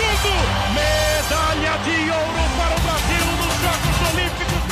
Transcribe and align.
tudo! 0.00 0.32
Medalha 0.74 1.74
de 1.84 2.10
ouro 2.10 2.44
para 2.56 2.74
o 2.74 2.80
Brasil 2.80 3.26
nos 3.36 3.54
Jogos 3.60 3.96
Olímpicos! 4.12 4.62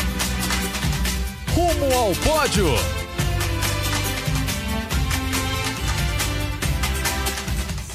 Rumo 1.54 1.88
ao 1.96 2.12
pódio! 2.24 2.68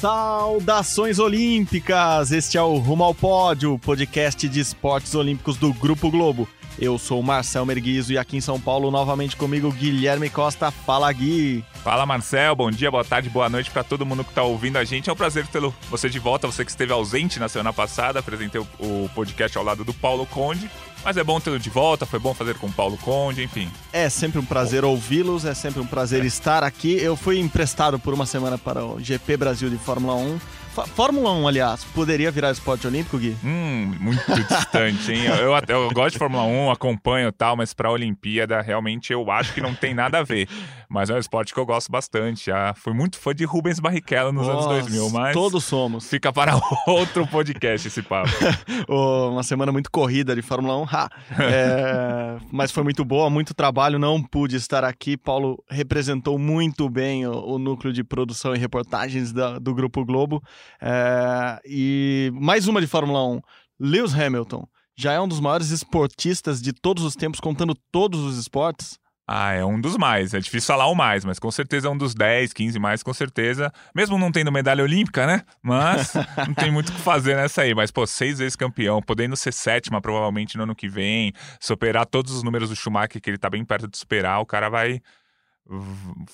Saudações 0.00 1.18
olímpicas! 1.18 2.30
Este 2.30 2.58
é 2.58 2.62
o 2.62 2.76
Rumo 2.76 3.04
ao 3.04 3.14
Pódio, 3.14 3.78
podcast 3.78 4.48
de 4.48 4.60
esportes 4.60 5.14
olímpicos 5.14 5.56
do 5.56 5.72
Grupo 5.72 6.10
Globo. 6.10 6.46
Eu 6.78 6.98
sou 6.98 7.22
Marcel 7.22 7.64
Merguizo 7.64 8.12
e 8.12 8.18
aqui 8.18 8.36
em 8.36 8.40
São 8.40 8.60
Paulo, 8.60 8.90
novamente 8.90 9.36
comigo, 9.36 9.72
Guilherme 9.72 10.28
Costa. 10.28 10.70
Fala, 10.70 11.10
Gui! 11.12 11.64
Fala, 11.84 12.06
Marcel. 12.06 12.56
Bom 12.56 12.70
dia, 12.70 12.90
boa 12.90 13.04
tarde, 13.04 13.28
boa 13.28 13.46
noite 13.46 13.70
para 13.70 13.84
todo 13.84 14.06
mundo 14.06 14.24
que 14.24 14.30
está 14.30 14.42
ouvindo 14.42 14.78
a 14.78 14.84
gente. 14.84 15.10
É 15.10 15.12
um 15.12 15.16
prazer 15.16 15.46
ter 15.46 15.60
você 15.90 16.08
de 16.08 16.18
volta, 16.18 16.46
você 16.46 16.64
que 16.64 16.70
esteve 16.70 16.94
ausente 16.94 17.38
na 17.38 17.46
semana 17.46 17.74
passada. 17.74 18.20
Apresentei 18.20 18.58
o 18.58 19.10
podcast 19.14 19.58
ao 19.58 19.62
lado 19.62 19.84
do 19.84 19.92
Paulo 19.92 20.24
Conde. 20.24 20.70
Mas 21.04 21.18
é 21.18 21.22
bom 21.22 21.38
tê-lo 21.38 21.58
de 21.58 21.68
volta, 21.68 22.06
foi 22.06 22.18
bom 22.18 22.32
fazer 22.32 22.54
com 22.54 22.68
o 22.68 22.72
Paulo 22.72 22.96
Conde, 22.96 23.42
enfim. 23.42 23.70
É 23.92 24.08
sempre 24.08 24.38
um 24.38 24.44
prazer 24.46 24.82
ouvi-los, 24.82 25.44
é 25.44 25.52
sempre 25.52 25.78
um 25.78 25.86
prazer 25.86 26.24
é. 26.24 26.26
estar 26.26 26.64
aqui. 26.64 26.94
Eu 26.94 27.16
fui 27.16 27.38
emprestado 27.38 27.98
por 27.98 28.14
uma 28.14 28.24
semana 28.24 28.56
para 28.56 28.82
o 28.82 28.98
GP 28.98 29.36
Brasil 29.36 29.68
de 29.68 29.76
Fórmula 29.76 30.14
1 30.14 30.40
Fórmula 30.82 31.30
1, 31.32 31.46
aliás, 31.46 31.84
poderia 31.84 32.32
virar 32.32 32.50
esporte 32.50 32.84
olímpico, 32.86 33.16
Gui? 33.16 33.36
Hum, 33.44 33.94
muito 34.00 34.24
distante, 34.34 35.12
hein? 35.12 35.26
Eu, 35.26 35.52
eu, 35.52 35.82
eu, 35.84 35.90
gosto 35.92 36.14
de 36.14 36.18
Fórmula 36.18 36.42
1, 36.42 36.70
acompanho 36.72 37.28
e 37.28 37.32
tal, 37.32 37.56
mas 37.56 37.72
pra 37.72 37.92
Olimpíada, 37.92 38.60
realmente, 38.60 39.12
eu 39.12 39.30
acho 39.30 39.54
que 39.54 39.60
não 39.60 39.72
tem 39.72 39.94
nada 39.94 40.18
a 40.18 40.22
ver. 40.24 40.48
Mas 40.94 41.10
é 41.10 41.14
um 41.14 41.18
esporte 41.18 41.52
que 41.52 41.58
eu 41.58 41.66
gosto 41.66 41.90
bastante. 41.90 42.46
Já 42.46 42.72
fui 42.72 42.94
muito 42.94 43.18
fã 43.18 43.34
de 43.34 43.44
Rubens 43.44 43.80
Barrichello 43.80 44.32
nos 44.32 44.46
Nossa, 44.46 44.68
anos 44.68 44.86
2000, 44.86 45.10
mas... 45.10 45.34
Todos 45.34 45.64
somos. 45.64 46.08
Fica 46.08 46.32
para 46.32 46.52
outro 46.86 47.26
podcast 47.26 47.88
esse 47.88 48.00
papo. 48.00 48.30
uma 48.86 49.42
semana 49.42 49.72
muito 49.72 49.90
corrida 49.90 50.36
de 50.36 50.40
Fórmula 50.40 50.76
1, 50.82 50.84
ha! 50.84 51.10
É, 51.40 52.36
mas 52.52 52.70
foi 52.70 52.84
muito 52.84 53.04
boa, 53.04 53.28
muito 53.28 53.52
trabalho, 53.52 53.98
não 53.98 54.22
pude 54.22 54.54
estar 54.54 54.84
aqui. 54.84 55.16
Paulo 55.16 55.60
representou 55.68 56.38
muito 56.38 56.88
bem 56.88 57.26
o, 57.26 57.32
o 57.44 57.58
núcleo 57.58 57.92
de 57.92 58.04
produção 58.04 58.54
e 58.54 58.58
reportagens 58.58 59.32
da, 59.32 59.58
do 59.58 59.74
Grupo 59.74 60.04
Globo. 60.04 60.40
É, 60.80 61.60
e 61.66 62.30
mais 62.34 62.68
uma 62.68 62.80
de 62.80 62.86
Fórmula 62.86 63.26
1. 63.26 63.40
Lewis 63.80 64.14
Hamilton 64.14 64.64
já 64.96 65.12
é 65.12 65.20
um 65.20 65.26
dos 65.26 65.40
maiores 65.40 65.70
esportistas 65.70 66.62
de 66.62 66.72
todos 66.72 67.02
os 67.02 67.16
tempos, 67.16 67.40
contando 67.40 67.74
todos 67.90 68.20
os 68.20 68.38
esportes. 68.38 68.96
Ah, 69.26 69.52
é 69.52 69.64
um 69.64 69.80
dos 69.80 69.96
mais. 69.96 70.34
É 70.34 70.38
difícil 70.38 70.66
falar 70.66 70.86
o 70.86 70.94
mais, 70.94 71.24
mas 71.24 71.38
com 71.38 71.50
certeza 71.50 71.88
é 71.88 71.90
um 71.90 71.96
dos 71.96 72.14
10, 72.14 72.52
15 72.52 72.78
mais, 72.78 73.02
com 73.02 73.12
certeza. 73.14 73.72
Mesmo 73.94 74.18
não 74.18 74.30
tendo 74.30 74.52
medalha 74.52 74.84
olímpica, 74.84 75.26
né? 75.26 75.42
Mas 75.62 76.12
não 76.46 76.54
tem 76.54 76.70
muito 76.70 76.90
o 76.90 76.92
que 76.92 77.00
fazer 77.00 77.34
nessa 77.34 77.62
aí. 77.62 77.74
Mas, 77.74 77.90
pô, 77.90 78.06
seis 78.06 78.38
vezes 78.38 78.54
campeão, 78.54 79.00
podendo 79.00 79.34
ser 79.34 79.52
sétima 79.52 80.00
provavelmente 80.00 80.58
no 80.58 80.64
ano 80.64 80.74
que 80.74 80.88
vem, 80.88 81.32
superar 81.58 82.04
todos 82.04 82.32
os 82.34 82.42
números 82.42 82.68
do 82.68 82.76
Schumacher, 82.76 83.20
que 83.20 83.30
ele 83.30 83.38
tá 83.38 83.48
bem 83.48 83.64
perto 83.64 83.88
de 83.88 83.96
superar, 83.96 84.40
o 84.40 84.46
cara 84.46 84.68
vai 84.68 85.00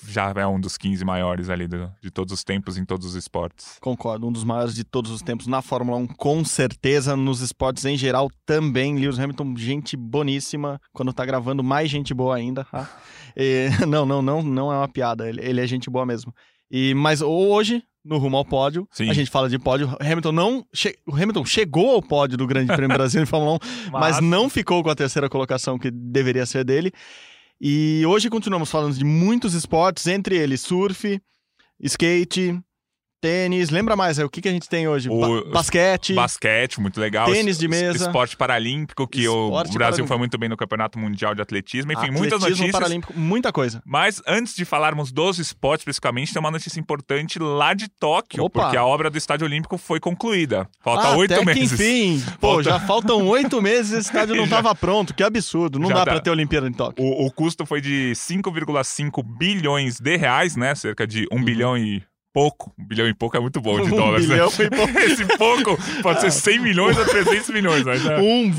já 0.09 0.33
é 0.37 0.47
um 0.47 0.61
dos 0.61 0.77
15 0.77 1.05
maiores 1.05 1.49
ali 1.49 1.69
do, 1.69 1.91
de 2.03 2.11
todos 2.11 2.35
os 2.35 2.43
tempos 2.43 2.77
em 2.77 2.85
todos 2.85 3.07
os 3.07 3.15
esportes. 3.15 3.79
Concordo, 3.81 4.27
um 4.27 4.33
dos 4.33 4.43
maiores 4.43 4.75
de 4.75 4.83
todos 4.83 5.11
os 5.11 5.23
tempos 5.23 5.47
na 5.47 5.63
Fórmula 5.63 5.99
1, 5.99 6.07
com 6.09 6.45
certeza, 6.45 7.17
nos 7.17 7.41
esportes 7.41 7.85
em 7.85 7.97
geral 7.97 8.29
também. 8.45 8.97
Lewis 8.97 9.19
Hamilton, 9.19 9.57
gente 9.57 9.97
boníssima, 9.97 10.81
quando 10.93 11.13
tá 11.13 11.25
gravando, 11.25 11.63
mais 11.63 11.89
gente 11.89 12.13
boa 12.13 12.35
ainda. 12.35 12.65
Tá? 12.65 12.91
E, 13.37 13.69
não, 13.87 14.05
não, 14.05 14.21
não, 14.21 14.43
não 14.43 14.73
é 14.73 14.77
uma 14.77 14.89
piada, 14.89 15.29
ele, 15.29 15.41
ele 15.45 15.61
é 15.61 15.67
gente 15.67 15.89
boa 15.89 16.05
mesmo. 16.05 16.35
E, 16.69 16.93
mas 16.95 17.21
hoje, 17.21 17.83
no 18.05 18.19
rumo 18.19 18.37
ao 18.37 18.45
pódio. 18.45 18.89
Sim. 18.91 19.11
A 19.11 19.13
gente 19.13 19.31
fala 19.31 19.49
de 19.49 19.59
pódio. 19.59 19.95
Hamilton 20.01 20.33
não. 20.33 20.67
Che... 20.73 20.97
O 21.07 21.15
Hamilton 21.15 21.45
chegou 21.45 21.91
ao 21.91 22.03
pódio 22.03 22.37
do 22.37 22.47
Grande 22.47 22.73
Prêmio 22.75 22.97
Brasil 22.97 23.23
em 23.23 23.27
Fórmula 23.27 23.57
1, 23.57 23.59
mas... 23.93 24.01
mas 24.01 24.21
não 24.21 24.49
ficou 24.49 24.83
com 24.83 24.91
a 24.91 24.95
terceira 24.95 25.29
colocação 25.29 25.79
que 25.79 25.91
deveria 25.91 26.47
ser 26.47 26.65
dele. 26.65 26.93
E 27.63 28.07
hoje 28.07 28.31
continuamos 28.31 28.71
falando 28.71 28.97
de 28.97 29.05
muitos 29.05 29.53
esportes, 29.53 30.07
entre 30.07 30.35
eles 30.35 30.63
surf, 30.63 31.21
skate, 31.79 32.59
Tênis, 33.21 33.69
lembra 33.69 33.95
mais, 33.95 34.19
é, 34.19 34.25
o 34.25 34.31
que, 34.31 34.41
que 34.41 34.49
a 34.49 34.53
gente 34.53 34.67
tem 34.67 34.89
hoje? 34.89 35.11
O, 35.11 35.21
ba 35.21 35.51
basquete. 35.53 36.15
Basquete, 36.15 36.81
muito 36.81 36.99
legal. 36.99 37.31
Tênis 37.31 37.59
de 37.59 37.69
mesa. 37.69 38.07
Esporte 38.07 38.35
paralímpico, 38.35 39.07
que 39.07 39.25
esporte 39.25 39.71
o 39.71 39.75
Brasil 39.75 40.07
foi 40.07 40.17
muito 40.17 40.39
bem 40.39 40.49
no 40.49 40.57
Campeonato 40.57 40.99
Mundial 40.99 41.35
de 41.35 41.43
Atletismo. 41.43 41.93
Enfim, 41.93 41.99
Atletismo 41.99 42.19
muitas 42.19 42.41
notícias. 42.41 42.71
paralímpico, 42.73 43.13
muita 43.15 43.53
coisa. 43.53 43.83
Mas 43.85 44.23
antes 44.27 44.55
de 44.57 44.65
falarmos 44.65 45.13
dos 45.13 45.39
esportes 45.39 45.83
especificamente, 45.83 46.33
tem 46.33 46.41
uma 46.41 46.51
notícia 46.51 46.81
importante 46.81 47.39
lá 47.39 47.75
de 47.75 47.89
Tóquio, 47.89 48.45
Opa. 48.45 48.63
porque 48.63 48.77
a 48.79 48.85
obra 48.87 49.11
do 49.11 49.19
Estádio 49.19 49.47
Olímpico 49.47 49.77
foi 49.77 50.01
concluída. 50.01 50.67
Falta 50.81 51.09
ah, 51.09 51.17
oito 51.17 51.45
meses. 51.45 51.73
enfim. 51.73 52.25
Pô, 52.41 52.55
Falta... 52.55 52.63
já 52.63 52.81
faltam 52.81 53.27
oito 53.29 53.61
meses 53.61 53.93
e 53.93 53.97
esse 53.97 54.09
estádio 54.09 54.35
não 54.35 54.45
estava 54.45 54.75
pronto. 54.75 55.13
Que 55.13 55.23
absurdo. 55.23 55.79
Não 55.79 55.89
já 55.89 55.95
dá 55.95 56.05
tá. 56.07 56.11
para 56.13 56.21
ter 56.21 56.31
Olimpíada 56.31 56.67
em 56.67 56.73
Tóquio. 56.73 57.05
O, 57.05 57.27
o 57.27 57.31
custo 57.31 57.67
foi 57.67 57.83
de 57.83 58.13
5,5 58.15 59.23
bilhões 59.23 60.01
de 60.01 60.17
reais, 60.17 60.57
né? 60.57 60.75
Cerca 60.75 61.07
de 61.07 61.27
1 61.31 61.37
uhum. 61.37 61.45
bilhão 61.45 61.77
e 61.77 62.03
pouco, 62.33 62.73
um 62.79 62.87
bilhão 62.87 63.09
e 63.09 63.15
pouco 63.15 63.37
é 63.37 63.41
muito 63.41 63.61
bom 63.61 63.81
de 63.81 63.89
um 63.93 63.97
dólares. 63.97 64.27
Bilhão 64.27 64.49
né? 64.49 64.65
e 64.65 64.71
pouco. 64.71 64.99
Esse 64.99 65.25
pouco 65.37 66.03
pode 66.03 66.21
ser 66.21 66.31
100 66.31 66.59
milhões 66.61 66.97
ou 66.97 67.05
300 67.05 67.51
milhões. 67.51 67.85
Mas, 67.85 68.05
né? 68.05 68.19
1, 68.19 68.53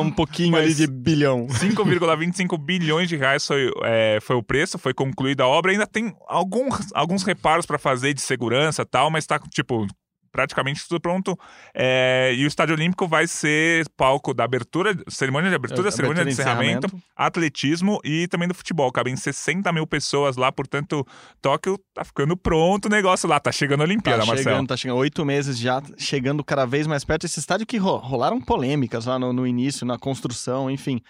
um 0.00 0.10
pouquinho 0.10 0.52
mas 0.52 0.64
ali 0.64 0.74
de 0.74 0.86
bilhão. 0.86 1.46
5,25 1.46 2.58
bilhões 2.58 3.08
de 3.08 3.16
reais 3.16 3.46
foi, 3.46 3.70
é, 3.82 4.18
foi 4.20 4.36
o 4.36 4.42
preço, 4.42 4.78
foi 4.78 4.94
concluída 4.94 5.44
a 5.44 5.48
obra. 5.48 5.72
Ainda 5.72 5.86
tem 5.86 6.14
alguns, 6.26 6.92
alguns 6.94 7.22
reparos 7.22 7.66
para 7.66 7.78
fazer 7.78 8.14
de 8.14 8.20
segurança 8.20 8.82
e 8.82 8.86
tal, 8.86 9.10
mas 9.10 9.26
tá, 9.26 9.38
tipo, 9.38 9.86
praticamente 10.32 10.88
tudo 10.88 11.00
pronto. 11.00 11.38
É, 11.74 12.34
e 12.34 12.44
o 12.44 12.48
Estádio 12.48 12.74
Olímpico 12.74 13.06
vai 13.06 13.26
ser 13.26 13.86
palco 13.90 14.32
da 14.32 14.44
abertura, 14.44 14.96
cerimônia 15.08 15.50
de 15.50 15.54
abertura, 15.54 15.88
é, 15.88 15.90
cerimônia 15.90 16.24
de 16.24 16.30
encerramento, 16.30 16.86
encerramento, 16.86 17.08
atletismo 17.14 18.00
e 18.02 18.26
também 18.26 18.48
do 18.48 18.54
futebol. 18.54 18.90
Cabem 18.90 19.14
60 19.14 19.70
mil 19.72 19.86
pessoas 19.86 20.36
lá, 20.36 20.50
portanto, 20.50 21.06
Tóquio 21.40 21.78
tá 21.94 22.02
ficando 22.02 22.36
pronto 22.36 22.86
o 22.86 22.88
negócio 22.88 23.28
lá, 23.28 23.38
tá 23.38 23.52
chegando 23.52 23.82
a 23.82 23.84
Olimpíada, 23.84 24.20
tá 24.20 24.26
Marcelo. 24.26 24.50
Chegando, 24.50 24.68
tá 24.68 24.76
chegando 24.76 24.96
oito 24.96 25.24
meses 25.24 25.58
já, 25.58 25.82
chegando 25.98 26.42
cada 26.42 26.64
vez 26.64 26.86
mais 26.86 27.04
perto. 27.04 27.26
Esse 27.26 27.38
estádio 27.38 27.66
que 27.66 27.76
rolaram 27.76 28.40
polêmicas 28.40 29.04
lá 29.04 29.18
no, 29.18 29.32
no 29.32 29.46
início, 29.46 29.86
na 29.86 29.98
construção, 29.98 30.70
enfim. 30.70 31.00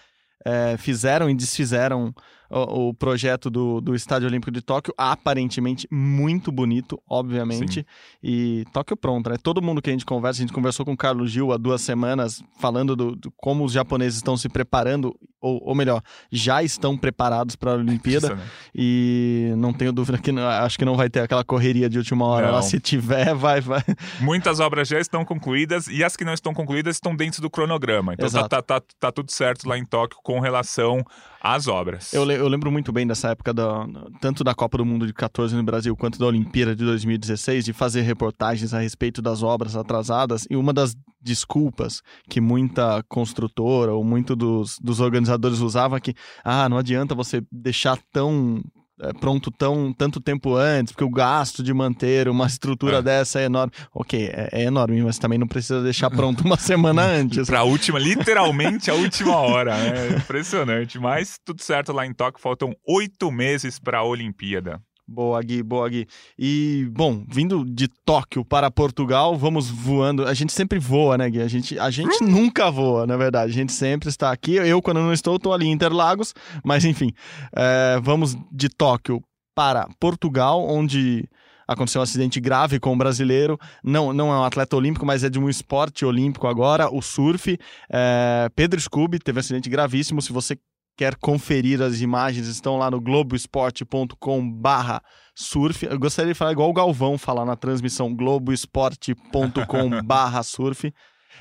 É, 0.45 0.77
fizeram 0.77 1.31
e 1.31 1.35
desfizeram 1.35 2.13
o, 2.53 2.89
o, 2.89 2.95
projeto 2.95 3.49
do, 3.49 3.81
do 3.81 3.95
Estádio 3.95 4.29
Olímpico 4.29 4.51
de 4.51 4.61
Tóquio, 4.61 4.93
aparentemente 4.97 5.89
muito 5.91 6.53
bonito, 6.53 7.03
obviamente. 7.09 7.81
Sim. 7.81 7.85
E 8.23 8.65
Tóquio 8.73 8.97
pronto, 8.97 9.31
né? 9.31 9.37
Todo 9.43 9.63
mundo 9.63 9.81
que 9.81 9.91
a 9.91 9.93
gente 9.93 10.05
conversa, 10.05 10.41
a 10.41 10.43
gente 10.43 10.53
conversou 10.53 10.85
com 10.85 10.93
o 10.93 10.97
Carlos 10.97 11.31
Gil 11.31 11.53
há 11.53 11.57
duas 11.57 11.81
semanas, 11.81 12.43
falando 12.59 12.95
do, 12.95 13.17
do 13.17 13.31
como 13.33 13.65
os 13.65 13.73
japoneses 13.73 14.17
estão 14.17 14.37
se 14.37 14.49
preparando, 14.49 15.19
ou, 15.43 15.61
ou 15.65 15.75
melhor, 15.75 16.01
já 16.31 16.63
estão 16.63 16.97
preparados 16.97 17.57
para 17.57 17.73
a 17.73 17.75
Olimpíada. 17.75 18.29
Isso, 18.29 18.37
né? 18.37 18.43
E 18.73 19.53
não 19.57 19.73
tenho 19.73 19.93
dúvida 19.93 20.17
que 20.17 20.31
não, 20.31 20.47
acho 20.47 20.79
que 20.79 20.85
não 20.85 20.97
vai 20.97 21.11
ter 21.11 21.21
aquela 21.21 21.43
correria 21.43 21.91
de 21.91 21.99
última 21.99 22.25
hora. 22.25 22.53
Lá, 22.53 22.63
se 22.63 22.79
tiver, 22.79 23.35
vai, 23.35 23.61
vai. 23.61 23.83
Muitas 24.21 24.61
obras 24.61 24.87
já 24.87 25.01
estão 25.01 25.25
concluídas 25.25 25.89
e 25.89 26.05
as 26.05 26.17
que 26.17 26.25
não 26.25 26.33
estão 26.33 26.55
concluídas 26.55 26.97
estão 26.97 27.17
dentro 27.17 27.43
do 27.43 27.51
cronograma. 27.51 28.15
Então 28.15 28.31
tá, 28.31 28.49
tá, 28.49 28.63
tá, 28.63 28.83
tá, 29.01 29.13
tudo 29.13 29.33
certo 29.33 29.69
lá 29.69 29.77
em 29.77 29.85
Tóquio 29.85 30.21
com 30.23 30.39
relação 30.39 31.05
às 31.41 31.67
obras. 31.67 32.13
Eu, 32.15 32.31
eu 32.31 32.47
lembro 32.47 32.71
muito 32.71 32.93
bem 32.93 33.05
dessa 33.05 33.31
época, 33.31 33.53
da, 33.53 33.85
tanto 34.21 34.45
da 34.45 34.55
Copa 34.55 34.79
do 34.79 34.87
Mundo 34.87 35.07
de 35.07 35.13
14 35.13 35.57
no 35.57 35.63
Brasil 35.65 35.97
quanto 35.97 36.21
da 36.21 36.27
Olimpíada 36.27 36.77
de 36.77 36.85
2016, 36.85 37.65
de 37.65 37.73
fazer 37.73 38.03
reportagens 38.03 38.73
a 38.73 38.79
respeito 38.79 39.21
das 39.21 39.43
obras 39.43 39.75
atrasadas. 39.75 40.47
E 40.49 40.55
uma 40.55 40.73
das 40.73 40.97
desculpas 41.23 42.03
que 42.29 42.41
muita 42.41 43.03
construtora 43.09 43.93
ou 43.93 44.05
muito 44.05 44.35
dos, 44.35 44.77
dos 44.81 45.01
organizadores 45.01 45.61
usava 45.61 46.01
que, 46.01 46.15
ah, 46.45 46.69
não 46.69 46.79
adianta 46.79 47.15
você 47.15 47.43
deixar 47.51 47.99
tão 48.13 48.63
é, 49.03 49.13
pronto 49.13 49.51
tão 49.51 49.93
tanto 49.93 50.21
tempo 50.21 50.55
antes, 50.55 50.93
porque 50.93 51.05
o 51.05 51.11
gasto 51.11 51.61
de 51.61 51.75
manter 51.75 52.29
uma 52.29 52.47
estrutura 52.47 52.99
é. 52.99 53.03
dessa 53.03 53.41
é 53.41 53.45
enorme. 53.45 53.73
Ok, 53.93 54.31
é, 54.33 54.49
é, 54.53 54.63
enorme, 54.65 55.03
mas 55.03 55.19
também 55.19 55.39
não 55.39 55.49
precisa 55.49 55.83
deixar 55.83 56.09
pronto 56.13 56.45
uma 56.45 56.57
semana 56.57 57.03
antes. 57.03 57.49
Para 57.49 57.61
a 57.61 57.65
última, 57.65 57.99
literalmente 57.99 58.91
a 58.91 58.95
última 58.95 59.37
hora. 59.37 59.77
É 59.77 60.17
impressionante. 60.17 60.99
Mas 61.01 61.37
tudo 61.45 61.63
certo 61.63 61.93
lá 61.93 62.07
em 62.07 62.15
Tóquio, 62.15 62.41
faltam 62.41 62.73
oito 62.87 63.31
meses 63.33 63.79
para 63.79 63.99
a 63.99 64.05
Olimpíada. 64.05 64.81
Boa, 65.07 65.43
Gui, 65.43 65.63
boa, 65.63 65.89
Gui. 65.89 66.07
E, 66.39 66.89
bom, 66.93 67.25
vindo 67.29 67.65
de 67.65 67.89
Tóquio 68.05 68.45
para 68.45 68.71
Portugal, 68.71 69.37
vamos 69.37 69.69
voando. 69.69 70.27
A 70.27 70.33
gente 70.33 70.53
sempre 70.53 70.79
voa, 70.79 71.19
né, 71.19 71.29
Gui? 71.29 71.43
A 71.43 71.49
gente, 71.49 71.79
a 71.79 71.91
gente 71.91 72.23
nunca 72.23 72.71
voa, 72.71 73.07
na 73.07 73.17
verdade. 73.17 73.51
A 73.51 73.55
gente 73.55 73.73
sempre 73.73 74.09
está 74.09 74.31
aqui. 74.31 74.55
Eu, 74.55 74.81
quando 74.81 75.01
não 75.01 75.13
estou, 75.13 75.37
estou 75.37 75.53
ali 75.53 75.67
em 75.67 75.73
Interlagos. 75.73 76.35
Mas, 76.65 76.85
enfim, 76.85 77.13
é, 77.55 78.01
vamos 78.03 78.37
de 78.51 78.69
Tóquio 78.69 79.23
para 79.55 79.89
Portugal, 80.01 80.65
onde 80.67 81.29
aconteceu 81.67 82.01
um 82.01 82.05
acidente 82.05 82.41
grave 82.41 82.79
com 82.79 82.93
um 82.93 82.99
brasileiro. 82.99 83.59
Não, 83.83 84.13
não 84.13 84.33
é 84.33 84.37
um 84.37 84.45
atleta 84.45 84.77
olímpico, 84.77 85.05
mas 85.05 85.25
é 85.25 85.31
de 85.31 85.39
um 85.39 85.49
esporte 85.49 86.05
olímpico 86.05 86.47
agora, 86.47 86.89
o 86.91 87.03
surf. 87.03 87.59
É, 87.91 88.49
Pedro 88.55 88.81
Scooby 88.81 89.19
teve 89.19 89.39
um 89.39 89.41
acidente 89.41 89.69
gravíssimo. 89.69 90.23
Se 90.23 90.33
você 90.33 90.57
quer 90.97 91.17
conferir 91.17 91.83
as 91.83 92.01
imagens, 92.01 92.47
estão 92.47 92.79
lá 92.79 92.91
no 92.91 92.99
globoesporte.com 93.01 94.51
barra 94.51 95.03
surf. 95.35 95.87
Eu 95.87 95.99
gostaria 95.99 96.33
de 96.33 96.39
falar 96.39 96.53
igual 96.53 96.71
o 96.71 96.75
Galvão 96.75 97.19
falar 97.19 97.45
na 97.45 97.57
transmissão 97.57 98.15
globoesporte.com/barra 98.15 100.43
surf. 100.43 100.95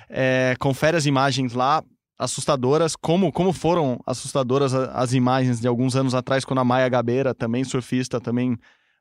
É, 0.10 0.56
confere 0.60 0.98
as 0.98 1.06
imagens 1.06 1.54
lá, 1.54 1.84
assustadoras, 2.18 2.96
como, 2.96 3.32
como 3.32 3.52
foram 3.52 4.00
assustadoras 4.06 4.74
as 4.74 5.14
imagens 5.14 5.60
de 5.60 5.68
alguns 5.68 5.96
anos 5.96 6.14
atrás, 6.14 6.46
quando 6.46 6.60
a 6.60 6.64
Maia 6.64 6.88
Gabeira, 6.88 7.34
também 7.34 7.64
surfista, 7.64 8.22
também 8.22 8.56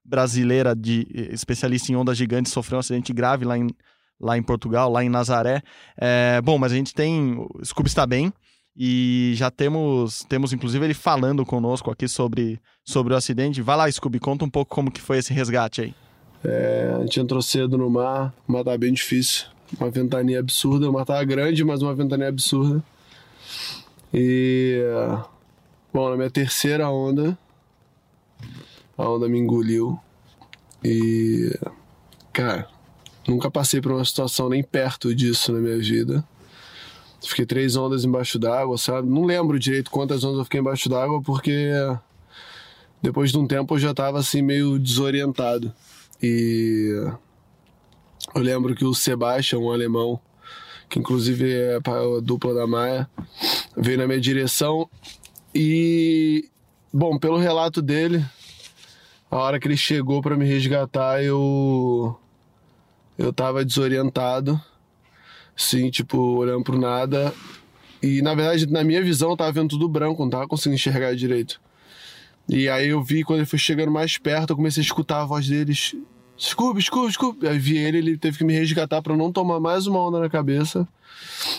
brasileira, 0.04 0.74
de 0.74 1.06
especialista 1.30 1.92
em 1.92 1.96
ondas 1.96 2.16
gigantes, 2.16 2.50
sofreu 2.50 2.78
um 2.78 2.80
acidente 2.80 3.12
grave 3.12 3.44
lá 3.44 3.58
em, 3.58 3.68
lá 4.18 4.38
em 4.38 4.42
Portugal, 4.42 4.90
lá 4.90 5.04
em 5.04 5.08
Nazaré. 5.08 5.62
É, 5.96 6.40
bom, 6.42 6.58
mas 6.58 6.72
a 6.72 6.74
gente 6.74 6.92
tem. 6.94 7.36
O 7.38 7.64
Scooby 7.64 7.88
está 7.88 8.04
bem. 8.06 8.32
E 8.76 9.32
já 9.34 9.50
temos, 9.50 10.24
temos 10.28 10.52
inclusive 10.52 10.84
ele 10.84 10.94
falando 10.94 11.44
conosco 11.44 11.90
aqui 11.90 12.08
sobre, 12.08 12.60
sobre 12.84 13.12
o 13.12 13.16
acidente. 13.16 13.60
Vai 13.60 13.76
lá, 13.76 13.90
Scooby, 13.90 14.18
conta 14.18 14.44
um 14.44 14.50
pouco 14.50 14.74
como 14.74 14.90
que 14.90 15.00
foi 15.00 15.18
esse 15.18 15.32
resgate 15.32 15.82
aí. 15.82 15.94
É, 16.42 16.94
a 16.96 17.00
gente 17.00 17.20
entrou 17.20 17.42
cedo 17.42 17.76
no 17.76 17.90
mar, 17.90 18.32
o 18.48 18.52
mar 18.52 18.64
tava 18.64 18.78
bem 18.78 18.92
difícil. 18.92 19.46
Uma 19.78 19.90
ventania 19.90 20.40
absurda, 20.40 20.88
o 20.88 20.92
mar 20.92 21.04
tava 21.04 21.22
grande, 21.24 21.62
mas 21.64 21.82
uma 21.82 21.94
ventania 21.94 22.28
absurda. 22.28 22.82
E. 24.12 24.82
Bom, 25.92 26.08
na 26.08 26.16
minha 26.16 26.30
terceira 26.30 26.88
onda, 26.88 27.38
a 28.96 29.08
onda 29.08 29.28
me 29.28 29.38
engoliu. 29.38 29.98
E. 30.82 31.56
Cara, 32.32 32.68
nunca 33.28 33.50
passei 33.50 33.80
por 33.80 33.92
uma 33.92 34.04
situação 34.04 34.48
nem 34.48 34.62
perto 34.62 35.14
disso 35.14 35.52
na 35.52 35.58
minha 35.58 35.78
vida. 35.78 36.24
Fiquei 37.22 37.44
três 37.44 37.76
ondas 37.76 38.04
embaixo 38.04 38.38
d'água, 38.38 38.78
sabe? 38.78 39.08
Não 39.08 39.24
lembro 39.24 39.58
direito 39.58 39.90
quantas 39.90 40.24
ondas 40.24 40.38
eu 40.38 40.44
fiquei 40.44 40.60
embaixo 40.60 40.88
d'água, 40.88 41.22
porque 41.22 41.70
depois 43.02 43.30
de 43.30 43.38
um 43.38 43.46
tempo 43.46 43.74
eu 43.74 43.78
já 43.78 43.92
tava 43.92 44.18
assim 44.18 44.42
meio 44.42 44.78
desorientado. 44.78 45.72
E 46.22 47.08
eu 48.34 48.42
lembro 48.42 48.74
que 48.74 48.84
o 48.84 48.94
Sebastian, 48.94 49.58
um 49.58 49.72
alemão, 49.72 50.20
que 50.88 50.98
inclusive 50.98 51.50
é 51.50 51.76
a 51.76 52.20
dupla 52.22 52.54
da 52.54 52.66
Maia, 52.66 53.08
veio 53.76 53.98
na 53.98 54.06
minha 54.06 54.20
direção 54.20 54.88
e, 55.54 56.48
bom, 56.92 57.18
pelo 57.18 57.38
relato 57.38 57.82
dele, 57.82 58.24
a 59.30 59.36
hora 59.36 59.60
que 59.60 59.68
ele 59.68 59.76
chegou 59.76 60.22
para 60.22 60.36
me 60.36 60.46
resgatar, 60.46 61.22
eu 61.22 62.16
eu 63.18 63.32
tava 63.32 63.64
desorientado 63.64 64.60
Sim, 65.56 65.90
tipo, 65.90 66.18
olhando 66.18 66.64
pro 66.64 66.78
nada. 66.78 67.32
E 68.02 68.22
na 68.22 68.34
verdade, 68.34 68.66
na 68.66 68.82
minha 68.82 69.02
visão, 69.02 69.30
eu 69.30 69.36
tava 69.36 69.52
vendo 69.52 69.70
tudo 69.70 69.88
branco, 69.88 70.22
não 70.22 70.30
tava 70.30 70.48
conseguindo 70.48 70.76
enxergar 70.76 71.14
direito. 71.14 71.60
E 72.48 72.68
aí 72.68 72.88
eu 72.88 73.02
vi, 73.02 73.22
quando 73.22 73.40
ele 73.40 73.46
foi 73.46 73.58
chegando 73.58 73.92
mais 73.92 74.18
perto, 74.18 74.50
eu 74.50 74.56
comecei 74.56 74.80
a 74.80 74.84
escutar 74.84 75.20
a 75.20 75.24
voz 75.24 75.46
deles. 75.46 75.94
Scooby, 76.38 76.80
Scooby, 76.80 77.12
Scooby. 77.12 77.46
Aí 77.46 77.58
vi 77.58 77.76
ele, 77.76 77.98
ele 77.98 78.18
teve 78.18 78.38
que 78.38 78.44
me 78.44 78.54
resgatar 78.54 79.02
para 79.02 79.16
não 79.16 79.30
tomar 79.30 79.60
mais 79.60 79.86
uma 79.86 80.00
onda 80.00 80.18
na 80.18 80.28
cabeça. 80.28 80.88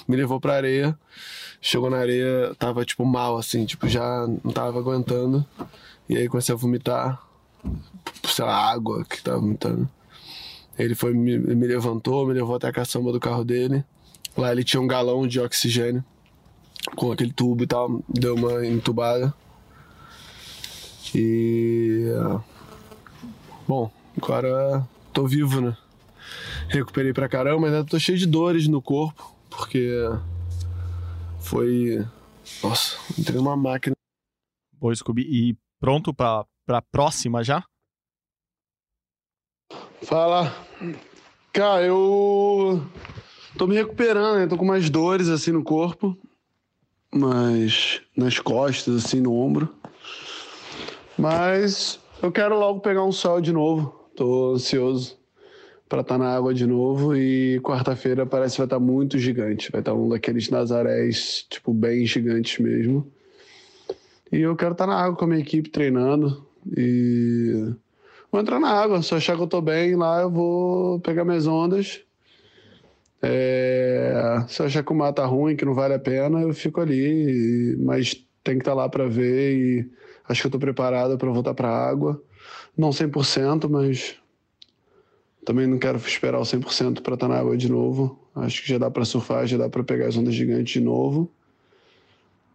Me 0.08 0.16
levou 0.16 0.40
pra 0.40 0.56
areia. 0.56 0.98
Chegou 1.62 1.92
na 1.92 1.98
areia, 1.98 2.56
tava 2.58 2.84
tipo 2.84 3.06
mal, 3.06 3.38
assim, 3.38 3.66
tipo, 3.66 3.88
já 3.88 4.28
não 4.44 4.52
tava 4.52 4.80
aguentando. 4.80 5.46
E 6.10 6.18
aí 6.18 6.28
comecei 6.28 6.54
a 6.54 6.58
vomitar. 6.58 7.22
Sei 8.26 8.44
lá, 8.44 8.72
água 8.72 9.06
que 9.06 9.22
tava 9.22 9.38
vomitando. 9.38 9.88
Ele 10.82 10.96
foi 10.96 11.14
me, 11.14 11.38
me 11.38 11.68
levantou, 11.68 12.26
me 12.26 12.34
levou 12.34 12.56
até 12.56 12.68
a 12.68 12.72
caçamba 12.72 13.12
do 13.12 13.20
carro 13.20 13.44
dele. 13.44 13.86
Lá 14.36 14.52
ele 14.52 14.64
tinha 14.64 14.82
um 14.82 14.88
galão 14.88 15.28
de 15.28 15.40
oxigênio 15.40 16.04
com 16.96 17.12
aquele 17.12 17.32
tubo 17.32 17.64
e 17.64 17.68
tal, 17.68 18.02
deu 18.10 18.36
uma 18.36 18.66
entubada. 18.66 19.32
E 21.14 22.06
bom, 23.68 23.92
agora 24.18 24.88
tô 25.14 25.28
vivo, 25.28 25.62
né? 25.62 25.78
Recuperei 26.70 27.14
pra 27.14 27.30
caramba, 27.30 27.62
mas 27.62 27.74
ainda 27.74 27.86
tô 27.86 28.00
cheio 28.00 28.18
de 28.18 28.26
dores 28.26 28.68
no 28.68 28.82
corpo, 28.82 29.36
porque 29.50 29.94
foi. 31.40 32.04
Nossa, 32.64 32.98
entrei 33.20 33.38
numa 33.38 33.56
máquina. 33.56 33.96
Boa, 34.80 34.96
Scooby. 34.96 35.22
E 35.24 35.58
pronto 35.80 36.14
pra, 36.14 36.46
pra 36.66 36.82
próxima 36.82 37.44
já? 37.44 37.64
Fala. 40.04 40.52
Cara, 41.54 41.86
eu 41.86 42.82
tô 43.58 43.68
me 43.68 43.76
recuperando, 43.76 44.40
né? 44.40 44.48
Tô 44.48 44.58
com 44.58 44.66
mais 44.66 44.90
dores 44.90 45.30
assim 45.30 45.52
no 45.52 45.64
corpo, 45.64 46.18
mas 47.14 48.02
nas 48.16 48.40
costas, 48.40 49.06
assim, 49.06 49.22
no 49.22 49.34
ombro. 49.34 49.70
Mas 51.18 52.00
eu 52.22 52.32
quero 52.32 52.58
logo 52.58 52.80
pegar 52.80 53.04
um 53.04 53.12
sol 53.12 53.40
de 53.40 53.52
novo. 53.52 54.10
Tô 54.16 54.54
ansioso 54.54 55.18
para 55.88 56.02
estar 56.02 56.18
tá 56.18 56.24
na 56.24 56.34
água 56.34 56.54
de 56.54 56.66
novo 56.66 57.16
e 57.16 57.60
quarta-feira 57.62 58.26
parece 58.26 58.56
que 58.56 58.62
vai 58.62 58.66
estar 58.66 58.78
tá 58.78 58.82
muito 58.82 59.20
gigante. 59.20 59.72
Vai 59.72 59.82
estar 59.82 59.92
tá 59.92 59.98
um 59.98 60.10
daqueles 60.10 60.50
Nazarés, 60.50 61.46
tipo, 61.50 61.74
bem 61.74 62.06
gigantes 62.06 62.58
mesmo. 62.60 63.12
E 64.32 64.40
eu 64.40 64.56
quero 64.56 64.72
estar 64.72 64.88
na 64.88 64.96
água 64.96 65.18
com 65.18 65.26
a 65.26 65.28
minha 65.28 65.42
equipe 65.42 65.70
treinando 65.70 66.48
e 66.78 67.74
vou 68.32 68.42
entrar 68.42 68.60
na 68.60 68.70
água. 68.70 69.02
Se 69.02 69.14
eu 69.14 69.18
achar 69.18 69.36
que 69.36 69.44
eu 69.44 69.48
tô 69.48 69.62
bem 69.62 69.96
lá, 69.96 70.22
eu 70.22 70.30
vou 70.30 71.00
pegar 71.02 71.26
minhas 71.26 71.48
ondas. 71.48 72.02
É... 73.22 74.44
Se 74.48 74.62
eu 74.62 74.66
achar 74.66 74.84
que 74.84 74.92
o 74.92 74.96
mar 74.96 75.14
tá 75.14 75.26
ruim, 75.26 75.56
que 75.56 75.66
não 75.66 75.74
vale 75.74 75.94
a 75.94 76.00
pena, 76.00 76.42
eu 76.42 76.54
fico 76.54 76.82
ali. 76.82 77.76
Mas 77.80 78.16
tem 78.44 78.56
que 78.56 78.62
estar 78.62 78.72
tá 78.72 78.76
lá 78.76 78.90
para 78.90 79.08
ver 79.08 79.58
e 79.58 79.92
acho 80.28 80.42
que 80.42 80.48
eu 80.48 80.52
tô 80.52 80.60
preparado 80.60 81.18
para 81.18 81.30
voltar 81.32 81.54
para 81.54 81.70
a 81.70 81.90
água. 81.90 82.22
Não 82.78 82.90
100%, 82.90 83.70
mas 83.70 84.16
também 85.46 85.68
não 85.68 85.78
quero 85.78 85.98
esperar 85.98 86.40
o 86.40 86.44
100% 86.44 87.02
para 87.02 87.14
estar 87.14 87.18
tá 87.18 87.28
na 87.28 87.40
água 87.40 87.58
de 87.58 87.70
novo. 87.70 88.20
Acho 88.36 88.62
que 88.62 88.70
já 88.70 88.78
dá 88.78 88.90
para 88.90 89.06
surfar, 89.06 89.46
já 89.46 89.58
dá 89.58 89.70
para 89.70 89.84
pegar 89.84 90.08
as 90.08 90.18
ondas 90.18 90.34
gigantes 90.34 90.74
de 90.74 90.80
novo. 90.80 91.30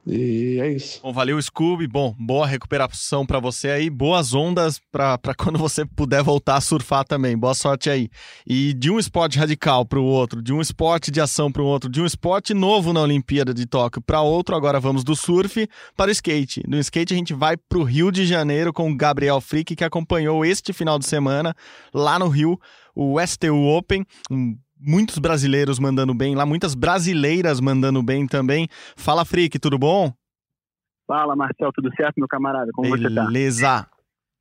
E 0.06 0.60
é 0.60 0.70
isso. 0.70 1.00
Bom, 1.02 1.12
valeu, 1.12 1.40
Scooby. 1.42 1.88
Bom, 1.88 2.14
boa 2.16 2.46
recuperação 2.46 3.26
para 3.26 3.40
você 3.40 3.68
aí. 3.70 3.90
Boas 3.90 4.34
ondas 4.34 4.80
para 4.92 5.18
quando 5.36 5.58
você 5.58 5.84
puder 5.84 6.22
voltar 6.22 6.56
a 6.56 6.60
surfar 6.60 7.04
também. 7.04 7.36
Boa 7.36 7.54
sorte 7.54 7.90
aí. 7.90 8.08
E 8.46 8.72
de 8.74 8.88
um 8.88 9.00
esporte 9.00 9.36
radical 9.36 9.84
para 9.84 9.98
o 9.98 10.04
outro, 10.04 10.40
de 10.40 10.52
um 10.52 10.60
esporte 10.60 11.10
de 11.10 11.20
ação 11.20 11.50
para 11.50 11.62
o 11.62 11.66
outro, 11.66 11.90
de 11.90 12.00
um 12.00 12.06
esporte 12.06 12.54
novo 12.54 12.92
na 12.92 13.00
Olimpíada 13.00 13.52
de 13.52 13.66
Tóquio 13.66 14.00
para 14.00 14.20
outro, 14.20 14.54
agora 14.54 14.78
vamos 14.78 15.02
do 15.02 15.16
surf 15.16 15.68
para 15.96 16.08
o 16.08 16.12
skate. 16.12 16.62
No 16.68 16.78
skate 16.78 17.12
a 17.12 17.16
gente 17.16 17.34
vai 17.34 17.56
para 17.56 17.78
o 17.78 17.82
Rio 17.82 18.12
de 18.12 18.25
Janeiro 18.25 18.72
com 18.72 18.90
o 18.90 18.96
Gabriel 18.96 19.40
Frick, 19.40 19.75
que 19.75 19.84
acompanhou 19.84 20.44
este 20.44 20.72
final 20.72 21.00
de 21.00 21.06
semana 21.06 21.54
lá 21.92 22.16
no 22.16 22.28
Rio 22.28 22.60
o 22.96 23.20
STU 23.20 23.76
Open, 23.76 24.06
um 24.30 24.56
muitos 24.78 25.18
brasileiros 25.18 25.78
mandando 25.78 26.14
bem 26.14 26.35
lá, 26.35 26.45
muitas 26.45 26.75
brasileiras 26.75 27.61
mandando 27.61 28.02
bem 28.02 28.26
também. 28.26 28.68
Fala, 28.97 29.25
Frick, 29.25 29.59
tudo 29.59 29.78
bom? 29.78 30.12
Fala, 31.06 31.37
Marcel, 31.37 31.71
tudo 31.73 31.90
certo, 31.95 32.16
meu 32.18 32.28
camarada? 32.28 32.71
Como 32.73 32.90
Beleza. 32.90 33.09
você 33.09 33.14
tá? 33.14 33.26
Beleza. 33.26 33.88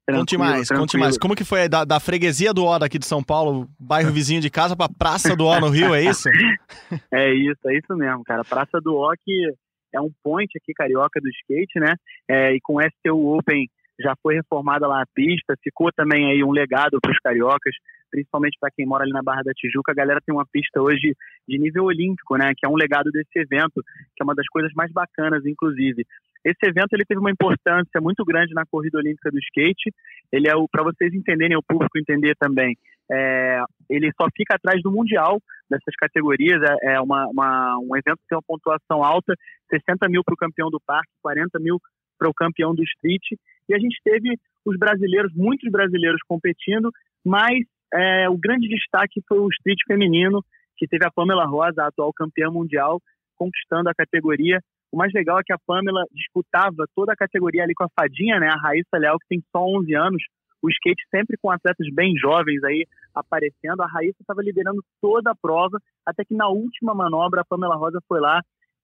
Conte 0.08 0.38
mais, 0.38 0.68
tranquilo. 0.68 0.80
conte 0.82 0.98
mais. 0.98 1.18
Como 1.18 1.36
que 1.36 1.44
foi 1.44 1.68
da, 1.68 1.84
da 1.84 2.00
freguesia 2.00 2.54
do 2.54 2.64
O 2.64 2.78
daqui 2.78 3.00
de 3.00 3.08
São 3.08 3.24
Paulo, 3.24 3.68
bairro 3.80 4.12
vizinho 4.14 4.40
de 4.40 4.52
casa, 4.52 4.76
pra 4.76 4.88
Praça 4.88 5.36
do 5.36 5.46
O 5.46 5.60
no 5.60 5.70
Rio, 5.70 5.96
é 5.96 6.04
isso? 6.04 6.30
é 7.12 7.34
isso, 7.34 7.60
é 7.68 7.78
isso 7.78 7.96
mesmo, 7.96 8.24
cara. 8.24 8.44
Praça 8.44 8.80
do 8.80 8.96
O 8.96 9.12
que 9.24 9.52
é 9.94 10.00
um 10.00 10.12
point 10.24 10.52
aqui 10.56 10.74
carioca 10.74 11.20
do 11.20 11.30
skate, 11.30 11.80
né? 11.80 11.96
É, 12.30 12.54
e 12.54 12.60
com 12.62 12.76
o 12.76 12.82
STU 12.82 13.38
Open 13.38 13.68
já 14.00 14.16
foi 14.22 14.36
reformada 14.36 14.88
lá 14.88 15.02
a 15.02 15.08
pista, 15.14 15.56
ficou 15.64 15.92
também 15.92 16.32
aí 16.32 16.44
um 16.44 16.52
legado 16.52 17.00
para 17.02 17.12
os 17.12 17.20
cariocas 17.20 17.76
principalmente 18.16 18.58
para 18.60 18.72
quem 18.72 18.86
mora 18.86 19.04
ali 19.04 19.12
na 19.12 19.22
Barra 19.22 19.44
da 19.44 19.52
Tijuca, 19.52 19.92
a 19.92 19.96
galera 19.96 20.22
tem 20.26 20.34
uma 20.34 20.46
pista 20.46 20.82
hoje 20.82 21.14
de 21.46 21.58
nível 21.58 21.84
olímpico, 21.84 22.38
né, 22.38 22.54
que 22.56 22.66
é 22.66 22.70
um 22.70 22.78
legado 22.78 23.12
desse 23.12 23.38
evento, 23.38 23.84
que 24.16 24.22
é 24.22 24.24
uma 24.24 24.34
das 24.34 24.48
coisas 24.48 24.72
mais 24.74 24.90
bacanas, 24.94 25.46
inclusive. 25.46 26.06
Esse 26.46 26.64
evento 26.64 26.94
ele 26.94 27.04
teve 27.06 27.20
uma 27.20 27.32
importância 27.32 28.00
muito 28.00 28.24
grande 28.24 28.54
na 28.54 28.66
corrida 28.66 29.00
olímpica 29.00 29.32
do 29.32 29.40
skate. 29.40 29.92
Ele 30.32 30.48
é 30.48 30.56
o 30.56 30.68
para 30.70 30.84
vocês 30.84 31.12
entenderem, 31.12 31.58
o 31.58 31.64
público 31.64 31.98
entender 31.98 32.36
também. 32.40 32.78
É, 33.12 33.62
ele 33.90 34.12
só 34.16 34.28
fica 34.36 34.56
atrás 34.56 34.80
do 34.84 34.92
mundial 34.92 35.42
dessas 35.68 35.96
categorias. 35.98 36.62
É, 36.62 36.94
é 36.94 37.02
uma, 37.02 37.28
uma, 37.30 37.80
um 37.80 37.98
evento 37.98 38.20
que 38.22 38.28
tem 38.30 38.38
uma 38.38 38.44
pontuação 38.46 39.04
alta, 39.04 39.34
60 39.72 40.08
mil 40.08 40.24
para 40.24 40.36
o 40.36 40.38
campeão 40.38 40.70
do 40.70 40.80
parque, 40.86 41.10
40 41.24 41.60
mil 41.60 41.80
para 42.18 42.30
o 42.30 42.34
campeão 42.34 42.76
do 42.76 42.84
street. 42.84 43.24
E 43.70 43.76
a 43.76 43.80
gente 43.80 44.00
teve 44.04 44.38
os 44.66 44.78
brasileiros, 44.78 45.32
muitos 45.36 45.72
brasileiros 45.72 46.22
competindo, 46.28 46.92
mas 47.24 47.60
é, 47.94 48.30
o 48.30 48.38
grande 48.38 48.68
destaque 48.68 49.22
foi 49.28 49.40
o 49.40 49.50
street 49.50 49.80
feminino, 49.88 50.44
que 50.78 50.88
teve 50.88 51.06
a 51.06 51.12
Pamela 51.12 51.46
Rosa, 51.46 51.84
a 51.84 51.88
atual 51.88 52.12
campeã 52.14 52.50
mundial, 52.50 53.00
conquistando 53.36 53.90
a 53.90 53.94
categoria. 53.94 54.60
O 54.92 54.98
mais 54.98 55.12
legal 55.14 55.40
é 55.40 55.44
que 55.44 55.54
a 55.54 55.60
Pamela 55.66 56.04
disputava 56.12 56.86
toda 56.96 57.14
a 57.14 57.16
categoria 57.16 57.64
ali 57.64 57.74
com 57.74 57.84
a 57.84 57.90
Fadinha, 58.00 58.40
né, 58.40 58.48
a 58.48 58.60
Raíssa 58.60 58.98
Leal, 58.98 59.18
que 59.20 59.28
tem 59.28 59.44
só 59.52 59.64
11 59.64 59.94
anos. 59.96 60.24
O 60.62 60.70
skate 60.70 61.04
sempre 61.10 61.38
com 61.42 61.52
atletas 61.52 61.88
bem 61.94 62.16
jovens 62.18 62.64
aí 62.64 62.86
aparecendo. 63.14 63.82
A 63.82 63.88
Raíssa 63.88 64.18
estava 64.22 64.42
liderando 64.42 64.84
toda 65.02 65.32
a 65.32 65.36
prova, 65.36 65.80
até 66.06 66.24
que 66.26 66.34
na 66.34 66.48
última 66.50 66.94
manobra 66.94 67.42
a 67.42 67.46
Pamela 67.46 67.76
Rosa 67.76 68.00
foi 68.08 68.20
lá, 68.20 68.42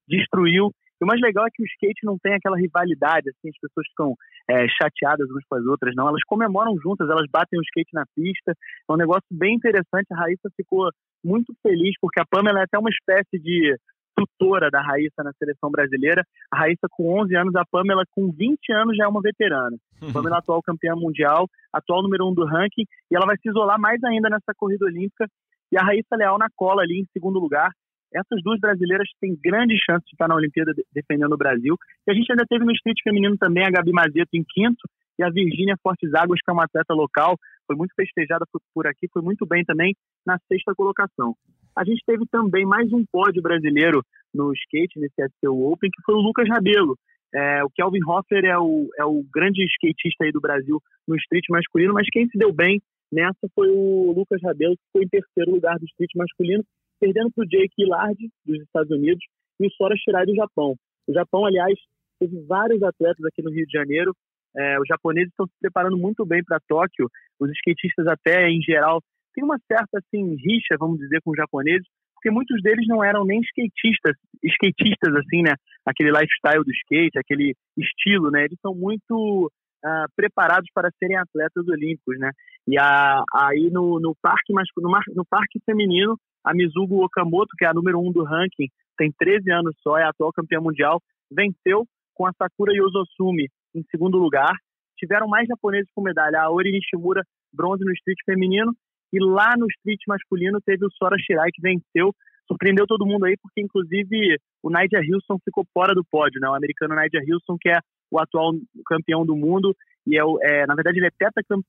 destruiu 0.07 0.71
E 1.01 1.03
o 1.03 1.07
mais 1.07 1.19
legal 1.19 1.47
é 1.47 1.49
que 1.51 1.63
o 1.63 1.65
skate 1.65 2.05
não 2.05 2.15
tem 2.21 2.35
aquela 2.35 2.57
rivalidade, 2.57 3.29
assim, 3.29 3.49
as 3.49 3.59
pessoas 3.59 3.87
ficam 3.87 4.13
é, 4.47 4.67
chateadas 4.69 5.27
umas 5.31 5.43
com 5.49 5.55
as 5.55 5.65
outras, 5.65 5.95
não. 5.95 6.07
Elas 6.07 6.23
comemoram 6.27 6.77
juntas, 6.77 7.09
elas 7.09 7.25
batem 7.31 7.59
o 7.59 7.63
skate 7.63 7.89
na 7.93 8.05
pista. 8.15 8.53
É 8.87 8.93
um 8.93 8.97
negócio 8.97 9.25
bem 9.31 9.55
interessante. 9.55 10.13
A 10.13 10.17
Raíssa 10.17 10.49
ficou 10.55 10.91
muito 11.25 11.53
feliz, 11.63 11.95
porque 11.99 12.21
a 12.21 12.25
Pamela 12.25 12.59
é 12.59 12.63
até 12.63 12.77
uma 12.77 12.91
espécie 12.91 13.41
de 13.41 13.75
tutora 14.15 14.69
da 14.69 14.79
Raíssa 14.79 15.23
na 15.23 15.33
seleção 15.33 15.71
brasileira. 15.71 16.23
A 16.51 16.59
Raíssa 16.59 16.87
com 16.91 17.19
11 17.21 17.35
anos, 17.35 17.55
a 17.55 17.65
Pamela 17.65 18.03
com 18.11 18.31
20 18.31 18.71
anos 18.73 18.95
já 18.95 19.05
é 19.05 19.07
uma 19.07 19.21
veterana. 19.21 19.75
A 20.01 20.13
Pamela 20.13 20.37
é 20.37 20.39
atual 20.39 20.61
campeã 20.61 20.93
mundial, 20.95 21.47
atual 21.71 22.01
número 22.01 22.27
um 22.27 22.33
do 22.33 22.45
ranking, 22.45 22.85
e 23.09 23.15
ela 23.15 23.25
vai 23.25 23.37
se 23.37 23.49
isolar 23.49 23.79
mais 23.79 24.03
ainda 24.03 24.29
nessa 24.29 24.53
corrida 24.57 24.85
olímpica. 24.85 25.25
E 25.71 25.77
a 25.77 25.83
Raíssa 25.83 26.15
Leal 26.15 26.37
na 26.37 26.47
cola 26.55 26.81
ali 26.81 26.99
em 26.99 27.05
segundo 27.13 27.39
lugar. 27.39 27.71
Essas 28.13 28.41
duas 28.43 28.59
brasileiras 28.59 29.07
têm 29.19 29.37
grande 29.41 29.75
chance 29.77 30.05
de 30.05 30.11
estar 30.11 30.27
na 30.27 30.35
Olimpíada 30.35 30.73
defendendo 30.93 31.33
o 31.33 31.37
Brasil. 31.37 31.75
E 32.07 32.11
a 32.11 32.13
gente 32.13 32.29
ainda 32.31 32.45
teve 32.47 32.65
no 32.65 32.71
street 32.73 32.97
feminino 33.03 33.37
também 33.37 33.65
a 33.65 33.71
Gabi 33.71 33.91
Mazeto 33.91 34.29
em 34.33 34.43
quinto 34.43 34.83
e 35.17 35.23
a 35.23 35.29
Virgínia 35.29 35.75
Fortes 35.81 36.13
Águas, 36.13 36.39
que 36.43 36.49
é 36.49 36.53
uma 36.53 36.65
atleta 36.65 36.93
local, 36.93 37.37
foi 37.67 37.75
muito 37.75 37.93
festejada 37.95 38.45
por 38.73 38.87
aqui, 38.87 39.07
foi 39.13 39.21
muito 39.21 39.45
bem 39.45 39.63
também 39.63 39.95
na 40.25 40.37
sexta 40.47 40.73
colocação. 40.75 41.35
A 41.77 41.85
gente 41.85 42.03
teve 42.05 42.25
também 42.29 42.65
mais 42.65 42.91
um 42.91 43.05
pódio 43.09 43.41
brasileiro 43.41 44.03
no 44.33 44.51
skate, 44.53 44.99
nesse 44.99 45.15
STU 45.35 45.71
Open, 45.71 45.89
que 45.89 46.01
foi 46.03 46.15
o 46.15 46.21
Lucas 46.21 46.47
Rabelo. 46.49 46.97
É, 47.33 47.63
o 47.63 47.69
Kelvin 47.69 48.03
Hoffer 48.05 48.43
é 48.43 48.57
o, 48.57 48.89
é 48.99 49.05
o 49.05 49.23
grande 49.33 49.63
skatista 49.63 50.25
aí 50.25 50.31
do 50.31 50.41
Brasil 50.41 50.81
no 51.07 51.15
street 51.15 51.45
masculino, 51.49 51.93
mas 51.93 52.07
quem 52.11 52.27
se 52.27 52.37
deu 52.37 52.51
bem 52.51 52.81
nessa 53.11 53.47
foi 53.55 53.69
o 53.69 54.11
Lucas 54.11 54.41
Rabelo, 54.43 54.75
que 54.75 54.91
foi 54.91 55.03
em 55.03 55.07
terceiro 55.07 55.51
lugar 55.51 55.77
do 55.79 55.85
street 55.85 56.11
masculino, 56.15 56.63
perdendo 57.01 57.31
para 57.33 57.43
o 57.43 57.47
Jake 57.47 57.73
Hillard, 57.79 58.15
dos 58.45 58.61
Estados 58.61 58.91
Unidos, 58.91 59.25
e 59.59 59.65
o 59.65 59.71
Sora 59.71 59.95
Shirai, 59.97 60.25
do 60.25 60.35
Japão. 60.35 60.75
O 61.07 61.13
Japão, 61.13 61.45
aliás, 61.45 61.73
teve 62.19 62.39
vários 62.45 62.81
atletas 62.83 63.25
aqui 63.25 63.41
no 63.41 63.49
Rio 63.49 63.65
de 63.65 63.71
Janeiro. 63.71 64.15
É, 64.55 64.79
os 64.79 64.87
japoneses 64.87 65.29
estão 65.29 65.47
se 65.47 65.53
preparando 65.59 65.97
muito 65.97 66.23
bem 66.23 66.43
para 66.43 66.59
Tóquio. 66.67 67.09
Os 67.39 67.49
skatistas, 67.51 68.05
até 68.05 68.47
em 68.47 68.61
geral, 68.61 69.01
têm 69.33 69.43
uma 69.43 69.57
certa 69.67 69.97
assim 69.97 70.35
rixa, 70.35 70.75
vamos 70.79 70.99
dizer, 70.99 71.19
com 71.23 71.31
os 71.31 71.37
japoneses, 71.37 71.87
porque 72.13 72.29
muitos 72.29 72.61
deles 72.61 72.85
não 72.87 73.03
eram 73.03 73.25
nem 73.25 73.41
skatistas, 73.41 74.15
skatistas 74.43 75.15
assim, 75.15 75.41
né? 75.41 75.55
Aquele 75.83 76.11
lifestyle 76.11 76.63
do 76.63 76.71
skate, 76.71 77.17
aquele 77.17 77.55
estilo, 77.75 78.29
né? 78.29 78.43
Eles 78.45 78.59
são 78.61 78.75
muito 78.75 79.49
uh, 79.83 80.05
preparados 80.15 80.69
para 80.71 80.91
serem 80.99 81.17
atletas 81.17 81.67
olímpicos, 81.67 82.19
né? 82.19 82.29
E 82.67 82.77
aí 82.77 83.71
no, 83.71 83.99
no 83.99 84.15
parque 84.21 84.53
masculino, 84.53 84.91
no, 84.91 85.15
no 85.15 85.25
parque 85.25 85.59
feminino, 85.65 86.15
a 86.43 86.53
Mizugo 86.53 87.03
Okamoto, 87.03 87.55
que 87.57 87.65
é 87.65 87.67
a 87.67 87.73
número 87.73 87.99
um 87.99 88.11
do 88.11 88.23
ranking, 88.23 88.67
tem 88.97 89.11
13 89.17 89.51
anos 89.51 89.75
só, 89.81 89.97
é 89.97 90.03
a 90.03 90.09
atual 90.09 90.31
campeã 90.31 90.59
mundial, 90.59 91.01
venceu 91.31 91.85
com 92.13 92.25
a 92.25 92.33
Sakura 92.33 92.73
Yososumi 92.73 93.47
em 93.73 93.83
segundo 93.89 94.17
lugar. 94.17 94.53
Tiveram 94.97 95.27
mais 95.27 95.47
japoneses 95.47 95.89
com 95.95 96.01
medalha, 96.01 96.41
a 96.41 96.51
Ori 96.51 96.71
Nishimura, 96.71 97.23
bronze 97.53 97.83
no 97.83 97.91
street 97.93 98.19
feminino, 98.25 98.73
e 99.11 99.19
lá 99.19 99.55
no 99.57 99.65
street 99.67 100.01
masculino 100.07 100.59
teve 100.63 100.85
o 100.85 100.91
Sora 100.91 101.17
Shirai, 101.19 101.49
que 101.51 101.61
venceu, 101.61 102.13
surpreendeu 102.47 102.85
todo 102.85 103.05
mundo 103.05 103.25
aí, 103.25 103.35
porque 103.41 103.61
inclusive 103.61 104.37
o 104.61 104.69
Nigel 104.69 105.03
Hilson 105.03 105.37
ficou 105.43 105.65
fora 105.73 105.93
do 105.93 106.05
pódio, 106.09 106.39
né? 106.39 106.47
O 106.49 106.55
americano 106.55 106.95
Nigel 106.95 107.23
Hilson, 107.25 107.57
que 107.59 107.69
é 107.69 107.79
o 108.11 108.19
atual 108.19 108.53
campeão 108.85 109.25
do 109.25 109.35
mundo, 109.35 109.75
e 110.05 110.17
é, 110.17 110.21
é, 110.41 110.65
na 110.65 110.75
verdade 110.75 110.99
ele 110.99 111.07
é 111.07 111.11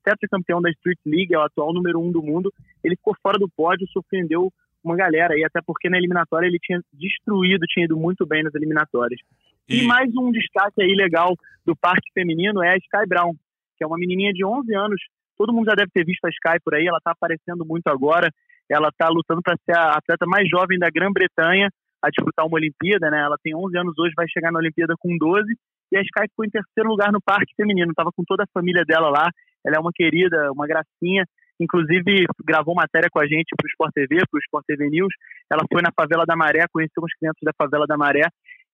tetracampeão 0.04 0.60
da 0.60 0.70
Street 0.70 0.98
League, 1.04 1.34
é 1.34 1.38
o 1.38 1.42
atual 1.42 1.72
número 1.72 2.00
um 2.00 2.10
do 2.10 2.22
mundo. 2.22 2.52
Ele 2.82 2.96
ficou 2.96 3.14
fora 3.22 3.38
do 3.38 3.48
pódio, 3.48 3.86
surpreendeu 3.88 4.50
uma 4.82 4.96
galera 4.96 5.34
aí, 5.34 5.44
até 5.44 5.60
porque 5.64 5.88
na 5.88 5.98
eliminatória 5.98 6.46
ele 6.46 6.58
tinha 6.60 6.80
destruído, 6.92 7.66
tinha 7.66 7.84
ido 7.84 7.96
muito 7.96 8.26
bem 8.26 8.42
nas 8.42 8.54
eliminatórias. 8.54 9.20
E, 9.68 9.82
e 9.82 9.86
mais 9.86 10.10
um 10.16 10.32
destaque 10.32 10.82
aí 10.82 10.94
legal 10.94 11.36
do 11.64 11.76
parque 11.76 12.10
feminino 12.12 12.62
é 12.62 12.70
a 12.70 12.76
Sky 12.76 13.06
Brown, 13.06 13.34
que 13.76 13.84
é 13.84 13.86
uma 13.86 13.98
menininha 13.98 14.32
de 14.32 14.44
11 14.44 14.74
anos. 14.74 15.00
Todo 15.36 15.52
mundo 15.52 15.66
já 15.66 15.74
deve 15.74 15.90
ter 15.92 16.04
visto 16.04 16.24
a 16.24 16.30
Sky 16.30 16.58
por 16.64 16.74
aí, 16.74 16.86
ela 16.86 16.98
está 16.98 17.12
aparecendo 17.12 17.64
muito 17.64 17.86
agora. 17.88 18.28
Ela 18.68 18.88
está 18.88 19.08
lutando 19.08 19.42
para 19.42 19.56
ser 19.64 19.76
a 19.76 19.92
atleta 19.92 20.24
mais 20.26 20.48
jovem 20.48 20.78
da 20.78 20.88
Grã-Bretanha 20.88 21.68
a 22.02 22.10
disputar 22.10 22.46
uma 22.46 22.56
Olimpíada, 22.56 23.10
né? 23.10 23.20
Ela 23.20 23.36
tem 23.42 23.54
11 23.54 23.78
anos 23.78 23.94
hoje, 23.98 24.12
vai 24.16 24.26
chegar 24.28 24.50
na 24.50 24.58
Olimpíada 24.58 24.94
com 24.98 25.16
12 25.16 25.54
e 25.92 25.96
a 25.96 26.00
Sky 26.00 26.24
ficou 26.30 26.44
em 26.44 26.50
terceiro 26.50 26.88
lugar 26.88 27.12
no 27.12 27.20
parque 27.20 27.54
feminino, 27.54 27.90
estava 27.90 28.10
com 28.16 28.24
toda 28.24 28.44
a 28.44 28.52
família 28.52 28.82
dela 28.82 29.10
lá. 29.10 29.28
Ela 29.64 29.76
é 29.76 29.78
uma 29.78 29.92
querida, 29.94 30.50
uma 30.50 30.66
gracinha. 30.66 31.24
Inclusive, 31.60 32.24
gravou 32.44 32.74
matéria 32.74 33.08
com 33.12 33.20
a 33.20 33.26
gente 33.26 33.54
para 33.54 33.66
o 33.66 33.68
Sport 33.68 33.92
TV, 33.92 34.16
para 34.24 34.38
o 34.38 34.40
Sport 34.40 34.64
TV 34.66 34.88
News. 34.88 35.12
Ela 35.52 35.62
foi 35.70 35.82
na 35.82 35.92
Favela 35.94 36.24
da 36.26 36.34
Maré, 36.34 36.64
conheceu 36.72 37.04
uns 37.04 37.14
clientes 37.14 37.40
da 37.44 37.52
Favela 37.56 37.86
da 37.86 37.96
Maré. 37.96 38.26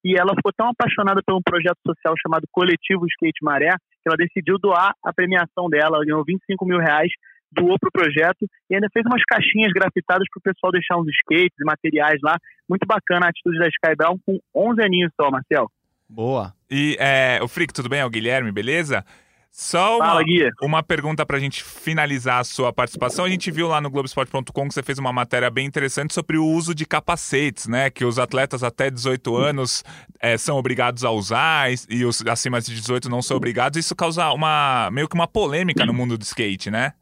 E 0.05 0.17
ela 0.17 0.33
ficou 0.37 0.53
tão 0.57 0.69
apaixonada 0.69 1.21
por 1.27 1.35
um 1.35 1.43
projeto 1.43 1.79
social 1.85 2.15
chamado 2.23 2.47
Coletivo 2.53 3.05
Skate 3.07 3.43
Maré, 3.43 3.75
que 3.75 4.07
ela 4.07 4.17
decidiu 4.17 4.57
doar 4.57 4.95
a 5.05 5.13
premiação 5.13 5.69
dela. 5.69 5.97
Ela 5.97 6.07
ganhou 6.07 6.25
25 6.25 6.65
mil 6.65 6.79
reais, 6.79 7.11
doou 7.51 7.79
para 7.79 7.89
o 7.89 7.93
projeto 7.93 8.47
e 8.71 8.75
ainda 8.75 8.89
fez 8.93 9.05
umas 9.07 9.23
caixinhas 9.25 9.73
grafitadas 9.73 10.27
para 10.33 10.41
o 10.41 10.43
pessoal 10.43 10.73
deixar 10.73 10.97
uns 10.97 11.09
skates 11.09 11.59
e 11.61 11.65
materiais 11.65 12.19
lá. 12.23 12.37
Muito 12.69 12.87
bacana 12.87 13.27
a 13.27 13.29
atitude 13.31 13.59
da 13.59 13.69
Sky 13.69 13.97
Brown 13.97 14.19
com 14.25 14.39
11 14.55 14.83
aninhos 14.83 15.13
só, 15.21 15.31
Marcel. 15.31 15.71
Boa. 16.09 16.55
E 16.71 16.97
é, 16.99 17.39
o 17.43 17.49
Frick, 17.49 17.73
tudo 17.73 17.89
bem? 17.89 18.01
É 18.01 18.07
o 18.07 18.11
Guilherme, 18.11 18.51
beleza? 18.51 19.05
Só 19.51 19.97
uma, 19.97 20.07
Fala, 20.07 20.25
Guia. 20.25 20.51
uma 20.63 20.83
pergunta 20.83 21.25
para 21.27 21.37
a 21.37 21.41
gente 21.41 21.65
finalizar 21.65 22.39
a 22.39 22.45
sua 22.45 22.73
participação. 22.73 23.25
A 23.25 23.29
gente 23.29 23.51
viu 23.51 23.67
lá 23.67 23.81
no 23.81 23.91
Globoesporte.com 23.91 24.69
que 24.69 24.75
você 24.75 24.83
fez 24.83 24.99
uma 24.99 25.13
matéria 25.13 25.51
bem 25.51 25.67
interessante 25.67 26.15
sobre 26.15 26.37
o 26.37 26.47
uso 26.47 26.75
de 26.75 26.87
capacetes, 26.87 27.67
né? 27.67 27.91
Que 27.91 28.05
os 28.05 28.19
atletas 28.19 28.63
até 28.63 28.91
18 28.91 29.37
anos 29.37 29.83
é, 30.21 30.37
são 30.37 30.57
obrigados 30.57 31.05
a 31.05 31.11
usar 31.11 31.71
e 31.89 32.05
os 32.05 32.25
acima 32.27 32.61
de 32.61 32.75
18 32.75 33.09
não 33.09 33.21
são 33.21 33.37
obrigados. 33.37 33.79
Isso 33.79 33.97
causa 33.97 34.31
uma 34.31 34.91
meio 34.93 35.09
que 35.09 35.15
uma 35.15 35.27
polêmica 35.27 35.85
no 35.85 35.95
mundo 35.95 36.17
do 36.17 36.23
skate, 36.23 36.71
né? 36.71 36.93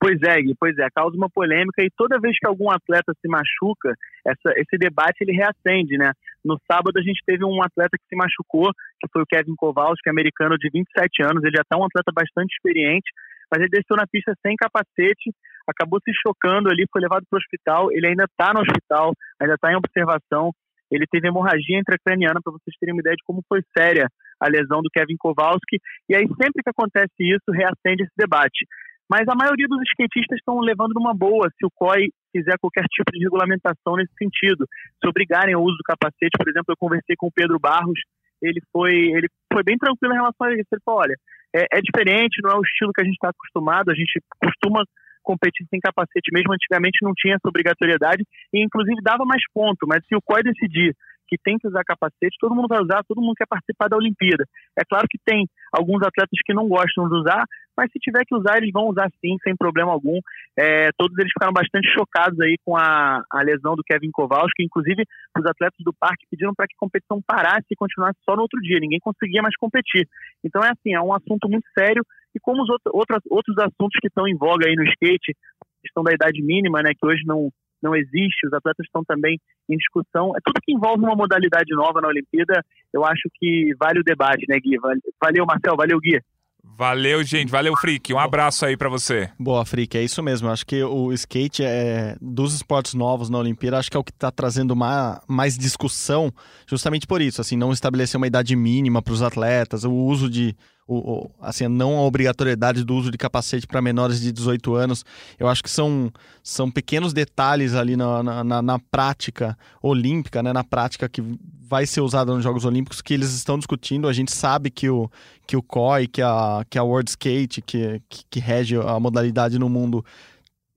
Pois 0.00 0.16
é, 0.22 0.40
pois 0.58 0.78
é, 0.78 0.88
causa 0.94 1.14
uma 1.14 1.28
polêmica 1.28 1.84
e 1.84 1.90
toda 1.94 2.18
vez 2.18 2.38
que 2.38 2.48
algum 2.48 2.70
atleta 2.70 3.12
se 3.20 3.28
machuca, 3.28 3.92
essa, 4.26 4.48
esse 4.56 4.78
debate 4.78 5.20
ele 5.20 5.36
reacende, 5.36 5.98
né? 5.98 6.12
No 6.42 6.56
sábado 6.64 6.96
a 6.96 7.02
gente 7.02 7.20
teve 7.26 7.44
um 7.44 7.62
atleta 7.62 7.98
que 8.00 8.08
se 8.08 8.16
machucou, 8.16 8.72
que 8.98 9.08
foi 9.12 9.20
o 9.20 9.26
Kevin 9.26 9.54
Kowalski, 9.54 10.08
americano 10.08 10.56
de 10.56 10.70
27 10.72 11.22
anos, 11.22 11.44
ele 11.44 11.54
já 11.54 11.60
está 11.60 11.76
um 11.76 11.84
atleta 11.84 12.10
bastante 12.14 12.54
experiente, 12.56 13.12
mas 13.52 13.60
ele 13.60 13.68
desceu 13.68 13.94
na 13.94 14.06
pista 14.10 14.32
sem 14.40 14.56
capacete, 14.56 15.36
acabou 15.68 16.00
se 16.00 16.12
chocando 16.16 16.70
ali, 16.70 16.88
foi 16.90 17.02
levado 17.02 17.24
para 17.28 17.36
o 17.36 17.40
hospital, 17.40 17.92
ele 17.92 18.08
ainda 18.08 18.24
está 18.24 18.54
no 18.54 18.60
hospital, 18.60 19.12
ainda 19.38 19.54
está 19.54 19.70
em 19.70 19.76
observação, 19.76 20.50
ele 20.90 21.04
teve 21.12 21.28
hemorragia 21.28 21.78
intracraniana, 21.78 22.40
para 22.42 22.52
vocês 22.52 22.74
terem 22.80 22.94
uma 22.94 23.00
ideia 23.00 23.16
de 23.16 23.24
como 23.24 23.44
foi 23.46 23.60
séria 23.76 24.08
a 24.40 24.48
lesão 24.48 24.80
do 24.80 24.88
Kevin 24.88 25.16
Kowalski, 25.18 25.76
e 26.08 26.16
aí 26.16 26.24
sempre 26.40 26.64
que 26.64 26.70
acontece 26.70 27.20
isso, 27.20 27.52
reacende 27.52 28.04
esse 28.04 28.16
debate. 28.16 28.64
Mas 29.10 29.26
a 29.26 29.34
maioria 29.34 29.66
dos 29.66 29.82
skatistas 29.90 30.38
estão 30.38 30.60
levando 30.60 30.94
numa 30.94 31.12
boa 31.12 31.50
se 31.58 31.66
o 31.66 31.70
COI 31.74 32.14
fizer 32.30 32.54
qualquer 32.60 32.86
tipo 32.86 33.10
de 33.10 33.18
regulamentação 33.18 33.96
nesse 33.96 34.14
sentido. 34.14 34.64
Se 35.02 35.08
obrigarem 35.08 35.52
ao 35.52 35.64
uso 35.64 35.76
do 35.76 35.82
capacete, 35.82 36.38
por 36.38 36.48
exemplo, 36.48 36.70
eu 36.70 36.78
conversei 36.78 37.16
com 37.18 37.26
o 37.26 37.34
Pedro 37.34 37.58
Barros, 37.58 37.98
ele 38.40 38.62
foi, 38.70 38.94
ele 38.94 39.26
foi 39.52 39.64
bem 39.64 39.76
tranquilo 39.76 40.14
em 40.14 40.22
relação 40.22 40.46
a 40.46 40.52
isso. 40.54 40.70
Ele 40.70 40.82
falou: 40.84 41.00
olha, 41.00 41.16
é, 41.52 41.78
é 41.78 41.80
diferente, 41.82 42.40
não 42.40 42.50
é 42.52 42.56
o 42.56 42.62
estilo 42.62 42.92
que 42.94 43.02
a 43.02 43.04
gente 43.04 43.18
está 43.18 43.30
acostumado, 43.30 43.90
a 43.90 43.94
gente 43.94 44.22
costuma 44.38 44.84
competir 45.22 45.66
sem 45.68 45.80
capacete 45.80 46.30
mesmo. 46.32 46.54
Antigamente 46.54 47.02
não 47.02 47.12
tinha 47.12 47.34
essa 47.34 47.48
obrigatoriedade 47.48 48.22
e, 48.54 48.62
inclusive, 48.62 49.02
dava 49.02 49.24
mais 49.24 49.42
ponto. 49.52 49.90
Mas 49.90 50.06
se 50.06 50.14
o 50.14 50.22
COI 50.22 50.42
decidir 50.42 50.94
que 51.30 51.38
tem 51.38 51.56
que 51.58 51.68
usar 51.68 51.84
capacete, 51.84 52.36
todo 52.40 52.54
mundo 52.54 52.66
vai 52.66 52.82
usar, 52.82 53.04
todo 53.06 53.22
mundo 53.22 53.38
quer 53.38 53.46
participar 53.46 53.88
da 53.88 53.96
Olimpíada. 53.96 54.44
É 54.76 54.82
claro 54.84 55.06
que 55.08 55.18
tem 55.24 55.46
alguns 55.72 56.02
atletas 56.02 56.38
que 56.44 56.52
não 56.52 56.66
gostam 56.66 57.08
de 57.08 57.14
usar, 57.14 57.44
mas 57.80 57.90
se 57.90 57.98
tiver 57.98 58.26
que 58.26 58.34
usar, 58.36 58.58
eles 58.58 58.70
vão 58.70 58.88
usar 58.88 59.08
sim, 59.24 59.38
sem 59.42 59.56
problema 59.56 59.90
algum. 59.90 60.20
É, 60.54 60.92
todos 60.98 61.16
eles 61.16 61.32
ficaram 61.32 61.50
bastante 61.50 61.88
chocados 61.96 62.38
aí 62.40 62.56
com 62.62 62.76
a, 62.76 63.24
a 63.32 63.42
lesão 63.42 63.74
do 63.74 63.82
Kevin 63.82 64.10
Kowalski, 64.12 64.62
inclusive 64.62 65.02
os 65.38 65.46
atletas 65.46 65.80
do 65.80 65.94
parque 65.98 66.26
pediram 66.30 66.52
para 66.54 66.66
que 66.66 66.74
a 66.76 66.84
competição 66.84 67.22
parasse 67.26 67.64
e 67.70 67.76
continuasse 67.76 68.18
só 68.28 68.36
no 68.36 68.42
outro 68.42 68.60
dia, 68.60 68.78
ninguém 68.78 69.00
conseguia 69.00 69.40
mais 69.40 69.56
competir. 69.56 70.06
Então 70.44 70.62
é 70.62 70.68
assim, 70.68 70.92
é 70.92 71.00
um 71.00 71.14
assunto 71.14 71.48
muito 71.48 71.64
sério 71.72 72.04
e 72.34 72.38
como 72.38 72.62
os 72.62 72.68
outros, 72.68 72.92
outros, 72.92 73.22
outros 73.30 73.56
assuntos 73.58 73.96
que 73.98 74.08
estão 74.08 74.28
em 74.28 74.36
voga 74.36 74.68
aí 74.68 74.76
no 74.76 74.84
skate, 74.84 75.34
questão 75.80 76.04
da 76.04 76.12
idade 76.12 76.42
mínima, 76.42 76.82
né, 76.82 76.92
que 76.92 77.06
hoje 77.06 77.22
não, 77.24 77.48
não 77.82 77.96
existe, 77.96 78.46
os 78.46 78.52
atletas 78.52 78.84
estão 78.84 79.02
também 79.02 79.40
em 79.70 79.76
discussão. 79.76 80.36
É 80.36 80.40
tudo 80.44 80.60
que 80.62 80.72
envolve 80.72 81.02
uma 81.02 81.16
modalidade 81.16 81.72
nova 81.74 82.02
na 82.02 82.08
Olimpíada, 82.08 82.62
eu 82.92 83.06
acho 83.06 83.28
que 83.34 83.72
vale 83.80 84.00
o 84.00 84.04
debate, 84.04 84.44
né, 84.48 84.60
Gui? 84.60 84.76
Valeu, 85.22 85.46
Marcel, 85.46 85.76
valeu, 85.76 85.98
Gui. 85.98 86.20
Valeu, 86.64 87.22
gente. 87.22 87.50
Valeu, 87.50 87.76
Frick. 87.76 88.12
Um 88.12 88.18
abraço 88.18 88.64
aí 88.64 88.76
para 88.76 88.88
você. 88.88 89.30
Boa, 89.38 89.64
Frick. 89.64 89.96
É 89.98 90.02
isso 90.02 90.22
mesmo. 90.22 90.48
Acho 90.48 90.64
que 90.64 90.82
o 90.82 91.12
skate 91.12 91.62
é 91.62 92.16
dos 92.20 92.54
esportes 92.54 92.94
novos 92.94 93.28
na 93.28 93.38
Olimpíada, 93.38 93.78
acho 93.78 93.90
que 93.90 93.96
é 93.96 94.00
o 94.00 94.04
que 94.04 94.10
está 94.10 94.30
trazendo 94.30 94.74
mais 94.74 95.58
discussão, 95.58 96.32
justamente 96.66 97.06
por 97.06 97.20
isso. 97.20 97.40
Assim, 97.40 97.56
não 97.56 97.72
estabelecer 97.72 98.16
uma 98.16 98.26
idade 98.26 98.56
mínima 98.56 99.02
para 99.02 99.12
os 99.12 99.22
atletas, 99.22 99.84
o 99.84 99.92
uso 99.92 100.28
de 100.28 100.56
o, 100.94 101.30
assim, 101.40 101.68
não 101.68 101.96
a 101.96 102.02
obrigatoriedade 102.02 102.82
do 102.84 102.94
uso 102.96 103.10
de 103.10 103.16
capacete 103.16 103.66
para 103.66 103.80
menores 103.80 104.20
de 104.20 104.32
18 104.32 104.74
anos. 104.74 105.04
Eu 105.38 105.48
acho 105.48 105.62
que 105.62 105.70
são, 105.70 106.12
são 106.42 106.70
pequenos 106.70 107.12
detalhes 107.12 107.74
ali 107.74 107.96
na, 107.96 108.22
na, 108.44 108.62
na, 108.62 108.78
prática 108.78 109.56
olímpica, 109.80 110.42
né, 110.42 110.52
na 110.52 110.64
prática 110.64 111.08
que 111.08 111.22
vai 111.68 111.86
ser 111.86 112.00
usada 112.00 112.34
nos 112.34 112.42
Jogos 112.42 112.64
Olímpicos, 112.64 113.00
que 113.00 113.14
eles 113.14 113.32
estão 113.32 113.56
discutindo. 113.56 114.08
A 114.08 114.12
gente 114.12 114.32
sabe 114.32 114.70
que 114.70 114.90
o, 114.90 115.08
que 115.46 115.56
o 115.56 115.62
COI, 115.62 116.08
que 116.08 116.20
a, 116.20 116.64
que 116.68 116.76
a 116.76 116.82
World 116.82 117.08
Skate, 117.10 117.62
que, 117.62 118.02
que, 118.08 118.24
que 118.28 118.40
rege 118.40 118.76
a 118.76 118.98
modalidade 118.98 119.58
no 119.58 119.68
mundo, 119.68 120.04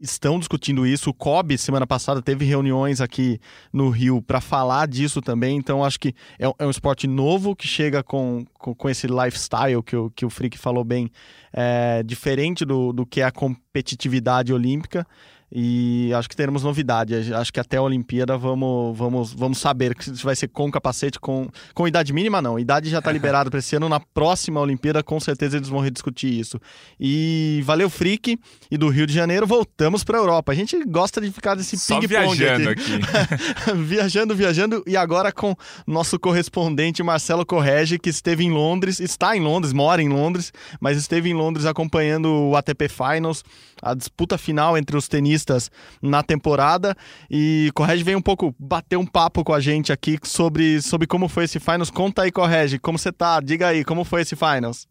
estão 0.03 0.37
discutindo 0.37 0.85
isso. 0.85 1.09
O 1.09 1.13
COB, 1.13 1.57
semana 1.57 1.87
passada, 1.87 2.21
teve 2.21 2.43
reuniões 2.43 2.99
aqui 2.99 3.39
no 3.71 3.89
Rio 3.89 4.21
para 4.21 4.41
falar 4.41 4.87
disso 4.87 5.21
também. 5.21 5.57
Então, 5.57 5.83
acho 5.83 5.99
que 5.99 6.13
é, 6.37 6.45
é, 6.59 6.65
um 6.65 6.69
esporte 6.69 7.07
novo 7.07 7.55
que 7.55 7.65
chega 7.65 8.03
com, 8.03 8.45
com, 8.59 8.75
com, 8.75 8.89
esse 8.89 9.07
lifestyle 9.07 9.81
que 9.81 9.95
o, 9.95 10.11
que 10.11 10.25
o 10.25 10.29
Frick 10.29 10.57
falou 10.57 10.83
bem, 10.83 11.09
é, 11.53 12.03
diferente 12.03 12.65
do, 12.65 12.91
do 12.91 13.05
que 13.05 13.21
é 13.21 13.23
a 13.23 13.31
competitividade 13.31 14.53
olímpica. 14.53 15.07
E 15.55 16.11
acho 16.15 16.27
que 16.27 16.35
teremos 16.35 16.63
novidade. 16.63 17.31
Acho 17.31 17.53
que 17.53 17.59
até 17.59 17.77
a 17.77 17.81
Olimpíada 17.81 18.35
vamos, 18.35 18.97
vamos, 18.97 19.33
vamos 19.33 19.59
saber 19.59 19.95
se 20.01 20.23
vai 20.23 20.35
ser 20.35 20.47
com 20.47 20.71
capacete, 20.71 21.19
com, 21.19 21.47
com 21.75 21.87
idade 21.87 22.11
mínima, 22.11 22.41
não. 22.41 22.57
Idade 22.57 22.89
já 22.89 22.97
está 22.97 23.11
liberada 23.13 23.51
para 23.51 23.59
esse 23.59 23.75
ano. 23.75 23.87
Na 23.87 23.99
próxima 23.99 24.59
Olimpíada, 24.59 25.03
com 25.03 25.19
certeza 25.19 25.57
eles 25.57 25.69
vão 25.69 25.79
rediscutir 25.79 26.33
isso. 26.33 26.59
E 26.99 27.61
valeu, 27.65 27.87
Frick. 27.87 28.39
E 28.71 28.77
do 28.77 28.89
Rio 28.89 29.05
de 29.05 29.13
Janeiro, 29.13 29.45
voltamos 29.45 30.03
para 30.03 30.17
a 30.17 30.21
Europa. 30.21 30.51
A 30.51 30.55
gente 30.55 30.83
gosta 30.85 31.21
de 31.21 31.31
ficar 31.31 31.55
nesse 31.55 31.77
ping-pong 31.77 32.07
viajando 32.07 32.69
aqui. 32.69 32.95
aqui. 32.95 33.77
viajando, 33.77 34.35
viajando. 34.35 34.83
E 34.87 34.97
agora 34.97 35.31
com 35.31 35.55
nosso 35.85 36.19
correspondente 36.19 37.03
Marcelo 37.03 37.45
Correge, 37.45 37.99
que 37.99 38.09
esteve 38.09 38.43
em 38.43 38.51
Londres, 38.51 38.99
está 38.99 39.37
em 39.37 39.39
Londres, 39.39 39.71
mora 39.71 40.01
em 40.01 40.09
Londres, 40.09 40.51
mas 40.79 40.97
esteve 40.97 41.29
em 41.29 41.33
Londres 41.33 41.67
acompanhando 41.67 42.49
o 42.49 42.55
ATP 42.55 42.89
Finals, 42.89 43.43
a 43.83 43.93
disputa 43.93 44.37
final 44.37 44.77
entre 44.77 44.95
os 44.95 45.07
tenistas 45.07 45.69
na 46.01 46.23
temporada. 46.23 46.95
E 47.29 47.69
Correge 47.75 48.03
vem 48.03 48.15
um 48.15 48.21
pouco 48.21 48.55
bater 48.57 48.97
um 48.97 49.05
papo 49.05 49.43
com 49.43 49.53
a 49.53 49.59
gente 49.59 49.91
aqui 49.91 50.17
sobre, 50.23 50.81
sobre 50.81 51.05
como 51.05 51.27
foi 51.27 51.43
esse 51.43 51.59
Finals. 51.59 51.91
Conta 51.91 52.23
aí, 52.23 52.31
Correge, 52.31 52.79
como 52.79 52.97
você 52.97 53.11
tá? 53.11 53.41
Diga 53.41 53.67
aí, 53.67 53.83
como 53.83 54.05
foi 54.05 54.21
esse 54.21 54.35
Finals? 54.35 54.87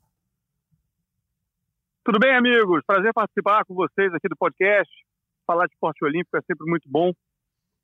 Tudo 2.04 2.18
bem, 2.18 2.34
amigos? 2.36 2.82
Prazer 2.86 3.12
participar 3.14 3.64
com 3.64 3.74
vocês 3.74 4.12
aqui 4.12 4.28
do 4.28 4.36
podcast. 4.36 4.92
Falar 5.46 5.66
de 5.66 5.72
esporte 5.72 6.04
olímpico 6.04 6.36
é 6.36 6.40
sempre 6.42 6.68
muito 6.68 6.88
bom. 6.88 7.12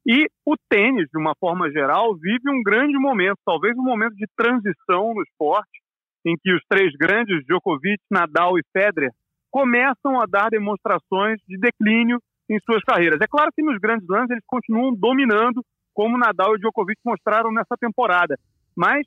E 0.06 0.26
o 0.44 0.56
tênis, 0.68 1.08
de 1.12 1.18
uma 1.18 1.34
forma 1.38 1.70
geral, 1.70 2.16
vive 2.16 2.50
um 2.50 2.62
grande 2.62 2.98
momento, 2.98 3.38
talvez 3.44 3.76
um 3.76 3.82
momento 3.82 4.14
de 4.14 4.26
transição 4.36 5.14
no 5.14 5.22
esporte, 5.22 5.82
em 6.24 6.34
que 6.42 6.52
os 6.52 6.62
três 6.68 6.92
grandes, 6.96 7.44
Djokovic, 7.46 8.02
Nadal 8.10 8.58
e 8.58 8.62
Federer, 8.72 9.12
começam 9.50 10.20
a 10.20 10.26
dar 10.26 10.50
demonstrações 10.50 11.40
de 11.46 11.58
declínio 11.58 12.20
em 12.48 12.58
suas 12.60 12.82
carreiras. 12.82 13.20
É 13.20 13.26
claro 13.26 13.50
que 13.54 13.62
nos 13.62 13.78
grandes 13.78 14.06
lances 14.08 14.30
eles 14.30 14.44
continuam 14.46 14.94
dominando, 14.94 15.62
como 15.92 16.18
Nadal 16.18 16.54
e 16.54 16.58
Djokovic 16.58 17.00
mostraram 17.04 17.52
nessa 17.52 17.76
temporada. 17.78 18.38
Mas, 18.76 19.06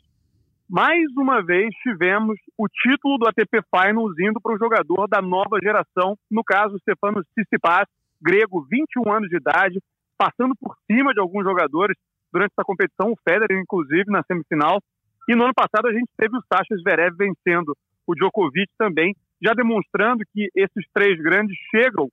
mais 0.70 1.06
uma 1.18 1.42
vez, 1.42 1.74
tivemos 1.82 2.38
o 2.58 2.68
título 2.68 3.18
do 3.18 3.28
ATP 3.28 3.62
Finals 3.74 4.14
indo 4.20 4.40
para 4.42 4.54
o 4.54 4.58
jogador 4.58 5.08
da 5.08 5.22
nova 5.22 5.58
geração, 5.62 6.16
no 6.30 6.44
caso, 6.44 6.78
Stefanos 6.80 7.26
Tsitsipas, 7.34 7.88
grego, 8.22 8.66
21 8.70 9.12
anos 9.12 9.30
de 9.30 9.38
idade, 9.38 9.80
passando 10.18 10.54
por 10.60 10.76
cima 10.86 11.14
de 11.14 11.20
alguns 11.20 11.44
jogadores 11.44 11.98
durante 12.32 12.52
essa 12.52 12.66
competição, 12.66 13.12
o 13.12 13.18
Federer, 13.28 13.60
inclusive, 13.60 14.06
na 14.08 14.24
semifinal. 14.24 14.80
E 15.28 15.36
no 15.36 15.44
ano 15.44 15.54
passado 15.54 15.88
a 15.88 15.94
gente 15.94 16.10
teve 16.18 16.38
o 16.38 16.44
Sasha 16.52 16.76
Zverev 16.78 17.16
vencendo 17.18 17.76
o 18.06 18.16
Djokovic 18.16 18.72
também, 18.78 19.16
já 19.42 19.54
demonstrando 19.54 20.24
que 20.34 20.50
esses 20.56 20.86
três 20.94 21.18
grandes 21.20 21.58
chegam 21.70 22.10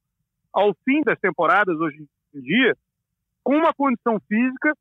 ao 0.52 0.74
fim 0.84 1.02
das 1.02 1.18
temporadas 1.18 1.78
hoje 1.78 2.06
em 2.34 2.40
dia 2.40 2.76
com 3.44 3.56
uma 3.56 3.72
condição 3.72 4.18
física 4.28 4.74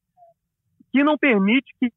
que 0.91 1.03
não 1.03 1.17
permite 1.17 1.73
que 1.79 1.91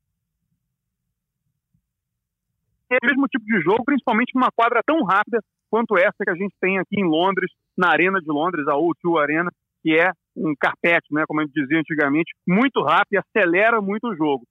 o 2.90 3.06
mesmo 3.06 3.28
tipo 3.28 3.44
de 3.44 3.60
jogo, 3.60 3.84
principalmente 3.84 4.34
numa 4.34 4.50
quadra 4.50 4.82
tão 4.84 5.04
rápida 5.04 5.40
quanto 5.70 5.96
essa 5.96 6.24
que 6.24 6.30
a 6.30 6.34
gente 6.34 6.54
tem 6.60 6.78
aqui 6.78 6.98
em 7.00 7.04
Londres, 7.04 7.50
na 7.76 7.88
Arena 7.88 8.20
de 8.20 8.26
Londres, 8.26 8.66
a 8.66 8.72
O2 8.72 9.22
Arena, 9.22 9.50
que 9.82 9.96
é 9.96 10.12
um 10.36 10.54
carpete, 10.58 11.06
né, 11.12 11.24
como 11.26 11.40
a 11.40 11.44
gente 11.44 11.54
dizia 11.54 11.78
antigamente, 11.78 12.34
muito 12.46 12.82
rápido 12.82 13.12
e 13.12 13.18
acelera 13.18 13.80
muito 13.80 14.08
o 14.08 14.16
jogo. 14.16 14.44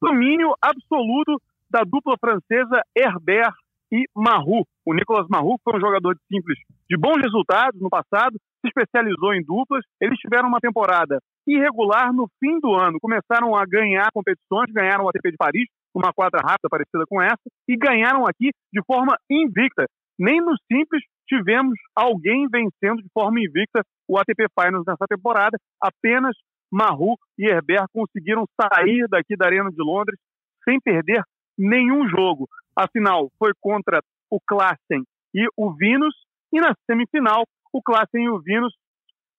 Domínio 0.00 0.54
absoluto 0.60 1.40
da 1.70 1.82
dupla 1.82 2.16
francesa 2.18 2.82
Herbert 2.96 3.54
e 3.92 4.04
Maru. 4.14 4.64
O 4.84 4.94
Nicolas 4.94 5.26
Maru 5.28 5.56
foi 5.62 5.76
um 5.76 5.80
jogador 5.80 6.14
de 6.14 6.20
simples 6.26 6.58
de 6.88 6.96
bons 6.96 7.20
resultados 7.22 7.80
no 7.80 7.88
passado, 7.88 8.38
se 8.60 8.68
especializou 8.68 9.34
em 9.34 9.42
duplas. 9.42 9.84
Eles 10.00 10.18
tiveram 10.18 10.48
uma 10.48 10.60
temporada 10.60 11.18
irregular 11.46 12.12
no 12.12 12.28
fim 12.40 12.58
do 12.60 12.74
ano. 12.74 12.98
Começaram 13.00 13.54
a 13.54 13.64
ganhar 13.64 14.10
competições, 14.12 14.72
ganharam 14.72 15.04
o 15.04 15.08
ATP 15.08 15.30
de 15.30 15.36
Paris, 15.36 15.68
uma 15.94 16.12
quadra 16.12 16.40
rápida 16.40 16.68
parecida 16.68 17.04
com 17.08 17.22
essa, 17.22 17.42
e 17.68 17.76
ganharam 17.76 18.24
aqui 18.26 18.50
de 18.72 18.82
forma 18.84 19.16
invicta. 19.30 19.86
Nem 20.18 20.40
no 20.40 20.54
simples 20.70 21.02
tivemos 21.28 21.78
alguém 21.94 22.46
vencendo 22.48 23.02
de 23.02 23.08
forma 23.12 23.40
invicta 23.40 23.82
o 24.08 24.18
ATP 24.18 24.46
Finals 24.58 24.84
nessa 24.86 25.06
temporada. 25.08 25.58
Apenas 25.80 26.36
Maru 26.72 27.16
e 27.38 27.46
Herbert 27.46 27.86
conseguiram 27.92 28.44
sair 28.60 29.06
daqui 29.08 29.36
da 29.36 29.46
Arena 29.46 29.70
de 29.70 29.82
Londres 29.82 30.18
sem 30.64 30.80
perder 30.80 31.22
nenhum 31.58 32.08
jogo. 32.08 32.48
A 32.74 32.88
final 32.88 33.30
foi 33.38 33.52
contra 33.60 34.02
o 34.30 34.40
Klassen 34.40 35.04
e 35.34 35.46
o 35.56 35.72
Vinus, 35.72 36.14
e 36.52 36.60
na 36.60 36.74
semifinal, 36.86 37.44
o 37.72 37.82
Klassen 37.82 38.24
e 38.24 38.28
o 38.28 38.38
Vinus 38.38 38.74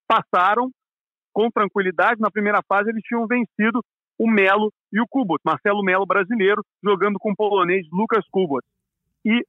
passaram 0.07 0.71
com 1.33 1.51
tranquilidade. 1.51 2.21
Na 2.21 2.31
primeira 2.31 2.61
fase, 2.67 2.89
eles 2.89 3.03
tinham 3.03 3.27
vencido 3.27 3.83
o 4.17 4.27
Melo 4.27 4.71
e 4.91 4.99
o 4.99 5.07
Kubot, 5.07 5.39
Marcelo 5.45 5.83
Melo 5.83 6.05
brasileiro, 6.05 6.63
jogando 6.83 7.19
com 7.19 7.31
o 7.31 7.35
polonês 7.35 7.85
Lucas 7.91 8.25
Kubot. 8.31 8.65
E 9.23 9.45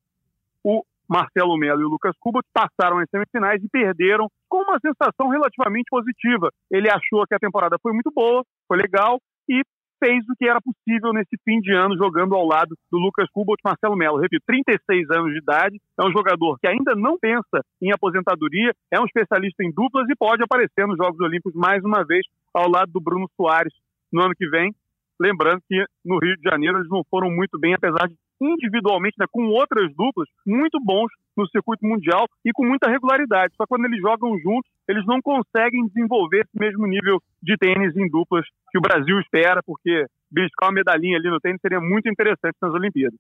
o 0.63 0.85
Marcelo 1.09 1.57
Melo 1.57 1.81
e 1.81 1.85
o 1.85 1.89
Lucas 1.89 2.15
Kubot 2.21 2.47
passaram 2.53 2.99
as 2.99 3.09
semifinais 3.09 3.63
e 3.63 3.69
perderam 3.69 4.29
com 4.49 4.63
uma 4.63 4.79
sensação 4.79 5.29
relativamente 5.29 5.87
positiva. 5.89 6.51
Ele 6.71 6.91
achou 6.91 7.27
que 7.27 7.35
a 7.35 7.39
temporada 7.39 7.79
foi 7.81 7.93
muito 7.93 8.11
boa, 8.11 8.45
foi 8.67 8.77
legal, 8.77 9.19
e 9.49 9.63
fez 9.99 10.25
o 10.29 10.37
que 10.37 10.49
era 10.49 10.61
possível 10.61 11.13
nesse 11.13 11.37
fim 11.45 11.61
de 11.61 11.73
ano 11.73 11.97
jogando 11.97 12.35
ao 12.35 12.47
lado 12.47 12.75
do 12.91 12.99
Lucas 12.99 13.29
Kubot 13.33 13.61
Marcelo 13.65 13.97
Melo. 13.97 14.19
Repito, 14.19 14.45
36 14.47 15.11
anos 15.11 15.33
de 15.33 15.39
idade, 15.39 15.81
é 15.99 16.05
um 16.07 16.13
jogador 16.13 16.59
que 16.59 16.69
ainda 16.69 16.95
não 16.95 17.19
pensa 17.19 17.63
em 17.83 17.93
aposentadoria, 17.93 18.73
é 18.93 19.01
um 19.01 19.05
especialista 19.05 19.63
em 19.63 19.73
duplas 19.73 20.09
e 20.09 20.17
pode 20.17 20.43
aparecer 20.43 20.87
nos 20.87 20.97
Jogos 20.97 21.21
Olímpicos 21.21 21.55
mais 21.55 21.85
uma 21.85 22.05
vez 22.05 22.25
ao 22.55 22.69
lado 22.69 22.91
do 22.93 23.01
Bruno 23.01 23.29
Soares 23.37 23.73
no 24.13 24.23
ano 24.23 24.35
que 24.37 24.49
vem. 24.49 24.75
Lembrando 25.21 25.61
que 25.69 25.85
no 26.05 26.19
Rio 26.19 26.37
de 26.37 26.49
Janeiro 26.49 26.79
eles 26.79 26.89
não 26.89 27.03
foram 27.11 27.31
muito 27.31 27.59
bem, 27.59 27.75
apesar 27.75 28.09
de 28.09 28.15
individualmente, 28.41 29.17
né, 29.19 29.27
com 29.31 29.47
outras 29.49 29.93
duplas, 29.95 30.29
muito 30.47 30.79
bons 30.81 31.11
no 31.37 31.47
circuito 31.49 31.85
mundial 31.85 32.27
e 32.45 32.53
com 32.53 32.65
muita 32.65 32.89
regularidade. 32.89 33.55
Só 33.57 33.67
quando 33.67 33.87
eles 33.87 34.01
jogam 34.01 34.39
juntos, 34.39 34.71
eles 34.89 35.05
não 35.07 35.21
conseguem 35.21 35.87
desenvolver 35.87 36.41
esse 36.41 36.59
mesmo 36.59 36.87
nível 36.87 37.21
de 37.43 37.57
tênis 37.57 37.97
em 37.97 38.09
duplas 38.09 38.45
que 38.71 38.79
o 38.79 38.81
Brasil 38.81 39.21
espera, 39.21 39.61
porque 39.65 40.07
beliscar 40.31 40.69
uma 40.69 40.75
medalhinha 40.75 41.19
ali 41.19 41.29
no 41.29 41.41
tênis 41.41 41.61
seria 41.61 41.81
muito 41.81 42.09
interessante 42.09 42.57
nas 42.61 42.73
Olimpíadas. 42.73 43.19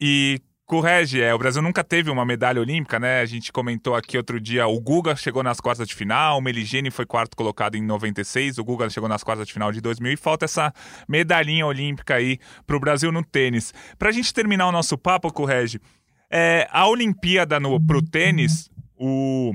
E 0.00 0.40
Correge, 0.70 1.20
é, 1.20 1.34
o 1.34 1.38
Brasil 1.38 1.60
nunca 1.60 1.82
teve 1.82 2.10
uma 2.10 2.24
medalha 2.24 2.60
olímpica, 2.60 2.98
né? 3.00 3.20
A 3.20 3.26
gente 3.26 3.52
comentou 3.52 3.96
aqui 3.96 4.16
outro 4.16 4.40
dia, 4.40 4.68
o 4.68 4.80
Guga 4.80 5.16
chegou 5.16 5.42
nas 5.42 5.60
quartas 5.60 5.88
de 5.88 5.94
final, 5.94 6.38
o 6.38 6.40
Meligeni 6.40 6.92
foi 6.92 7.04
quarto 7.04 7.36
colocado 7.36 7.74
em 7.74 7.82
96, 7.82 8.58
o 8.58 8.64
Guga 8.64 8.88
chegou 8.88 9.08
nas 9.08 9.24
quartas 9.24 9.48
de 9.48 9.52
final 9.52 9.72
de 9.72 9.80
2000 9.80 10.12
e 10.12 10.16
falta 10.16 10.44
essa 10.44 10.72
medalhinha 11.08 11.66
olímpica 11.66 12.14
aí 12.14 12.38
pro 12.68 12.78
Brasil 12.78 13.10
no 13.10 13.24
tênis. 13.24 13.74
Pra 13.98 14.12
gente 14.12 14.32
terminar 14.32 14.68
o 14.68 14.72
nosso 14.72 14.96
papo, 14.96 15.32
Correge, 15.32 15.80
é, 16.30 16.68
a 16.70 16.88
Olimpíada 16.88 17.58
no, 17.58 17.84
pro 17.84 18.00
tênis, 18.00 18.70
o, 18.96 19.52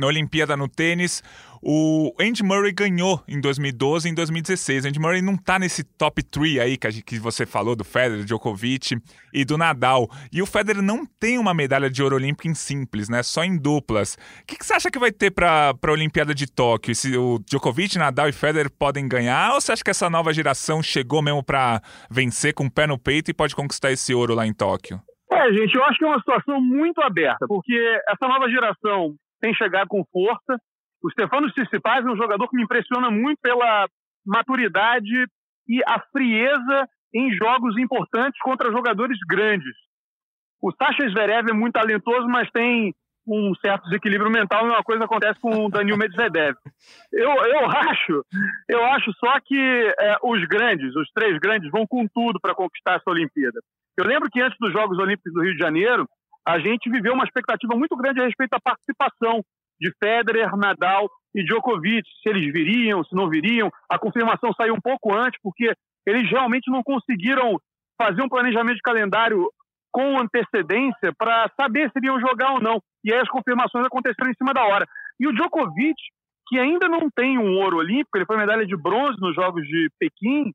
na 0.00 0.06
Olimpíada 0.06 0.56
no 0.56 0.66
tênis, 0.68 1.22
o 1.62 2.14
Andy 2.18 2.42
Murray 2.42 2.72
ganhou 2.72 3.22
em 3.28 3.38
2012 3.38 4.08
e 4.08 4.10
em 4.10 4.14
2016. 4.14 4.84
O 4.84 4.88
Andy 4.88 4.98
Murray 4.98 5.20
não 5.20 5.36
tá 5.36 5.58
nesse 5.58 5.84
top 5.84 6.22
3 6.22 6.58
aí 6.58 6.78
que, 6.78 7.02
que 7.02 7.18
você 7.18 7.44
falou 7.44 7.76
do 7.76 7.84
Federer, 7.84 8.24
Djokovic 8.24 8.96
e 9.32 9.44
do 9.44 9.58
Nadal. 9.58 10.08
E 10.32 10.40
o 10.40 10.46
Federer 10.46 10.82
não 10.82 11.04
tem 11.04 11.36
uma 11.38 11.52
medalha 11.52 11.90
de 11.90 12.02
ouro 12.02 12.16
olímpico 12.16 12.48
em 12.48 12.54
simples, 12.54 13.10
né? 13.10 13.22
Só 13.22 13.44
em 13.44 13.58
duplas. 13.58 14.14
O 14.42 14.46
que, 14.46 14.56
que 14.56 14.64
você 14.64 14.72
acha 14.72 14.90
que 14.90 14.98
vai 14.98 15.12
ter 15.12 15.30
para 15.30 15.74
a 15.82 15.92
Olimpíada 15.92 16.34
de 16.34 16.50
Tóquio? 16.50 16.94
Se 16.94 17.14
o 17.16 17.38
Djokovic, 17.46 17.98
Nadal 17.98 18.30
e 18.30 18.32
Federer 18.32 18.70
podem 18.70 19.06
ganhar? 19.06 19.52
Ou 19.52 19.60
você 19.60 19.72
acha 19.72 19.84
que 19.84 19.90
essa 19.90 20.08
nova 20.08 20.32
geração 20.32 20.82
chegou 20.82 21.20
mesmo 21.20 21.44
para 21.44 21.82
vencer 22.10 22.54
com 22.54 22.64
o 22.64 22.70
pé 22.70 22.86
no 22.86 22.98
peito 22.98 23.30
e 23.30 23.34
pode 23.34 23.54
conquistar 23.54 23.92
esse 23.92 24.14
ouro 24.14 24.34
lá 24.34 24.46
em 24.46 24.54
Tóquio? 24.54 24.98
É, 25.30 25.52
gente, 25.52 25.74
eu 25.76 25.84
acho 25.84 25.98
que 25.98 26.04
é 26.04 26.08
uma 26.08 26.18
situação 26.18 26.60
muito 26.60 27.00
aberta, 27.02 27.46
porque 27.46 27.74
essa 28.08 28.26
nova 28.26 28.48
geração 28.48 29.14
tem 29.40 29.54
chegado 29.54 29.88
com 29.88 30.04
força, 30.12 30.58
o 31.02 31.10
Stefano 31.10 31.50
Tsitsipas 31.50 32.04
é 32.04 32.10
um 32.10 32.16
jogador 32.16 32.48
que 32.48 32.56
me 32.56 32.62
impressiona 32.62 33.10
muito 33.10 33.38
pela 33.40 33.88
maturidade 34.24 35.26
e 35.68 35.82
a 35.86 35.98
frieza 36.12 36.88
em 37.14 37.32
jogos 37.32 37.76
importantes 37.78 38.38
contra 38.40 38.70
jogadores 38.70 39.18
grandes. 39.28 39.74
O 40.62 40.70
Sasha 40.72 41.08
Zverev 41.08 41.48
é 41.50 41.54
muito 41.54 41.72
talentoso, 41.72 42.28
mas 42.28 42.50
tem 42.50 42.94
um 43.26 43.54
certo 43.54 43.84
desequilíbrio 43.84 44.30
mental 44.30 44.66
e 44.66 44.70
uma 44.70 44.82
coisa 44.82 45.04
acontece 45.04 45.40
com 45.40 45.66
o 45.66 45.70
Daniel 45.70 45.96
Medvedev. 45.96 46.56
Eu, 47.12 47.30
eu 47.30 47.66
acho, 47.66 48.24
eu 48.68 48.84
acho 48.84 49.12
só 49.18 49.38
que 49.40 49.58
é, 49.98 50.16
os 50.22 50.44
grandes, 50.46 50.94
os 50.96 51.10
três 51.12 51.38
grandes, 51.38 51.70
vão 51.70 51.86
com 51.86 52.06
tudo 52.08 52.40
para 52.40 52.54
conquistar 52.54 52.96
essa 52.96 53.10
Olimpíada. 53.10 53.60
Eu 53.96 54.04
lembro 54.04 54.28
que 54.30 54.40
antes 54.40 54.58
dos 54.58 54.72
Jogos 54.72 54.98
Olímpicos 54.98 55.32
do 55.32 55.42
Rio 55.42 55.52
de 55.52 55.58
Janeiro, 55.58 56.06
a 56.46 56.58
gente 56.58 56.90
viveu 56.90 57.14
uma 57.14 57.24
expectativa 57.24 57.74
muito 57.76 57.96
grande 57.96 58.20
a 58.20 58.24
respeito 58.24 58.50
da 58.50 58.60
participação 58.60 59.42
de 59.80 59.92
Federer, 60.02 60.56
Nadal 60.56 61.08
e 61.34 61.44
Djokovic, 61.44 62.06
se 62.22 62.28
eles 62.28 62.52
viriam, 62.52 63.02
se 63.04 63.14
não 63.14 63.28
viriam. 63.28 63.70
A 63.90 63.98
confirmação 63.98 64.52
saiu 64.54 64.74
um 64.74 64.80
pouco 64.80 65.14
antes, 65.14 65.40
porque 65.42 65.72
eles 66.06 66.30
realmente 66.30 66.70
não 66.70 66.82
conseguiram 66.82 67.58
fazer 68.00 68.22
um 68.22 68.28
planejamento 68.28 68.76
de 68.76 68.82
calendário 68.82 69.48
com 69.92 70.18
antecedência 70.18 71.12
para 71.18 71.50
saber 71.60 71.90
se 71.90 71.98
iriam 71.98 72.20
jogar 72.20 72.52
ou 72.52 72.60
não. 72.60 72.80
E 73.04 73.12
aí 73.12 73.20
as 73.20 73.28
confirmações 73.28 73.84
aconteceram 73.86 74.30
em 74.30 74.34
cima 74.34 74.54
da 74.54 74.64
hora. 74.64 74.86
E 75.18 75.26
o 75.26 75.32
Djokovic, 75.32 75.96
que 76.48 76.58
ainda 76.58 76.88
não 76.88 77.10
tem 77.10 77.38
um 77.38 77.58
ouro 77.58 77.78
olímpico, 77.78 78.16
ele 78.16 78.26
foi 78.26 78.36
medalha 78.36 78.66
de 78.66 78.76
bronze 78.76 79.20
nos 79.20 79.34
Jogos 79.34 79.66
de 79.66 79.90
Pequim, 79.98 80.52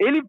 ele 0.00 0.22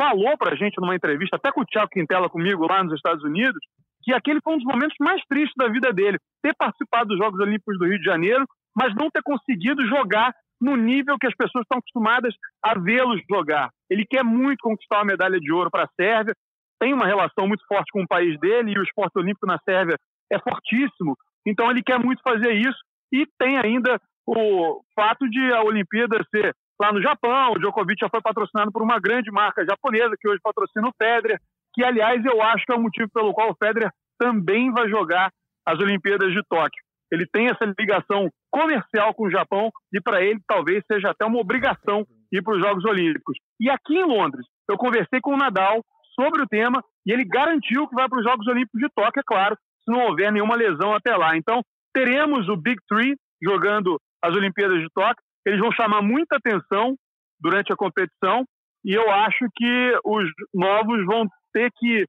falou 0.00 0.36
para 0.38 0.52
a 0.52 0.56
gente 0.56 0.80
numa 0.80 0.94
entrevista, 0.94 1.36
até 1.36 1.52
com 1.52 1.60
o 1.60 1.66
Thiago 1.66 1.90
Quintela 1.90 2.28
comigo 2.28 2.66
lá 2.66 2.82
nos 2.82 2.94
Estados 2.94 3.22
Unidos, 3.24 3.60
que 4.02 4.12
aquele 4.12 4.40
foi 4.42 4.54
um 4.54 4.58
dos 4.58 4.66
momentos 4.66 4.96
mais 5.00 5.22
tristes 5.28 5.54
da 5.56 5.68
vida 5.68 5.92
dele, 5.92 6.18
ter 6.42 6.54
participado 6.56 7.08
dos 7.08 7.18
Jogos 7.18 7.40
Olímpicos 7.40 7.78
do 7.78 7.86
Rio 7.86 7.98
de 7.98 8.04
Janeiro, 8.04 8.44
mas 8.74 8.94
não 8.94 9.10
ter 9.10 9.22
conseguido 9.22 9.86
jogar 9.86 10.32
no 10.60 10.76
nível 10.76 11.18
que 11.18 11.26
as 11.26 11.34
pessoas 11.34 11.62
estão 11.62 11.78
acostumadas 11.78 12.34
a 12.62 12.78
vê-los 12.78 13.20
jogar. 13.30 13.70
Ele 13.88 14.04
quer 14.04 14.22
muito 14.22 14.58
conquistar 14.62 14.98
uma 14.98 15.06
medalha 15.06 15.40
de 15.40 15.52
ouro 15.52 15.70
para 15.70 15.84
a 15.84 15.90
Sérvia, 15.98 16.34
tem 16.78 16.94
uma 16.94 17.06
relação 17.06 17.46
muito 17.46 17.64
forte 17.66 17.90
com 17.92 18.02
o 18.02 18.08
país 18.08 18.38
dele 18.38 18.72
e 18.72 18.78
o 18.78 18.82
esporte 18.82 19.18
olímpico 19.18 19.46
na 19.46 19.58
Sérvia 19.58 19.96
é 20.32 20.38
fortíssimo, 20.38 21.16
então 21.46 21.70
ele 21.70 21.82
quer 21.82 21.98
muito 21.98 22.22
fazer 22.22 22.52
isso 22.52 22.78
e 23.12 23.26
tem 23.38 23.58
ainda 23.58 24.00
o 24.26 24.80
fato 24.94 25.28
de 25.28 25.52
a 25.52 25.62
Olimpíada 25.62 26.24
ser 26.30 26.54
lá 26.80 26.92
no 26.92 27.02
Japão, 27.02 27.52
o 27.52 27.58
Djokovic 27.58 28.00
já 28.00 28.08
foi 28.08 28.22
patrocinado 28.22 28.72
por 28.72 28.82
uma 28.82 28.98
grande 28.98 29.30
marca 29.30 29.64
japonesa 29.64 30.16
que 30.18 30.28
hoje 30.28 30.40
patrocina 30.42 30.88
o 30.88 30.92
Federer, 30.96 31.38
que 31.74 31.84
aliás 31.84 32.24
eu 32.24 32.42
acho 32.42 32.64
que 32.64 32.72
é 32.72 32.76
o 32.76 32.82
motivo 32.82 33.08
pelo 33.12 33.32
qual 33.32 33.50
o 33.50 33.56
Federer 33.56 33.90
também 34.18 34.70
vai 34.72 34.88
jogar 34.88 35.30
as 35.66 35.78
Olimpíadas 35.78 36.32
de 36.32 36.42
Tóquio. 36.48 36.82
Ele 37.12 37.26
tem 37.26 37.48
essa 37.48 37.64
ligação 37.78 38.30
comercial 38.50 39.14
com 39.14 39.26
o 39.26 39.30
Japão 39.30 39.70
e 39.92 40.00
para 40.00 40.22
ele 40.22 40.40
talvez 40.46 40.84
seja 40.90 41.10
até 41.10 41.24
uma 41.24 41.40
obrigação 41.40 42.04
ir 42.32 42.42
para 42.42 42.54
os 42.54 42.62
Jogos 42.62 42.84
Olímpicos. 42.84 43.36
E 43.60 43.68
aqui 43.68 43.96
em 43.96 44.04
Londres, 44.04 44.46
eu 44.68 44.76
conversei 44.76 45.20
com 45.20 45.34
o 45.34 45.36
Nadal 45.36 45.82
sobre 46.14 46.42
o 46.42 46.46
tema 46.46 46.82
e 47.06 47.12
ele 47.12 47.24
garantiu 47.24 47.88
que 47.88 47.94
vai 47.94 48.08
para 48.08 48.18
os 48.18 48.24
Jogos 48.24 48.46
Olímpicos 48.46 48.80
de 48.80 48.88
Tóquio, 48.94 49.20
é 49.20 49.24
claro, 49.26 49.56
se 49.82 49.90
não 49.90 50.06
houver 50.06 50.30
nenhuma 50.30 50.54
lesão 50.54 50.94
até 50.94 51.16
lá. 51.16 51.36
Então, 51.36 51.62
teremos 51.92 52.48
o 52.48 52.56
Big 52.56 52.76
Three 52.88 53.16
jogando 53.42 53.98
as 54.22 54.34
Olimpíadas 54.36 54.78
de 54.80 54.88
Tóquio. 54.94 55.22
Eles 55.46 55.58
vão 55.58 55.72
chamar 55.72 56.02
muita 56.02 56.36
atenção 56.36 56.94
durante 57.40 57.72
a 57.72 57.76
competição 57.76 58.44
e 58.84 58.94
eu 58.94 59.10
acho 59.10 59.46
que 59.54 59.98
os 60.04 60.24
novos 60.54 61.04
vão 61.06 61.26
ter 61.52 61.70
que 61.76 62.06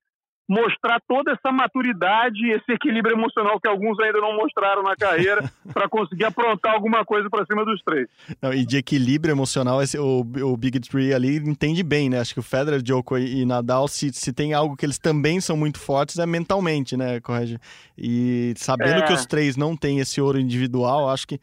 mostrar 0.51 0.99
toda 1.07 1.31
essa 1.31 1.49
maturidade, 1.49 2.49
esse 2.51 2.73
equilíbrio 2.73 3.15
emocional 3.15 3.57
que 3.57 3.69
alguns 3.69 3.97
ainda 4.01 4.19
não 4.19 4.35
mostraram 4.35 4.83
na 4.83 4.97
carreira 4.97 5.49
para 5.71 5.87
conseguir 5.87 6.25
aprontar 6.25 6.73
alguma 6.73 7.05
coisa 7.05 7.29
para 7.29 7.45
cima 7.45 7.63
dos 7.63 7.81
três. 7.83 8.09
Não, 8.41 8.53
e 8.53 8.65
de 8.65 8.75
equilíbrio 8.75 9.31
emocional, 9.31 9.81
esse, 9.81 9.97
o, 9.97 10.19
o 10.19 10.57
Big 10.57 10.77
Three 10.81 11.13
ali 11.13 11.37
entende 11.37 11.81
bem, 11.83 12.09
né? 12.09 12.19
Acho 12.19 12.33
que 12.33 12.41
o 12.41 12.43
Federer, 12.43 12.81
Djokovic 12.81 13.31
e 13.31 13.45
Nadal, 13.45 13.87
se, 13.87 14.11
se 14.11 14.33
tem 14.33 14.53
algo 14.53 14.75
que 14.75 14.85
eles 14.85 14.99
também 14.99 15.39
são 15.39 15.55
muito 15.55 15.79
fortes, 15.79 16.19
é 16.19 16.25
mentalmente, 16.25 16.97
né, 16.97 17.21
Correge? 17.21 17.57
E 17.97 18.53
sabendo 18.57 19.03
é... 19.03 19.07
que 19.07 19.13
os 19.13 19.25
três 19.25 19.55
não 19.55 19.77
têm 19.77 19.99
esse 19.99 20.19
ouro 20.19 20.37
individual, 20.37 21.09
acho 21.09 21.27
que 21.27 21.39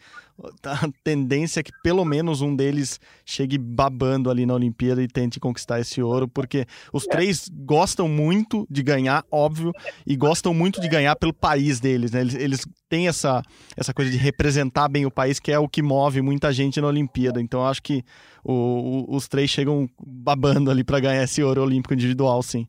a 0.64 0.88
tendência 1.02 1.60
é 1.60 1.62
que 1.62 1.72
pelo 1.82 2.04
menos 2.04 2.40
um 2.40 2.54
deles 2.54 3.00
chegue 3.24 3.58
babando 3.58 4.30
ali 4.30 4.46
na 4.46 4.54
Olimpíada 4.54 5.02
e 5.02 5.08
tente 5.08 5.40
conquistar 5.40 5.80
esse 5.80 6.00
ouro, 6.00 6.28
porque 6.28 6.64
os 6.92 7.06
é. 7.06 7.10
três 7.10 7.48
gostam 7.48 8.08
muito 8.08 8.66
de 8.70 8.82
ganhar, 8.82 9.24
óbvio, 9.30 9.72
e 10.06 10.16
gostam 10.16 10.54
muito 10.54 10.80
de 10.80 10.88
ganhar 10.88 11.16
pelo 11.16 11.34
país 11.34 11.80
deles, 11.80 12.12
né? 12.12 12.20
Eles, 12.20 12.34
eles 12.34 12.68
têm 12.88 13.08
essa, 13.08 13.42
essa 13.76 13.92
coisa 13.92 14.10
de 14.10 14.16
representar 14.16 14.88
bem 14.88 15.04
o 15.04 15.10
país, 15.10 15.40
que 15.40 15.50
é 15.50 15.58
o 15.58 15.68
que 15.68 15.82
move 15.82 16.22
muita 16.22 16.52
gente 16.52 16.80
na 16.80 16.86
Olimpíada. 16.86 17.40
Então 17.40 17.66
acho 17.66 17.82
que 17.82 18.04
o, 18.44 18.52
o, 18.52 19.16
os 19.16 19.26
três 19.26 19.50
chegam 19.50 19.88
babando 20.00 20.70
ali 20.70 20.84
para 20.84 21.00
ganhar 21.00 21.22
esse 21.22 21.42
ouro 21.42 21.62
olímpico 21.62 21.94
individual, 21.94 22.42
sim. 22.42 22.66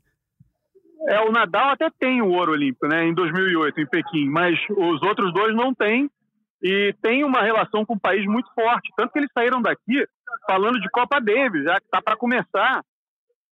É, 1.08 1.21
o 1.21 1.32
Nadal 1.32 1.71
até 1.71 1.89
tem 1.99 2.21
o 2.21 2.29
ouro 2.29 2.51
olímpico, 2.51 2.88
né, 2.88 3.08
em 3.08 3.13
2008, 3.13 3.79
em 3.79 3.88
Pequim, 3.88 4.29
mas 4.29 4.60
os 4.69 5.01
outros 5.01 5.34
dois 5.34 5.55
não 5.55 5.73
têm 5.73 6.10
e 6.62 6.93
tem 7.02 7.24
uma 7.24 7.41
relação 7.41 7.86
com 7.86 7.93
o 7.93 8.00
país 8.00 8.26
muito 8.26 8.52
forte. 8.54 8.91
Tanto 8.98 9.12
que 9.12 9.19
eles 9.19 9.32
saíram 9.34 9.62
daqui 9.62 10.06
falando 10.45 10.80
de 10.80 10.89
Copa 10.89 11.19
Davis, 11.19 11.63
já 11.63 11.80
que 11.80 11.86
está 11.86 12.02
para 12.02 12.17
começar. 12.17 12.84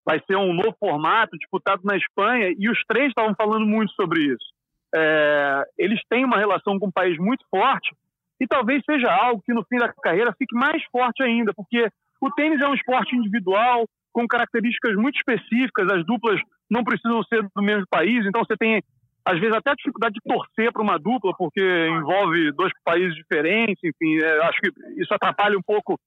Vai 0.05 0.21
ser 0.25 0.37
um 0.37 0.53
novo 0.53 0.75
formato 0.79 1.37
disputado 1.37 1.81
na 1.83 1.97
Espanha 1.97 2.53
e 2.57 2.69
os 2.69 2.79
três 2.87 3.09
estavam 3.09 3.35
falando 3.35 3.65
muito 3.65 3.91
sobre 3.91 4.21
isso. 4.21 4.53
É, 4.95 5.63
eles 5.77 5.99
têm 6.09 6.23
uma 6.23 6.37
relação 6.37 6.79
com 6.79 6.87
o 6.87 6.91
país 6.91 7.17
muito 7.17 7.43
forte 7.49 7.93
e 8.39 8.47
talvez 8.47 8.81
seja 8.85 9.11
algo 9.11 9.41
que 9.45 9.53
no 9.53 9.65
fim 9.65 9.77
da 9.77 9.91
carreira 10.01 10.33
fique 10.37 10.55
mais 10.55 10.81
forte 10.85 11.21
ainda, 11.23 11.53
porque 11.53 11.89
o 12.21 12.31
tênis 12.31 12.61
é 12.61 12.67
um 12.67 12.73
esporte 12.73 13.15
individual 13.15 13.85
com 14.13 14.27
características 14.27 14.95
muito 14.95 15.17
específicas, 15.17 15.91
as 15.91 16.05
duplas 16.05 16.39
não 16.69 16.83
precisam 16.83 17.21
ser 17.23 17.43
do 17.43 17.61
mesmo 17.61 17.85
país, 17.89 18.25
então 18.25 18.43
você 18.43 18.55
tem 18.55 18.81
às 19.27 19.39
vezes 19.41 19.53
até 19.53 19.71
a 19.71 19.75
dificuldade 19.75 20.13
de 20.13 20.21
torcer 20.21 20.71
para 20.71 20.81
uma 20.81 20.97
dupla, 20.97 21.33
porque 21.37 21.61
envolve 21.61 22.51
dois 22.53 22.71
países 22.85 23.13
diferentes, 23.13 23.83
enfim, 23.83 24.23
é, 24.23 24.39
acho 24.45 24.57
que 24.61 24.71
isso 25.01 25.13
atrapalha 25.13 25.57
um 25.57 25.61
pouco 25.61 25.99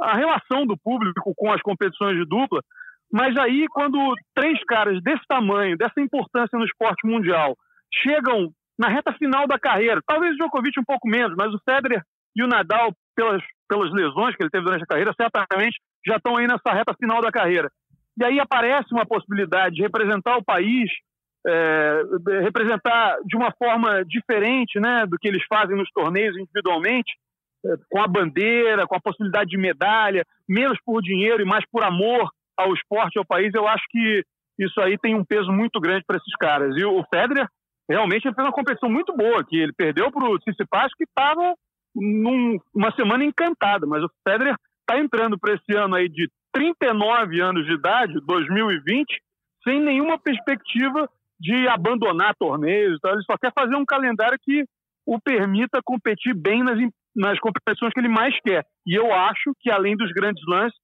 a 0.00 0.16
relação 0.16 0.66
do 0.66 0.76
público 0.76 1.34
com 1.36 1.52
as 1.52 1.60
competições 1.60 2.16
de 2.16 2.24
dupla. 2.24 2.62
Mas 3.12 3.36
aí, 3.36 3.66
quando 3.68 3.98
três 4.34 4.58
caras 4.64 5.00
desse 5.02 5.24
tamanho, 5.28 5.76
dessa 5.76 6.00
importância 6.00 6.58
no 6.58 6.64
esporte 6.64 7.06
mundial, 7.06 7.54
chegam 8.02 8.50
na 8.78 8.88
reta 8.88 9.12
final 9.12 9.46
da 9.46 9.58
carreira, 9.58 10.00
talvez 10.06 10.32
o 10.32 10.38
Djokovic 10.38 10.80
um 10.80 10.84
pouco 10.84 11.06
menos, 11.06 11.36
mas 11.36 11.52
o 11.52 11.60
Federer 11.68 12.02
e 12.34 12.42
o 12.42 12.48
Nadal, 12.48 12.92
pelas, 13.14 13.42
pelas 13.68 13.92
lesões 13.92 14.34
que 14.34 14.42
ele 14.42 14.50
teve 14.50 14.64
durante 14.64 14.82
a 14.82 14.86
carreira, 14.86 15.14
certamente 15.14 15.78
já 16.04 16.16
estão 16.16 16.36
aí 16.36 16.46
nessa 16.46 16.72
reta 16.72 16.94
final 16.98 17.20
da 17.20 17.30
carreira. 17.30 17.70
E 18.18 18.24
aí 18.24 18.40
aparece 18.40 18.88
uma 18.90 19.06
possibilidade 19.06 19.76
de 19.76 19.82
representar 19.82 20.36
o 20.38 20.44
país 20.44 20.90
é, 21.46 22.02
representar 22.42 23.18
de 23.24 23.36
uma 23.36 23.52
forma 23.52 24.04
diferente 24.04 24.80
né, 24.80 25.06
do 25.06 25.18
que 25.18 25.28
eles 25.28 25.44
fazem 25.48 25.76
nos 25.76 25.90
torneios 25.90 26.36
individualmente, 26.36 27.12
é, 27.66 27.74
com 27.90 28.00
a 28.00 28.06
bandeira, 28.06 28.86
com 28.86 28.96
a 28.96 29.00
possibilidade 29.00 29.50
de 29.50 29.58
medalha, 29.58 30.24
menos 30.48 30.78
por 30.84 31.02
dinheiro 31.02 31.42
e 31.42 31.46
mais 31.46 31.64
por 31.70 31.82
amor 31.84 32.30
ao 32.56 32.72
esporte, 32.72 33.18
ao 33.18 33.24
país, 33.24 33.52
eu 33.54 33.66
acho 33.66 33.84
que 33.90 34.22
isso 34.58 34.80
aí 34.80 34.96
tem 34.98 35.14
um 35.14 35.24
peso 35.24 35.50
muito 35.50 35.80
grande 35.80 36.04
para 36.06 36.16
esses 36.16 36.34
caras. 36.36 36.76
E 36.76 36.84
o 36.84 37.04
Federer, 37.12 37.48
realmente, 37.88 38.26
ele 38.26 38.34
fez 38.34 38.46
uma 38.46 38.52
competição 38.52 38.88
muito 38.88 39.12
boa, 39.14 39.44
que 39.44 39.56
ele 39.56 39.72
perdeu 39.72 40.10
para 40.12 40.28
o 40.28 40.38
Tsitsipas, 40.38 40.92
que 40.96 41.04
estava 41.04 41.54
numa 41.94 42.92
semana 42.96 43.24
encantada, 43.24 43.86
mas 43.86 44.02
o 44.02 44.10
Federer 44.26 44.56
está 44.80 44.98
entrando 44.98 45.38
para 45.38 45.54
esse 45.54 45.76
ano 45.76 45.94
aí 45.94 46.08
de 46.08 46.28
39 46.52 47.40
anos 47.40 47.66
de 47.66 47.72
idade, 47.72 48.20
2020, 48.24 49.06
sem 49.64 49.80
nenhuma 49.80 50.18
perspectiva 50.18 51.08
de 51.38 51.68
abandonar 51.68 52.34
torneios. 52.38 52.96
Então, 52.96 53.12
ele 53.12 53.22
só 53.24 53.36
quer 53.36 53.52
fazer 53.52 53.76
um 53.76 53.84
calendário 53.84 54.38
que 54.42 54.64
o 55.06 55.20
permita 55.20 55.80
competir 55.84 56.34
bem 56.34 56.62
nas, 56.62 56.78
nas 57.14 57.38
competições 57.38 57.92
que 57.92 58.00
ele 58.00 58.08
mais 58.08 58.34
quer. 58.40 58.64
E 58.86 58.94
eu 58.94 59.12
acho 59.12 59.52
que, 59.60 59.70
além 59.70 59.96
dos 59.96 60.10
grandes 60.12 60.42
lances, 60.46 60.78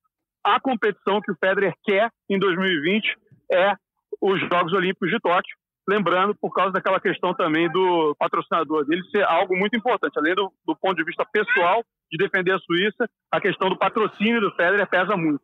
a 0.45 0.61
competição 0.61 1.21
que 1.21 1.33
o 1.33 1.37
Federer 1.37 1.73
quer 1.85 2.11
em 2.29 2.39
2020 2.39 3.17
é 3.53 3.75
os 4.21 4.41
Jogos 4.41 4.73
Olímpicos 4.73 5.11
de 5.11 5.19
Tóquio. 5.21 5.57
Lembrando, 5.91 6.37
por 6.37 6.53
causa 6.55 6.71
daquela 6.71 7.01
questão 7.01 7.35
também 7.35 7.69
do 7.69 8.15
patrocinador 8.17 8.85
dele 8.85 9.03
ser 9.11 9.25
algo 9.25 9.57
muito 9.57 9.77
importante, 9.77 10.17
além 10.17 10.37
do, 10.37 10.53
do 10.65 10.77
ponto 10.77 10.95
de 10.95 11.03
vista 11.03 11.27
pessoal, 11.33 11.83
de 12.13 12.17
defender 12.17 12.53
a 12.53 12.61
Suíça, 12.61 13.11
a 13.29 13.41
questão 13.41 13.69
do 13.69 13.77
patrocínio 13.77 14.41
do 14.41 14.53
Federer 14.53 14.89
pesa 14.89 15.17
muito. 15.17 15.41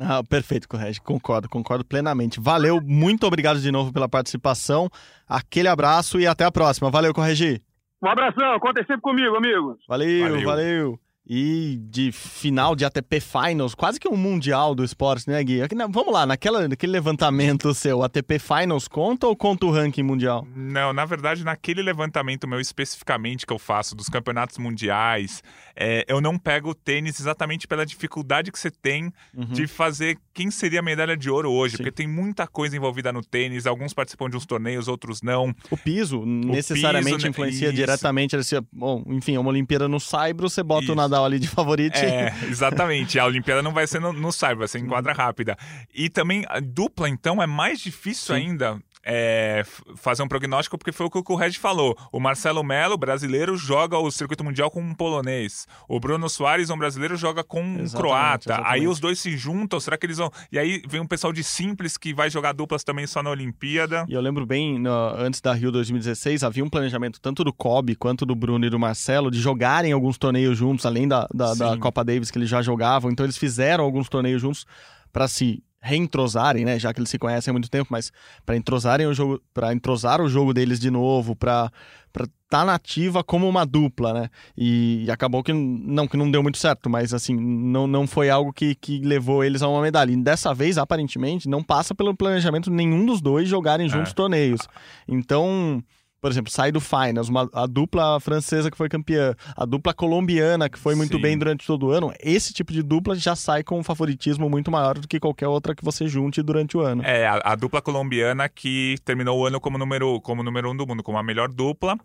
Ah, 0.00 0.22
perfeito, 0.22 0.68
Correge. 0.68 1.00
Concordo, 1.00 1.48
concordo 1.48 1.84
plenamente. 1.84 2.38
Valeu, 2.38 2.80
muito 2.80 3.26
obrigado 3.26 3.58
de 3.58 3.72
novo 3.72 3.92
pela 3.92 4.08
participação. 4.08 4.88
Aquele 5.28 5.66
abraço 5.66 6.20
e 6.20 6.28
até 6.28 6.44
a 6.44 6.52
próxima. 6.52 6.92
Valeu, 6.92 7.12
Corregi. 7.12 7.60
Um 8.00 8.08
abração, 8.08 8.56
conta 8.60 8.84
sempre 8.84 9.00
comigo, 9.00 9.34
amigos. 9.34 9.78
Valeu, 9.88 10.28
valeu. 10.28 10.46
valeu. 10.46 11.07
E 11.28 11.78
de 11.90 12.10
final 12.10 12.74
de 12.74 12.86
ATP 12.86 13.20
Finals, 13.20 13.74
quase 13.74 14.00
que 14.00 14.08
um 14.08 14.16
mundial 14.16 14.74
do 14.74 14.82
esporte, 14.82 15.28
né, 15.28 15.42
Gui? 15.44 15.60
Vamos 15.90 16.12
lá, 16.12 16.24
naquela, 16.24 16.66
naquele 16.66 16.92
levantamento 16.92 17.74
seu, 17.74 18.02
ATP 18.02 18.38
Finals 18.38 18.88
conta 18.88 19.26
ou 19.26 19.36
conta 19.36 19.66
o 19.66 19.70
ranking 19.70 20.02
mundial? 20.02 20.46
Não, 20.56 20.92
na 20.94 21.04
verdade, 21.04 21.44
naquele 21.44 21.82
levantamento 21.82 22.48
meu 22.48 22.60
especificamente 22.60 23.44
que 23.44 23.52
eu 23.52 23.58
faço 23.58 23.94
dos 23.94 24.08
campeonatos 24.08 24.56
mundiais, 24.56 25.42
é, 25.76 26.04
eu 26.08 26.20
não 26.20 26.38
pego 26.38 26.70
o 26.70 26.74
tênis 26.74 27.20
exatamente 27.20 27.68
pela 27.68 27.84
dificuldade 27.84 28.50
que 28.50 28.58
você 28.58 28.70
tem 28.70 29.12
uhum. 29.36 29.44
de 29.46 29.66
fazer 29.66 30.18
quem 30.32 30.50
seria 30.50 30.80
a 30.80 30.82
medalha 30.82 31.16
de 31.16 31.28
ouro 31.28 31.50
hoje, 31.50 31.72
Sim. 31.72 31.82
porque 31.82 31.92
tem 31.92 32.06
muita 32.06 32.46
coisa 32.46 32.74
envolvida 32.74 33.12
no 33.12 33.22
tênis, 33.22 33.66
alguns 33.66 33.92
participam 33.92 34.30
de 34.30 34.36
uns 34.36 34.46
torneios, 34.46 34.88
outros 34.88 35.20
não. 35.20 35.54
O 35.70 35.76
piso 35.76 36.22
o 36.22 36.26
necessariamente 36.26 37.16
piso, 37.16 37.28
influencia 37.28 37.68
isso. 37.68 37.76
diretamente, 37.76 38.34
bom, 38.72 39.04
enfim, 39.08 39.36
uma 39.36 39.50
Olimpíada 39.50 39.86
no 39.86 40.00
Saibro, 40.00 40.48
você 40.48 40.62
bota 40.62 40.84
isso. 40.84 40.92
o 40.92 40.96
Nadal 40.96 41.17
ali 41.24 41.38
de 41.38 41.48
favorito. 41.48 41.96
É, 41.96 42.34
exatamente. 42.48 43.18
A 43.18 43.26
Olimpíada 43.26 43.62
não 43.62 43.72
vai 43.72 43.86
ser 43.86 44.00
no, 44.00 44.12
no 44.12 44.32
Saibro, 44.32 44.60
vai 44.60 44.68
ser 44.68 44.78
em 44.78 44.86
quadra 44.86 45.12
rápida. 45.12 45.56
E 45.94 46.08
também 46.08 46.44
a 46.48 46.60
dupla, 46.60 47.08
então, 47.08 47.42
é 47.42 47.46
mais 47.46 47.80
difícil 47.80 48.34
Sim. 48.34 48.42
ainda 48.42 48.78
é, 49.10 49.62
fazer 49.96 50.22
um 50.22 50.28
prognóstico, 50.28 50.76
porque 50.76 50.92
foi 50.92 51.06
o 51.06 51.10
que 51.10 51.32
o 51.32 51.34
Reg 51.34 51.58
falou. 51.58 51.96
O 52.12 52.20
Marcelo 52.20 52.62
Melo, 52.62 52.98
brasileiro, 52.98 53.56
joga 53.56 53.96
o 53.98 54.10
circuito 54.10 54.44
mundial 54.44 54.70
com 54.70 54.82
um 54.82 54.94
polonês. 54.94 55.66
O 55.88 55.98
Bruno 55.98 56.28
Soares, 56.28 56.68
um 56.68 56.76
brasileiro, 56.76 57.16
joga 57.16 57.42
com 57.42 57.62
um 57.62 57.80
exatamente, 57.80 57.96
croata. 57.96 58.52
Exatamente. 58.52 58.74
Aí 58.74 58.86
os 58.86 59.00
dois 59.00 59.18
se 59.18 59.34
juntam, 59.34 59.80
será 59.80 59.96
que 59.96 60.04
eles 60.04 60.18
vão. 60.18 60.30
E 60.52 60.58
aí 60.58 60.82
vem 60.86 61.00
um 61.00 61.06
pessoal 61.06 61.32
de 61.32 61.42
simples 61.42 61.96
que 61.96 62.12
vai 62.12 62.28
jogar 62.28 62.52
duplas 62.52 62.84
também 62.84 63.06
só 63.06 63.22
na 63.22 63.30
Olimpíada. 63.30 64.04
E 64.06 64.12
eu 64.12 64.20
lembro 64.20 64.44
bem, 64.44 64.78
no, 64.78 64.90
antes 65.16 65.40
da 65.40 65.54
Rio 65.54 65.72
2016, 65.72 66.44
havia 66.44 66.62
um 66.62 66.68
planejamento 66.68 67.18
tanto 67.18 67.42
do 67.42 67.52
Kobe 67.52 67.96
quanto 67.96 68.26
do 68.26 68.34
Bruno 68.34 68.66
e 68.66 68.70
do 68.70 68.78
Marcelo 68.78 69.30
de 69.30 69.40
jogarem 69.40 69.90
alguns 69.90 70.18
torneios 70.18 70.58
juntos, 70.58 70.84
além 70.84 71.08
da, 71.08 71.26
da, 71.32 71.54
da 71.54 71.78
Copa 71.78 72.04
Davis 72.04 72.30
que 72.30 72.36
eles 72.36 72.50
já 72.50 72.60
jogavam. 72.60 73.10
Então 73.10 73.24
eles 73.24 73.38
fizeram 73.38 73.84
alguns 73.84 74.10
torneios 74.10 74.42
juntos 74.42 74.66
para 75.10 75.26
se 75.26 75.62
reentrosarem, 75.88 76.64
né, 76.64 76.78
já 76.78 76.92
que 76.92 77.00
eles 77.00 77.10
se 77.10 77.18
conhecem 77.18 77.50
há 77.50 77.54
muito 77.54 77.70
tempo, 77.70 77.88
mas 77.90 78.12
para 78.44 78.56
entrosarem 78.56 79.06
o 79.06 79.14
jogo, 79.14 79.40
para 79.54 79.72
entrosar 79.72 80.20
o 80.20 80.28
jogo 80.28 80.52
deles 80.52 80.78
de 80.78 80.90
novo, 80.90 81.34
para 81.34 81.70
para 82.10 82.24
estar 82.24 82.60
tá 82.60 82.64
nativa 82.64 83.22
como 83.22 83.48
uma 83.48 83.64
dupla, 83.66 84.12
né? 84.12 84.30
E, 84.56 85.04
e, 85.04 85.10
acabou 85.10 85.42
que 85.42 85.52
não 85.52 86.08
que 86.08 86.16
não 86.16 86.30
deu 86.30 86.42
muito 86.42 86.58
certo, 86.58 86.88
mas 86.88 87.12
assim, 87.12 87.36
não, 87.36 87.86
não 87.86 88.06
foi 88.06 88.30
algo 88.30 88.52
que, 88.52 88.74
que 88.74 89.00
levou 89.00 89.44
eles 89.44 89.62
a 89.62 89.68
uma 89.68 89.82
medalha. 89.82 90.10
E 90.10 90.16
dessa 90.16 90.54
vez, 90.54 90.78
aparentemente, 90.78 91.48
não 91.48 91.62
passa 91.62 91.94
pelo 91.94 92.16
planejamento 92.16 92.70
nenhum 92.70 93.04
dos 93.04 93.20
dois 93.20 93.48
jogarem 93.48 93.88
juntos 93.88 94.12
é. 94.12 94.14
torneios. 94.14 94.62
Então, 95.06 95.82
por 96.20 96.30
exemplo, 96.30 96.50
sai 96.50 96.72
do 96.72 96.80
Finals, 96.80 97.28
uma, 97.28 97.48
a 97.52 97.66
dupla 97.66 98.18
francesa 98.20 98.70
que 98.70 98.76
foi 98.76 98.88
campeã, 98.88 99.34
a 99.56 99.64
dupla 99.64 99.94
colombiana 99.94 100.68
que 100.68 100.78
foi 100.78 100.94
muito 100.94 101.16
Sim. 101.16 101.22
bem 101.22 101.38
durante 101.38 101.66
todo 101.66 101.86
o 101.86 101.90
ano, 101.90 102.12
esse 102.20 102.52
tipo 102.52 102.72
de 102.72 102.82
dupla 102.82 103.14
já 103.14 103.36
sai 103.36 103.62
com 103.62 103.78
um 103.78 103.82
favoritismo 103.82 104.48
muito 104.48 104.70
maior 104.70 104.98
do 104.98 105.06
que 105.06 105.20
qualquer 105.20 105.48
outra 105.48 105.74
que 105.74 105.84
você 105.84 106.08
junte 106.08 106.42
durante 106.42 106.76
o 106.76 106.80
ano. 106.80 107.02
É, 107.04 107.26
a, 107.26 107.40
a 107.44 107.54
dupla 107.54 107.80
colombiana 107.80 108.48
que 108.48 108.96
terminou 109.04 109.38
o 109.38 109.46
ano 109.46 109.60
como 109.60 109.78
número, 109.78 110.20
como 110.20 110.42
número 110.42 110.70
um 110.70 110.76
do 110.76 110.86
mundo, 110.86 111.02
como 111.02 111.18
a 111.18 111.22
melhor 111.22 111.48
dupla. 111.48 111.96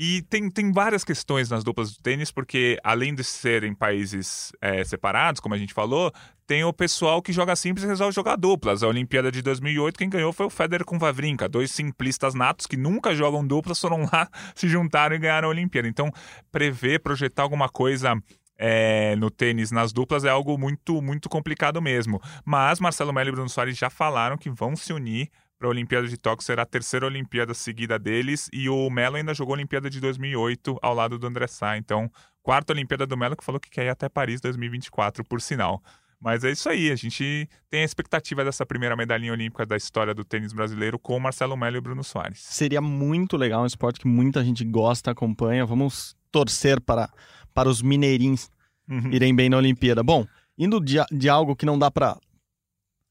E 0.00 0.22
tem, 0.22 0.48
tem 0.48 0.70
várias 0.70 1.02
questões 1.02 1.50
nas 1.50 1.64
duplas 1.64 1.90
do 1.90 2.00
tênis, 2.00 2.30
porque 2.30 2.78
além 2.84 3.12
de 3.12 3.24
serem 3.24 3.74
países 3.74 4.52
é, 4.60 4.84
separados, 4.84 5.40
como 5.40 5.56
a 5.56 5.58
gente 5.58 5.74
falou, 5.74 6.12
tem 6.46 6.62
o 6.62 6.72
pessoal 6.72 7.20
que 7.20 7.32
joga 7.32 7.56
simples 7.56 7.82
e 7.82 7.88
resolve 7.88 8.14
jogar 8.14 8.36
duplas. 8.36 8.84
A 8.84 8.86
Olimpíada 8.86 9.32
de 9.32 9.42
2008, 9.42 9.98
quem 9.98 10.08
ganhou 10.08 10.32
foi 10.32 10.46
o 10.46 10.50
Federer 10.50 10.86
com 10.86 11.00
Vavrinka, 11.00 11.48
dois 11.48 11.72
simplistas 11.72 12.32
natos 12.32 12.64
que 12.64 12.76
nunca 12.76 13.12
jogam 13.12 13.44
duplas, 13.44 13.80
foram 13.80 14.08
lá, 14.12 14.28
se 14.54 14.68
juntaram 14.68 15.16
e 15.16 15.18
ganharam 15.18 15.48
a 15.48 15.50
Olimpíada. 15.50 15.88
Então, 15.88 16.12
prever, 16.52 17.00
projetar 17.00 17.42
alguma 17.42 17.68
coisa 17.68 18.14
é, 18.56 19.16
no 19.16 19.32
tênis 19.32 19.72
nas 19.72 19.92
duplas 19.92 20.24
é 20.24 20.28
algo 20.28 20.56
muito, 20.56 21.02
muito 21.02 21.28
complicado 21.28 21.82
mesmo. 21.82 22.20
Mas 22.44 22.78
Marcelo 22.78 23.12
Melo 23.12 23.30
e 23.30 23.32
Bruno 23.32 23.48
Soares 23.48 23.76
já 23.76 23.90
falaram 23.90 24.38
que 24.38 24.48
vão 24.48 24.76
se 24.76 24.92
unir 24.92 25.28
para 25.58 25.68
a 25.68 25.70
Olimpíada 25.70 26.06
de 26.06 26.16
Tóquio 26.16 26.44
será 26.44 26.62
a 26.62 26.66
terceira 26.66 27.06
Olimpíada 27.06 27.52
seguida 27.52 27.98
deles 27.98 28.48
e 28.52 28.68
o 28.68 28.88
Melo 28.88 29.16
ainda 29.16 29.34
jogou 29.34 29.54
a 29.54 29.56
Olimpíada 29.56 29.90
de 29.90 30.00
2008 30.00 30.78
ao 30.80 30.94
lado 30.94 31.18
do 31.18 31.26
André 31.26 31.46
Sá. 31.48 31.76
Então, 31.76 32.10
quarta 32.42 32.72
Olimpíada 32.72 33.06
do 33.06 33.16
Melo 33.16 33.36
que 33.36 33.44
falou 33.44 33.60
que 33.60 33.68
quer 33.68 33.86
ir 33.86 33.88
até 33.88 34.08
Paris 34.08 34.40
2024, 34.40 35.24
por 35.24 35.40
sinal. 35.40 35.82
Mas 36.20 36.42
é 36.42 36.50
isso 36.50 36.68
aí, 36.68 36.90
a 36.90 36.96
gente 36.96 37.48
tem 37.70 37.82
a 37.82 37.84
expectativa 37.84 38.44
dessa 38.44 38.66
primeira 38.66 38.96
medalhinha 38.96 39.32
olímpica 39.32 39.64
da 39.64 39.76
história 39.76 40.12
do 40.12 40.24
tênis 40.24 40.52
brasileiro 40.52 40.98
com 40.98 41.18
Marcelo 41.18 41.56
Melo 41.56 41.76
e 41.76 41.80
Bruno 41.80 42.02
Soares. 42.02 42.40
Seria 42.40 42.80
muito 42.80 43.36
legal, 43.36 43.62
um 43.62 43.66
esporte 43.66 44.00
que 44.00 44.08
muita 44.08 44.44
gente 44.44 44.64
gosta, 44.64 45.12
acompanha. 45.12 45.64
Vamos 45.64 46.16
torcer 46.30 46.80
para, 46.80 47.08
para 47.54 47.68
os 47.68 47.82
mineirinhos 47.82 48.50
uhum. 48.88 49.12
irem 49.12 49.34
bem 49.34 49.48
na 49.48 49.58
Olimpíada. 49.58 50.02
Bom, 50.02 50.26
indo 50.56 50.80
de, 50.80 50.96
de 51.12 51.28
algo 51.28 51.54
que 51.54 51.64
não 51.64 51.78
dá 51.78 51.88
para 51.88 52.16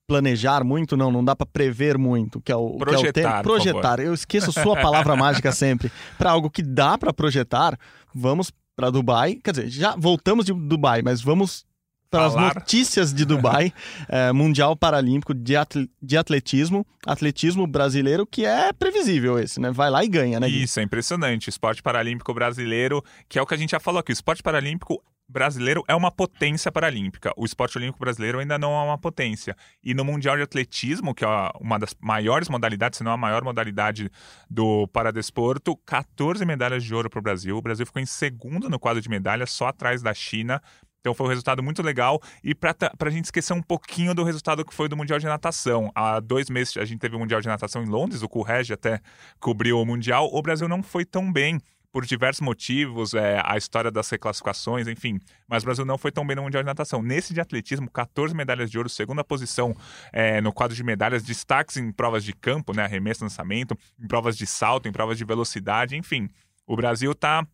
planejar 0.07 0.63
muito, 0.63 0.95
não, 0.95 1.11
não 1.11 1.23
dá 1.23 1.35
para 1.35 1.45
prever 1.45 1.97
muito, 1.97 2.39
que 2.41 2.51
é 2.51 2.55
o 2.55 2.77
projetar. 2.77 3.11
Que 3.11 3.19
é 3.19 3.39
o 3.39 3.43
projetar. 3.43 3.99
Eu 3.99 4.13
esqueço 4.13 4.51
sua 4.53 4.75
palavra 4.79 5.15
mágica 5.17 5.51
sempre. 5.51 5.91
Para 6.17 6.31
algo 6.31 6.49
que 6.49 6.63
dá 6.63 6.97
para 6.97 7.13
projetar, 7.13 7.77
vamos 8.15 8.51
para 8.75 8.89
Dubai. 8.89 9.35
Quer 9.35 9.51
dizer, 9.51 9.69
já 9.69 9.95
voltamos 9.97 10.45
de 10.45 10.53
Dubai, 10.53 11.01
mas 11.03 11.21
vamos 11.21 11.65
para 12.09 12.25
as 12.25 12.35
notícias 12.35 13.13
de 13.13 13.25
Dubai, 13.25 13.73
é, 14.07 14.31
Mundial 14.33 14.77
Paralímpico 14.77 15.33
de, 15.33 15.57
atle 15.57 15.89
de 16.01 16.15
Atletismo, 16.15 16.87
atletismo 17.05 17.67
brasileiro, 17.67 18.25
que 18.25 18.45
é 18.45 18.71
previsível 18.71 19.37
esse, 19.37 19.59
né? 19.59 19.71
Vai 19.71 19.89
lá 19.89 20.05
e 20.05 20.07
ganha, 20.07 20.39
né? 20.39 20.47
Isso, 20.47 20.79
é 20.79 20.83
impressionante. 20.83 21.49
Esporte 21.49 21.83
paralímpico 21.83 22.33
brasileiro, 22.33 23.03
que 23.27 23.37
é 23.37 23.41
o 23.41 23.45
que 23.45 23.53
a 23.53 23.57
gente 23.57 23.71
já 23.71 23.79
falou 23.79 23.99
aqui. 23.99 24.11
O 24.11 24.13
esporte 24.13 24.41
paralímpico 24.41 25.03
brasileiro 25.27 25.83
é 25.87 25.95
uma 25.95 26.11
potência 26.11 26.71
paralímpica. 26.71 27.33
O 27.35 27.45
esporte 27.45 27.77
olímpico 27.77 27.99
brasileiro 27.99 28.39
ainda 28.39 28.57
não 28.57 28.71
é 28.73 28.83
uma 28.83 28.97
potência. 28.97 29.55
E 29.83 29.93
no 29.93 30.05
Mundial 30.05 30.37
de 30.37 30.43
Atletismo, 30.43 31.13
que 31.13 31.25
é 31.25 31.27
uma 31.59 31.77
das 31.77 31.95
maiores 31.99 32.49
modalidades, 32.49 32.97
se 32.97 33.03
não 33.03 33.11
a 33.11 33.17
maior 33.17 33.43
modalidade 33.43 34.09
do 34.49 34.87
paradesporto, 34.87 35.75
14 35.85 36.45
medalhas 36.45 36.83
de 36.83 36.93
ouro 36.95 37.09
para 37.09 37.19
o 37.19 37.21
Brasil. 37.21 37.57
O 37.57 37.61
Brasil 37.61 37.85
ficou 37.85 38.01
em 38.01 38.05
segundo 38.05 38.69
no 38.69 38.79
quadro 38.79 39.01
de 39.01 39.09
medalhas, 39.09 39.51
só 39.51 39.67
atrás 39.67 40.01
da 40.01 40.13
China. 40.13 40.61
Então 40.99 41.13
foi 41.13 41.27
um 41.27 41.29
resultado 41.29 41.63
muito 41.63 41.81
legal. 41.81 42.21
E 42.43 42.53
para 42.53 42.75
a 42.99 43.09
gente 43.09 43.25
esquecer 43.25 43.53
um 43.53 43.61
pouquinho 43.61 44.13
do 44.13 44.23
resultado 44.23 44.65
que 44.65 44.73
foi 44.73 44.89
do 44.89 44.97
Mundial 44.97 45.19
de 45.19 45.25
Natação. 45.25 45.91
Há 45.95 46.19
dois 46.19 46.49
meses 46.49 46.75
a 46.77 46.85
gente 46.85 46.99
teve 46.99 47.15
o 47.15 47.19
Mundial 47.19 47.39
de 47.39 47.47
Natação 47.47 47.83
em 47.83 47.87
Londres, 47.87 48.21
o 48.21 48.29
Currege 48.29 48.73
até 48.73 48.99
cobriu 49.39 49.79
o 49.79 49.85
Mundial. 49.85 50.29
O 50.31 50.41
Brasil 50.41 50.67
não 50.67 50.83
foi 50.83 51.05
tão 51.05 51.31
bem 51.31 51.61
por 51.91 52.05
diversos 52.05 52.41
motivos, 52.41 53.13
é, 53.13 53.41
a 53.43 53.57
história 53.57 53.89
das 53.89 54.09
reclassificações, 54.09 54.87
enfim. 54.87 55.19
Mas 55.47 55.63
o 55.63 55.65
Brasil 55.65 55.85
não 55.85 55.97
foi 55.97 56.11
tão 56.11 56.25
bem 56.25 56.35
no 56.35 56.43
Mundial 56.43 56.61
de 56.61 56.67
Natação. 56.67 57.01
Nesse 57.01 57.33
de 57.33 57.41
atletismo, 57.41 57.89
14 57.89 58.35
medalhas 58.35 58.69
de 58.69 58.77
ouro, 58.77 58.89
segunda 58.89 59.23
posição 59.23 59.75
é, 60.11 60.41
no 60.41 60.53
quadro 60.53 60.75
de 60.75 60.83
medalhas, 60.83 61.23
destaques 61.23 61.77
em 61.77 61.91
provas 61.91 62.23
de 62.23 62.33
campo, 62.33 62.73
né, 62.73 62.83
arremesso, 62.83 63.23
lançamento, 63.23 63.77
em 63.99 64.07
provas 64.07 64.37
de 64.37 64.45
salto, 64.45 64.87
em 64.87 64.91
provas 64.91 65.17
de 65.17 65.25
velocidade, 65.25 65.95
enfim. 65.95 66.29
O 66.65 66.75
Brasil 66.75 67.11
está 67.11 67.47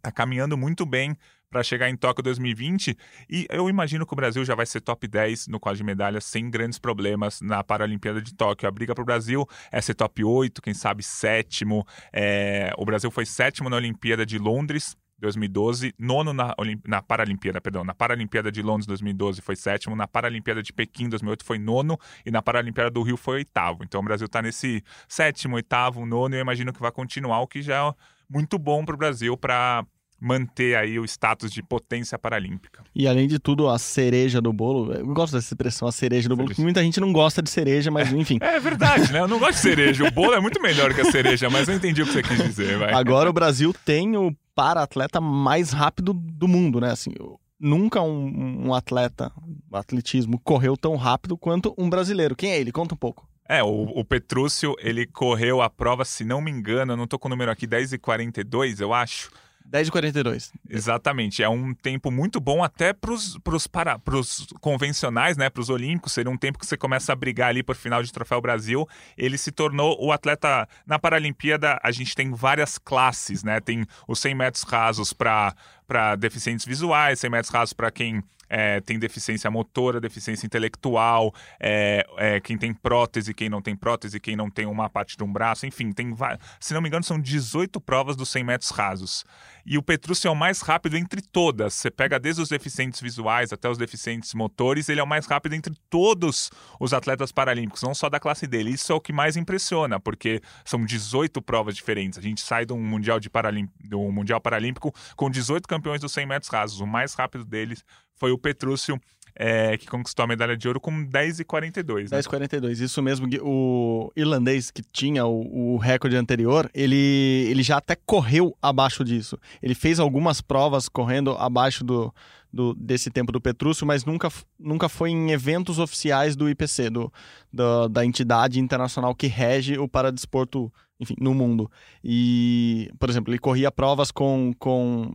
tá 0.00 0.10
caminhando 0.10 0.56
muito 0.56 0.86
bem 0.86 1.16
para 1.52 1.62
chegar 1.62 1.88
em 1.90 1.96
Tóquio 1.96 2.24
2020. 2.24 2.96
E 3.30 3.46
eu 3.50 3.68
imagino 3.68 4.06
que 4.06 4.12
o 4.14 4.16
Brasil 4.16 4.42
já 4.44 4.54
vai 4.54 4.66
ser 4.66 4.80
top 4.80 5.06
10 5.06 5.48
no 5.48 5.60
quadro 5.60 5.76
de 5.76 5.84
medalhas 5.84 6.24
sem 6.24 6.50
grandes 6.50 6.78
problemas 6.78 7.40
na 7.42 7.62
Paralimpíada 7.62 8.20
de 8.20 8.34
Tóquio. 8.34 8.66
A 8.66 8.70
briga 8.72 8.94
para 8.94 9.02
o 9.02 9.04
Brasil 9.04 9.46
é 9.70 9.80
ser 9.80 9.94
top 9.94 10.24
8, 10.24 10.62
quem 10.62 10.74
sabe 10.74 11.02
sétimo. 11.02 11.86
É... 12.12 12.72
O 12.78 12.84
Brasil 12.84 13.10
foi 13.10 13.26
sétimo 13.26 13.68
na 13.68 13.76
Olimpíada 13.76 14.24
de 14.26 14.38
Londres. 14.38 14.96
2012, 15.20 15.94
nono 15.96 16.32
na, 16.32 16.52
na 16.84 17.00
Paralimpíada, 17.00 17.60
perdão, 17.60 17.84
na 17.84 17.94
Paralimpíada 17.94 18.50
de 18.50 18.60
Londres 18.60 18.88
2012 18.88 19.40
foi 19.40 19.54
sétimo, 19.54 19.94
na 19.94 20.08
Paralimpíada 20.08 20.60
de 20.60 20.72
Pequim 20.72 21.08
2008 21.08 21.44
foi 21.44 21.60
nono 21.60 21.96
e 22.26 22.30
na 22.32 22.42
Paralimpíada 22.42 22.90
do 22.90 23.02
Rio 23.02 23.16
foi 23.16 23.36
oitavo. 23.36 23.84
Então 23.84 24.00
o 24.00 24.02
Brasil 24.02 24.26
está 24.26 24.42
nesse 24.42 24.82
sétimo, 25.06 25.54
oitavo, 25.54 26.04
nono 26.04 26.34
e 26.34 26.38
eu 26.38 26.42
imagino 26.42 26.72
que 26.72 26.80
vai 26.80 26.90
continuar, 26.90 27.38
o 27.38 27.46
que 27.46 27.62
já 27.62 27.86
é 27.86 27.94
muito 28.28 28.58
bom 28.58 28.84
para 28.84 28.96
o 28.96 28.98
Brasil 28.98 29.36
para 29.36 29.86
manter 30.22 30.76
aí 30.76 31.00
o 31.00 31.04
status 31.04 31.50
de 31.50 31.62
potência 31.62 32.16
paralímpica. 32.16 32.84
E 32.94 33.08
além 33.08 33.26
de 33.26 33.40
tudo, 33.40 33.68
a 33.68 33.76
cereja 33.76 34.40
do 34.40 34.52
bolo, 34.52 34.92
eu 34.92 35.06
gosto 35.06 35.32
dessa 35.32 35.52
expressão, 35.52 35.88
a 35.88 35.92
cereja 35.92 36.28
do 36.28 36.36
bolo, 36.36 36.48
porque 36.48 36.62
muita 36.62 36.80
gente 36.80 37.00
não 37.00 37.12
gosta 37.12 37.42
de 37.42 37.50
cereja, 37.50 37.90
mas 37.90 38.12
enfim. 38.12 38.38
É, 38.40 38.54
é 38.56 38.60
verdade, 38.60 39.12
né? 39.12 39.18
Eu 39.18 39.28
não 39.28 39.40
gosto 39.40 39.54
de 39.54 39.58
cereja. 39.58 40.06
O 40.06 40.10
bolo 40.12 40.34
é 40.34 40.40
muito 40.40 40.62
melhor 40.62 40.94
que 40.94 41.00
a 41.00 41.10
cereja, 41.10 41.50
mas 41.50 41.66
eu 41.66 41.74
entendi 41.74 42.02
o 42.02 42.06
que 42.06 42.12
você 42.12 42.22
quis 42.22 42.38
dizer. 42.38 42.78
Vai. 42.78 42.94
Agora 42.94 43.28
o 43.28 43.32
Brasil 43.32 43.74
tem 43.84 44.16
o 44.16 44.32
para-atleta 44.54 45.20
mais 45.20 45.72
rápido 45.72 46.12
do 46.12 46.46
mundo, 46.46 46.80
né? 46.80 46.92
Assim, 46.92 47.12
nunca 47.58 48.00
um, 48.00 48.68
um 48.68 48.74
atleta, 48.74 49.32
atletismo, 49.72 50.38
correu 50.38 50.76
tão 50.76 50.94
rápido 50.94 51.36
quanto 51.36 51.74
um 51.76 51.90
brasileiro. 51.90 52.36
Quem 52.36 52.52
é 52.52 52.60
ele? 52.60 52.70
Conta 52.70 52.94
um 52.94 52.98
pouco. 52.98 53.28
É, 53.48 53.62
o, 53.62 53.66
o 53.66 54.04
Petrúcio, 54.04 54.76
ele 54.78 55.04
correu 55.04 55.60
a 55.60 55.68
prova, 55.68 56.04
se 56.04 56.24
não 56.24 56.40
me 56.40 56.50
engano, 56.50 56.92
eu 56.92 56.96
não 56.96 57.06
tô 57.08 57.18
com 57.18 57.26
o 57.26 57.30
número 57.30 57.50
aqui, 57.50 57.66
10 57.66 57.94
e 57.94 57.98
42, 57.98 58.80
eu 58.80 58.94
acho. 58.94 59.30
10 59.64 59.88
e 59.88 59.90
42. 59.90 60.52
Exatamente, 60.68 61.42
é 61.42 61.48
um 61.48 61.74
tempo 61.74 62.10
muito 62.10 62.40
bom 62.40 62.62
até 62.62 62.92
para 62.92 63.12
os 63.12 63.38
para, 63.70 63.98
pros 63.98 64.46
convencionais, 64.60 65.36
né, 65.36 65.48
para 65.48 65.60
os 65.60 65.70
olímpicos, 65.70 66.12
seria 66.12 66.30
um 66.30 66.36
tempo 66.36 66.58
que 66.58 66.66
você 66.66 66.76
começa 66.76 67.12
a 67.12 67.16
brigar 67.16 67.48
ali 67.48 67.62
por 67.62 67.74
final 67.74 68.02
de 68.02 68.12
Troféu 68.12 68.40
Brasil. 68.40 68.88
Ele 69.16 69.38
se 69.38 69.50
tornou 69.50 69.96
o 70.00 70.12
atleta 70.12 70.68
na 70.86 70.98
Paralimpíada, 70.98 71.78
a 71.82 71.90
gente 71.90 72.14
tem 72.14 72.32
várias 72.32 72.78
classes, 72.78 73.42
né? 73.42 73.60
Tem 73.60 73.86
os 74.06 74.18
100 74.18 74.34
metros 74.34 74.62
rasos 74.64 75.12
para 75.12 75.54
para 75.86 76.16
deficientes 76.16 76.64
visuais, 76.64 77.20
100 77.20 77.30
metros 77.30 77.52
rasos 77.52 77.72
para 77.72 77.90
quem 77.90 78.22
é, 78.52 78.82
tem 78.82 78.98
deficiência 78.98 79.50
motora, 79.50 79.98
deficiência 79.98 80.44
intelectual, 80.44 81.34
é, 81.58 82.06
é, 82.18 82.38
quem 82.38 82.58
tem 82.58 82.74
prótese, 82.74 83.32
quem 83.32 83.48
não 83.48 83.62
tem 83.62 83.74
prótese, 83.74 84.20
quem 84.20 84.36
não 84.36 84.50
tem 84.50 84.66
uma 84.66 84.90
parte 84.90 85.16
de 85.16 85.24
um 85.24 85.32
braço, 85.32 85.64
enfim, 85.64 85.90
tem 85.90 86.14
se 86.60 86.74
não 86.74 86.82
me 86.82 86.88
engano, 86.88 87.02
são 87.02 87.18
18 87.18 87.80
provas 87.80 88.14
dos 88.14 88.28
100 88.28 88.44
metros 88.44 88.70
rasos. 88.70 89.24
E 89.64 89.78
o 89.78 89.82
Petrúcio 89.82 90.28
é 90.28 90.30
o 90.30 90.34
mais 90.34 90.60
rápido 90.60 90.96
entre 90.96 91.22
todas. 91.22 91.74
Você 91.74 91.90
pega 91.90 92.18
desde 92.18 92.42
os 92.42 92.48
deficientes 92.48 93.00
visuais 93.00 93.52
até 93.52 93.70
os 93.70 93.78
deficientes 93.78 94.34
motores, 94.34 94.88
ele 94.88 95.00
é 95.00 95.02
o 95.02 95.06
mais 95.06 95.24
rápido 95.24 95.54
entre 95.54 95.72
todos 95.88 96.50
os 96.80 96.92
atletas 96.92 97.32
paralímpicos, 97.32 97.82
não 97.82 97.94
só 97.94 98.10
da 98.10 98.20
classe 98.20 98.46
dele. 98.46 98.70
Isso 98.70 98.92
é 98.92 98.94
o 98.94 99.00
que 99.00 99.12
mais 99.12 99.36
impressiona, 99.36 99.98
porque 100.00 100.42
são 100.64 100.84
18 100.84 101.40
provas 101.40 101.74
diferentes. 101.74 102.18
A 102.18 102.22
gente 102.22 102.40
sai 102.40 102.66
do 102.66 102.76
Mundial, 102.76 103.18
de 103.18 103.30
Paralim... 103.30 103.68
do 103.82 104.10
mundial 104.10 104.40
Paralímpico 104.40 104.92
com 105.16 105.30
18 105.30 105.66
campeões 105.66 105.81
dos 105.82 106.12
100 106.12 106.26
metros 106.26 106.50
rasos. 106.50 106.80
O 106.80 106.86
mais 106.86 107.14
rápido 107.14 107.44
deles 107.44 107.84
foi 108.14 108.30
o 108.30 108.38
Petrúcio 108.38 109.00
é, 109.34 109.76
que 109.78 109.86
conquistou 109.86 110.24
a 110.24 110.26
medalha 110.26 110.56
de 110.56 110.68
ouro 110.68 110.80
com 110.80 111.04
10 111.04 111.40
e 111.40 111.44
42. 111.44 112.10
Né? 112.10 112.16
10 112.16 112.26
e 112.26 112.28
42, 112.28 112.80
isso 112.80 113.02
mesmo. 113.02 113.26
O 113.42 114.10
irlandês 114.14 114.70
que 114.70 114.82
tinha 114.82 115.24
o, 115.24 115.74
o, 115.74 115.76
recorde 115.78 116.16
anterior, 116.16 116.70
ele, 116.74 117.46
ele 117.48 117.62
já 117.62 117.78
até 117.78 117.96
correu 117.96 118.56
abaixo 118.60 119.04
disso. 119.04 119.38
Ele 119.62 119.74
fez 119.74 119.98
algumas 119.98 120.40
provas 120.40 120.88
correndo 120.88 121.32
abaixo 121.32 121.82
do, 121.82 122.14
do, 122.52 122.74
desse 122.74 123.10
tempo 123.10 123.32
do 123.32 123.40
Petrúcio, 123.40 123.86
mas 123.86 124.04
nunca, 124.04 124.28
nunca 124.58 124.88
foi 124.88 125.10
em 125.10 125.30
eventos 125.30 125.78
oficiais 125.78 126.36
do 126.36 126.48
IPC, 126.48 126.90
do, 126.90 127.12
do, 127.52 127.88
da 127.88 128.04
entidade 128.04 128.60
internacional 128.60 129.14
que 129.14 129.26
rege 129.26 129.78
o 129.78 129.88
paradesporto 129.88 130.70
enfim, 131.00 131.16
no 131.18 131.34
mundo. 131.34 131.70
E, 132.04 132.90
por 132.98 133.08
exemplo, 133.08 133.32
ele 133.32 133.38
corria 133.38 133.72
provas 133.72 134.10
com, 134.10 134.52
com, 134.58 135.12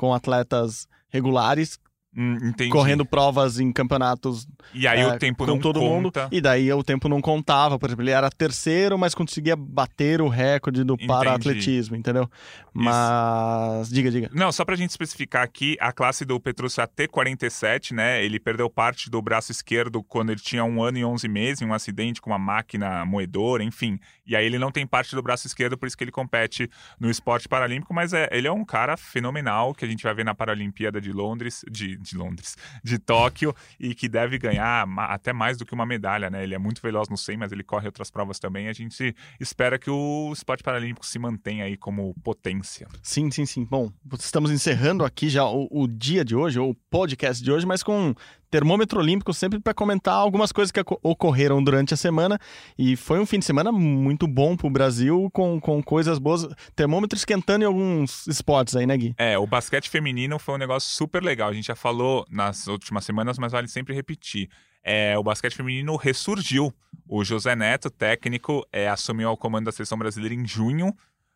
com 0.00 0.14
atletas 0.14 0.88
regulares 1.10 1.78
Hum, 2.16 2.36
correndo 2.72 3.04
provas 3.04 3.60
em 3.60 3.70
campeonatos 3.70 4.44
e 4.74 4.84
aí 4.88 4.98
é, 4.98 5.06
o 5.06 5.16
tempo 5.16 5.44
com 5.44 5.52
não 5.52 5.60
todo 5.60 5.78
conta. 5.78 6.24
mundo 6.24 6.28
e 6.32 6.40
daí 6.40 6.72
o 6.72 6.82
tempo 6.82 7.08
não 7.08 7.20
contava 7.20 7.78
por 7.78 7.88
exemplo 7.88 8.02
ele 8.02 8.10
era 8.10 8.28
terceiro 8.28 8.98
mas 8.98 9.14
conseguia 9.14 9.54
bater 9.54 10.20
o 10.20 10.26
recorde 10.26 10.82
do 10.82 10.98
para-atletismo 10.98 11.94
entendeu? 11.94 12.28
Mas 12.74 13.86
Isso. 13.86 13.94
diga 13.94 14.10
diga. 14.10 14.30
Não 14.32 14.50
só 14.50 14.64
pra 14.64 14.74
gente 14.74 14.90
especificar 14.90 15.44
aqui 15.44 15.76
a 15.78 15.92
classe 15.92 16.24
do 16.24 16.40
Petrúcio 16.40 16.82
AT47 16.82 17.92
né 17.92 18.24
ele 18.24 18.40
perdeu 18.40 18.68
parte 18.68 19.08
do 19.08 19.22
braço 19.22 19.52
esquerdo 19.52 20.02
quando 20.02 20.30
ele 20.30 20.40
tinha 20.40 20.64
um 20.64 20.82
ano 20.82 20.98
e 20.98 21.04
11 21.04 21.28
meses 21.28 21.62
em 21.62 21.66
um 21.66 21.72
acidente 21.72 22.20
com 22.20 22.30
uma 22.30 22.38
máquina 22.40 23.04
moedora 23.04 23.62
enfim. 23.62 24.00
E 24.26 24.34
aí 24.34 24.44
ele 24.44 24.58
não 24.58 24.72
tem 24.72 24.84
parte 24.84 25.14
do 25.14 25.22
braço 25.22 25.46
esquerdo 25.46 25.78
por 25.78 25.86
isso 25.86 25.96
que 25.96 26.02
ele 26.02 26.10
compete 26.10 26.68
no 26.98 27.08
esporte 27.08 27.48
paralímpico 27.48 27.94
mas 27.94 28.12
é, 28.12 28.28
ele 28.32 28.48
é 28.48 28.52
um 28.52 28.64
cara 28.64 28.96
fenomenal 28.96 29.72
que 29.72 29.84
a 29.84 29.88
gente 29.88 30.02
vai 30.02 30.12
ver 30.12 30.24
na 30.24 30.34
Paralimpíada 30.34 31.00
de 31.00 31.12
Londres 31.12 31.64
de 31.70 31.99
de 32.00 32.16
Londres, 32.16 32.56
de 32.82 32.98
Tóquio, 32.98 33.54
e 33.78 33.94
que 33.94 34.08
deve 34.08 34.38
ganhar 34.38 34.86
até 34.98 35.32
mais 35.32 35.56
do 35.56 35.66
que 35.66 35.74
uma 35.74 35.86
medalha, 35.86 36.30
né? 36.30 36.42
Ele 36.42 36.54
é 36.54 36.58
muito 36.58 36.80
veloz 36.82 37.08
no 37.08 37.16
100, 37.16 37.36
mas 37.36 37.52
ele 37.52 37.62
corre 37.62 37.86
outras 37.86 38.10
provas 38.10 38.38
também. 38.38 38.68
A 38.68 38.72
gente 38.72 39.14
espera 39.38 39.78
que 39.78 39.90
o 39.90 40.32
esporte 40.32 40.62
paralímpico 40.62 41.06
se 41.06 41.18
mantenha 41.18 41.64
aí 41.64 41.76
como 41.76 42.14
potência. 42.22 42.88
Sim, 43.02 43.30
sim, 43.30 43.46
sim. 43.46 43.64
Bom, 43.64 43.92
estamos 44.18 44.50
encerrando 44.50 45.04
aqui 45.04 45.28
já 45.28 45.44
o, 45.44 45.68
o 45.70 45.86
dia 45.86 46.24
de 46.24 46.34
hoje, 46.34 46.58
ou 46.58 46.70
o 46.70 46.74
podcast 46.74 47.42
de 47.42 47.52
hoje, 47.52 47.66
mas 47.66 47.82
com 47.82 48.14
termômetro 48.50 48.98
olímpico 48.98 49.32
sempre 49.32 49.60
para 49.60 49.72
comentar 49.72 50.14
algumas 50.14 50.50
coisas 50.52 50.72
que 50.72 50.80
ocorreram 51.02 51.62
durante 51.62 51.94
a 51.94 51.96
semana. 51.96 52.38
E 52.76 52.96
foi 52.96 53.20
um 53.20 53.26
fim 53.26 53.38
de 53.38 53.44
semana 53.44 53.70
muito 53.70 54.26
bom 54.26 54.56
para 54.56 54.66
o 54.66 54.70
Brasil, 54.70 55.30
com, 55.32 55.60
com 55.60 55.82
coisas 55.82 56.18
boas. 56.18 56.46
Termômetro 56.74 57.16
esquentando 57.16 57.64
em 57.64 57.66
alguns 57.66 58.26
esportes 58.26 58.74
aí, 58.74 58.86
né, 58.86 58.96
Gui? 58.96 59.14
É, 59.16 59.38
o 59.38 59.46
basquete 59.46 59.88
feminino 59.88 60.38
foi 60.38 60.56
um 60.56 60.58
negócio 60.58 60.90
super 60.90 61.22
legal. 61.22 61.50
A 61.50 61.52
gente 61.52 61.66
já 61.66 61.76
falou 61.76 62.26
nas 62.28 62.66
últimas 62.66 63.04
semanas, 63.04 63.38
mas 63.38 63.52
vale 63.52 63.68
sempre 63.68 63.94
repetir. 63.94 64.48
É, 64.82 65.16
o 65.16 65.22
basquete 65.22 65.54
feminino 65.54 65.94
ressurgiu. 65.96 66.72
O 67.08 67.24
José 67.24 67.54
Neto, 67.54 67.90
técnico, 67.90 68.66
é, 68.72 68.88
assumiu 68.88 69.30
o 69.30 69.36
comando 69.36 69.66
da 69.66 69.72
seleção 69.72 69.98
brasileira 69.98 70.34
em 70.34 70.46
junho. 70.46 70.94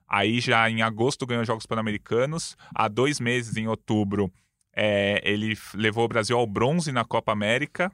Aí 0.08 0.40
já 0.40 0.68
em 0.68 0.82
agosto 0.82 1.26
ganhou 1.26 1.42
os 1.42 1.46
Jogos 1.46 1.66
Pan-Americanos. 1.66 2.56
Há 2.74 2.88
dois 2.88 3.20
meses, 3.20 3.56
em 3.56 3.66
outubro, 3.66 4.32
é, 4.76 5.20
ele 5.24 5.56
levou 5.74 6.04
o 6.04 6.08
Brasil 6.08 6.36
ao 6.36 6.46
bronze 6.46 6.92
na 6.92 7.04
Copa 7.04 7.32
América 7.32 7.90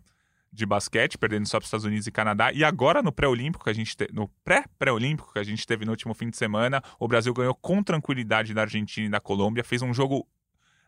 de 0.52 0.66
basquete, 0.66 1.16
perdendo 1.16 1.46
só 1.46 1.58
para 1.58 1.64
os 1.64 1.68
Estados 1.68 1.86
Unidos 1.86 2.06
e 2.06 2.10
Canadá. 2.10 2.52
E 2.52 2.64
agora 2.64 3.02
no 3.02 3.12
pré-olímpico 3.12 3.64
que 3.64 3.70
a 3.70 3.74
gente 3.74 3.96
te... 3.96 4.08
no 4.12 4.28
pré-pré-olímpico 4.44 5.32
que 5.32 5.38
a 5.38 5.44
gente 5.44 5.66
teve 5.66 5.84
no 5.84 5.92
último 5.92 6.12
fim 6.12 6.28
de 6.28 6.36
semana, 6.36 6.82
o 6.98 7.06
Brasil 7.06 7.32
ganhou 7.32 7.54
com 7.54 7.82
tranquilidade 7.82 8.52
da 8.52 8.62
Argentina 8.62 9.06
e 9.06 9.10
da 9.10 9.20
Colômbia, 9.20 9.62
fez 9.62 9.80
um 9.82 9.94
jogo 9.94 10.26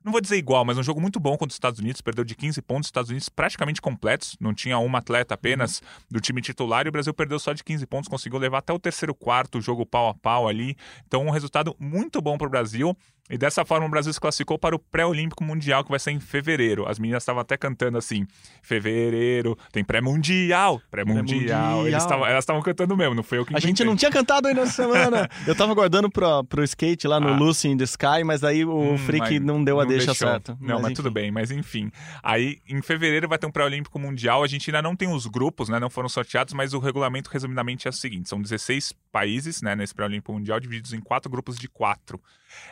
não 0.04 0.10
vou 0.10 0.20
dizer 0.20 0.36
igual, 0.36 0.64
mas 0.64 0.76
um 0.76 0.82
jogo 0.82 1.00
muito 1.00 1.20
bom 1.20 1.36
contra 1.36 1.52
os 1.52 1.54
Estados 1.54 1.78
Unidos, 1.78 2.00
perdeu 2.00 2.24
de 2.24 2.34
15 2.34 2.60
pontos, 2.62 2.86
os 2.86 2.88
Estados 2.88 3.10
Unidos 3.10 3.28
praticamente 3.28 3.80
completos, 3.80 4.36
não 4.40 4.52
tinha 4.52 4.76
uma 4.78 4.98
atleta 4.98 5.34
apenas 5.34 5.80
do 6.10 6.20
time 6.20 6.40
titular 6.40 6.86
e 6.86 6.88
o 6.88 6.92
Brasil 6.92 7.14
perdeu 7.14 7.38
só 7.38 7.52
de 7.52 7.62
15 7.62 7.86
pontos, 7.86 8.08
conseguiu 8.08 8.38
levar 8.38 8.58
até 8.58 8.72
o 8.72 8.80
terceiro 8.80 9.14
quarto, 9.14 9.60
jogo 9.60 9.86
pau 9.86 10.08
a 10.08 10.14
pau 10.14 10.48
ali. 10.48 10.76
Então, 11.06 11.24
um 11.24 11.30
resultado 11.30 11.76
muito 11.78 12.20
bom 12.20 12.36
para 12.36 12.48
o 12.48 12.50
Brasil. 12.50 12.96
E 13.30 13.38
dessa 13.38 13.64
forma 13.64 13.86
o 13.86 13.88
Brasil 13.88 14.12
se 14.12 14.20
classificou 14.20 14.58
para 14.58 14.74
o 14.74 14.78
pré-olímpico 14.78 15.44
mundial 15.44 15.84
que 15.84 15.90
vai 15.90 15.98
ser 15.98 16.10
em 16.10 16.18
fevereiro. 16.18 16.88
As 16.88 16.98
meninas 16.98 17.22
estavam 17.22 17.40
até 17.40 17.56
cantando 17.56 17.96
assim: 17.96 18.26
fevereiro, 18.62 19.56
tem 19.70 19.84
pré-mundial, 19.84 20.82
pré-mundial. 20.90 21.82
Pré 21.82 21.92
elas 21.92 22.42
estavam 22.42 22.60
cantando 22.62 22.96
mesmo, 22.96 23.14
não 23.14 23.22
foi 23.22 23.38
eu 23.38 23.44
que 23.46 23.52
inventei. 23.52 23.68
A 23.68 23.70
gente 23.70 23.84
não 23.84 23.94
tinha 23.94 24.10
cantado 24.10 24.48
aí 24.48 24.54
nessa 24.54 24.72
semana. 24.72 25.28
eu 25.46 25.54
tava 25.54 25.72
guardando 25.72 26.10
pro, 26.10 26.44
pro 26.44 26.64
skate 26.64 27.06
lá 27.06 27.20
no 27.20 27.28
ah. 27.28 27.36
Lucy 27.36 27.68
in 27.68 27.76
the 27.76 27.84
Sky, 27.84 28.24
mas 28.24 28.42
aí 28.42 28.64
o 28.64 28.76
hum, 28.76 28.98
Freak 28.98 29.38
não 29.38 29.62
deu 29.62 29.78
a 29.78 29.84
não 29.84 29.88
deixa 29.88 30.06
deixou. 30.06 30.28
certa. 30.28 30.56
Não, 30.60 30.74
mas, 30.74 30.82
mas 30.82 30.92
tudo 30.94 31.10
bem, 31.10 31.30
mas 31.30 31.50
enfim. 31.52 31.92
Aí 32.22 32.58
em 32.68 32.82
fevereiro 32.82 33.28
vai 33.28 33.38
ter 33.38 33.46
um 33.46 33.52
pré-olímpico 33.52 33.98
mundial. 34.00 34.42
A 34.42 34.48
gente 34.48 34.68
ainda 34.68 34.82
não 34.82 34.96
tem 34.96 35.08
os 35.08 35.26
grupos, 35.26 35.68
né? 35.68 35.78
Não 35.78 35.88
foram 35.88 36.08
sorteados, 36.08 36.52
mas 36.54 36.74
o 36.74 36.80
regulamento 36.80 37.30
resumidamente 37.30 37.86
é 37.86 37.90
o 37.90 37.94
seguinte: 37.94 38.28
são 38.28 38.42
16 38.42 38.92
países, 39.12 39.62
né, 39.62 39.76
nesse 39.76 39.94
pré-olímpico 39.94 40.32
mundial, 40.32 40.58
divididos 40.58 40.92
em 40.92 41.00
quatro 41.00 41.30
grupos 41.30 41.56
de 41.56 41.68
quatro. 41.68 42.20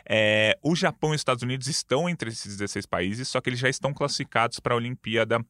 É, 0.07 0.57
o 0.61 0.75
Japão 0.75 1.11
e 1.11 1.15
os 1.15 1.21
Estados 1.21 1.43
Unidos 1.43 1.67
estão 1.67 2.09
entre 2.09 2.29
esses 2.29 2.57
16 2.57 2.85
países, 2.85 3.27
só 3.27 3.39
que 3.39 3.49
eles 3.49 3.59
já 3.59 3.69
estão 3.69 3.93
classificados 3.93 4.59
para 4.59 4.73
a 4.73 4.77
Olimpíada 4.77 5.45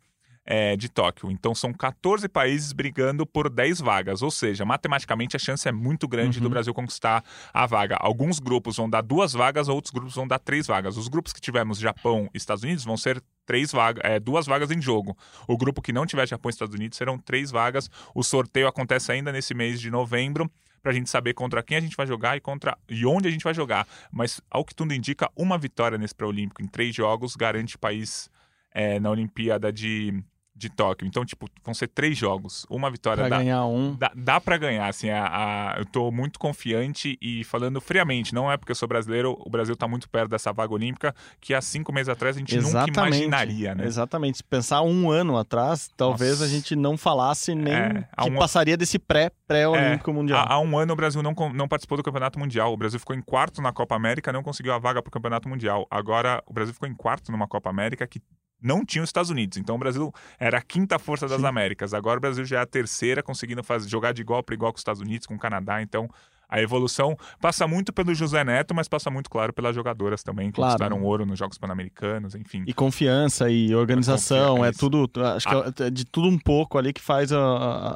é, 0.46 0.76
de 0.76 0.90
Tóquio. 0.90 1.32
Então 1.32 1.54
são 1.54 1.74
14 1.74 2.28
países 2.28 2.74
brigando 2.74 3.26
por 3.26 3.50
10 3.50 3.80
vagas, 3.80 4.22
ou 4.22 4.32
seja, 4.32 4.66
matematicamente 4.66 5.36
a 5.36 5.40
chance 5.40 5.68
é 5.68 5.72
muito 5.72 6.08
grande 6.08 6.40
uhum. 6.40 6.44
do 6.44 6.50
Brasil 6.50 6.74
conquistar 6.74 7.24
a 7.54 7.66
vaga. 7.66 7.98
Alguns 8.00 8.40
grupos 8.40 8.78
vão 8.78 8.90
dar 8.90 9.02
duas 9.02 9.34
vagas, 9.34 9.68
outros 9.68 9.92
grupos 9.92 10.16
vão 10.16 10.28
dar 10.28 10.40
três 10.40 10.68
vagas. 10.68 10.98
Os 10.98 11.08
grupos 11.08 11.34
que 11.34 11.42
tivermos 11.42 11.78
Japão 11.78 12.30
e 12.34 12.38
Estados 12.38 12.64
Unidos 12.64 12.84
vão 12.84 12.98
ser 12.98 13.22
três 13.46 13.72
vagas, 13.72 14.04
é, 14.04 14.20
duas 14.20 14.46
vagas 14.46 14.72
em 14.72 14.82
jogo. 14.82 15.18
O 15.48 15.58
grupo 15.58 15.82
que 15.82 15.94
não 15.94 16.06
tiver 16.06 16.28
Japão 16.28 16.50
e 16.50 16.54
Estados 16.54 16.76
Unidos 16.76 16.98
serão 16.98 17.18
três 17.18 17.52
vagas. 17.52 17.90
O 18.16 18.24
sorteio 18.24 18.68
acontece 18.68 19.12
ainda 19.12 19.32
nesse 19.32 19.54
mês 19.54 19.80
de 19.80 19.90
novembro 19.90 20.50
para 20.82 20.92
a 20.92 20.96
gente 20.96 21.10
saber 21.10 21.34
contra 21.34 21.62
quem 21.64 21.78
a 21.78 21.82
gente 21.82 21.96
vai 21.96 22.08
jogar 22.08 22.38
e 22.38 22.42
contra 22.42 22.78
e 22.90 23.06
onde 23.06 23.28
a 23.28 23.32
gente 23.32 23.44
vai 23.44 23.54
jogar. 23.54 23.88
Mas 24.12 24.42
ao 24.50 24.66
que 24.66 24.74
tudo 24.74 24.94
indica, 24.94 25.30
uma 25.36 25.58
vitória 25.58 25.98
nesse 25.98 26.16
pré-olímpico 26.16 26.62
em 26.62 26.68
três 26.68 26.96
jogos 26.96 27.36
garante 27.36 27.76
o 27.76 27.80
país 27.80 28.30
é, 28.74 29.00
na 29.00 29.10
Olimpíada 29.10 29.72
de 29.72 30.24
de 30.62 30.70
Tóquio. 30.70 31.08
Então, 31.08 31.26
tipo, 31.26 31.50
vão 31.64 31.74
ser 31.74 31.88
três 31.88 32.18
jogos. 32.18 32.66
Uma 32.70 32.90
vitória. 32.90 33.24
Pra 33.24 33.30
dá, 33.30 33.38
ganhar 33.38 33.66
um. 33.66 33.96
Dá, 33.96 34.12
dá 34.16 34.40
pra 34.40 34.58
ganhar, 34.58 34.88
assim, 34.88 35.10
a, 35.10 35.26
a, 35.26 35.80
eu 35.80 35.86
tô 35.86 36.12
muito 36.12 36.40
confiante 36.40 37.18
e 37.22 37.44
falando 37.44 37.82
friamente, 37.82 38.34
não 38.34 38.52
é 38.52 38.58
porque 38.58 38.72
eu 38.72 38.76
sou 38.76 38.88
brasileiro, 38.88 39.36
o 39.40 39.50
Brasil 39.50 39.76
tá 39.76 39.88
muito 39.88 40.08
perto 40.10 40.30
dessa 40.30 40.54
vaga 40.54 40.74
olímpica, 40.74 41.14
que 41.40 41.54
há 41.54 41.62
cinco 41.62 41.92
meses 41.92 42.10
atrás 42.10 42.36
a 42.36 42.40
gente 42.40 42.56
Exatamente. 42.56 42.98
nunca 42.98 43.08
imaginaria, 43.08 43.76
né? 43.76 43.86
Exatamente. 43.86 44.38
Se 44.38 44.44
pensar 44.44 44.82
um 44.82 45.10
ano 45.10 45.38
atrás, 45.38 45.90
talvez 45.98 46.40
Nossa. 46.40 46.46
a 46.46 46.48
gente 46.48 46.76
não 46.76 46.98
falasse 46.98 47.56
nem 47.56 47.74
é, 47.74 48.08
que 48.22 48.30
um... 48.30 48.38
passaria 48.38 48.78
desse 48.78 49.00
pré-pré-olímpico 49.00 50.12
é, 50.12 50.14
mundial. 50.14 50.46
Há, 50.48 50.54
há, 50.54 50.60
um 50.60 50.78
ano 50.78 50.94
o 50.94 50.96
Brasil 50.96 51.24
não, 51.24 51.34
não 51.54 51.68
participou 51.68 51.98
do 51.98 52.04
Campeonato 52.04 52.38
Mundial. 52.38 52.72
O 52.72 52.78
Brasil 52.78 53.00
ficou 53.00 53.16
em 53.16 53.22
quarto 53.22 53.62
na 53.62 53.74
Copa 53.74 53.96
América, 53.96 54.32
não 54.32 54.44
conseguiu 54.44 54.74
a 54.74 54.80
vaga 54.80 55.02
pro 55.02 55.12
Campeonato 55.12 55.50
Mundial. 55.50 55.88
Agora, 55.90 56.44
o 56.46 56.54
Brasil 56.54 56.74
ficou 56.74 56.88
em 56.88 56.94
quarto 56.94 57.32
numa 57.32 57.48
Copa 57.48 57.70
América 57.70 58.06
que 58.06 58.22
não 58.62 58.86
tinha 58.86 59.04
os 59.04 59.10
Estados 59.10 59.30
Unidos. 59.30 59.58
Então 59.58 59.76
o 59.76 59.80
Brasil 59.80 60.14
era 60.40 60.58
a 60.58 60.62
quinta 60.62 61.00
força 61.00 61.28
das 61.28 61.42
Sim. 61.42 61.48
Américas. 61.48 61.94
Agora 61.94 62.18
o 62.18 62.22
Brasil 62.22 62.46
já 62.46 62.60
é 62.60 62.62
a 62.62 62.66
terceira, 62.66 63.24
conseguindo 63.24 63.64
fazer, 63.64 63.90
jogar 63.90 64.14
de 64.14 64.22
igual 64.22 64.44
para 64.44 64.56
igual 64.56 64.72
com 64.72 64.78
os 64.78 64.82
Estados 64.82 65.02
Unidos, 65.02 65.26
com 65.26 65.36
o 65.36 65.40
Canadá. 65.40 65.82
Então 65.82 66.10
a 66.52 66.62
evolução 66.62 67.18
passa 67.40 67.66
muito 67.66 67.94
pelo 67.94 68.14
José 68.14 68.44
Neto, 68.44 68.76
mas 68.76 68.90
passa 68.90 69.10
muito, 69.10 69.30
claro, 69.30 69.54
pelas 69.54 69.74
jogadoras 69.74 70.22
também, 70.22 70.52
que 70.52 70.58
claro. 70.58 70.74
conquistaram 70.74 71.02
ouro 71.02 71.26
nos 71.26 71.40
Jogos 71.40 71.58
Pan-Americanos, 71.58 72.36
enfim. 72.36 72.66
E 72.68 72.74
confiança 72.74 73.50
e 73.50 73.74
organização, 73.74 74.64
é 74.66 74.74
tudo, 74.74 75.10
acho 75.34 75.48
ah. 75.48 75.72
que 75.72 75.84
é 75.84 75.90
de 75.90 76.04
tudo 76.04 76.28
um 76.28 76.38
pouco 76.38 76.78
ali 76.78 76.92
que 76.92 77.00
faz 77.00 77.32
a, 77.32 77.38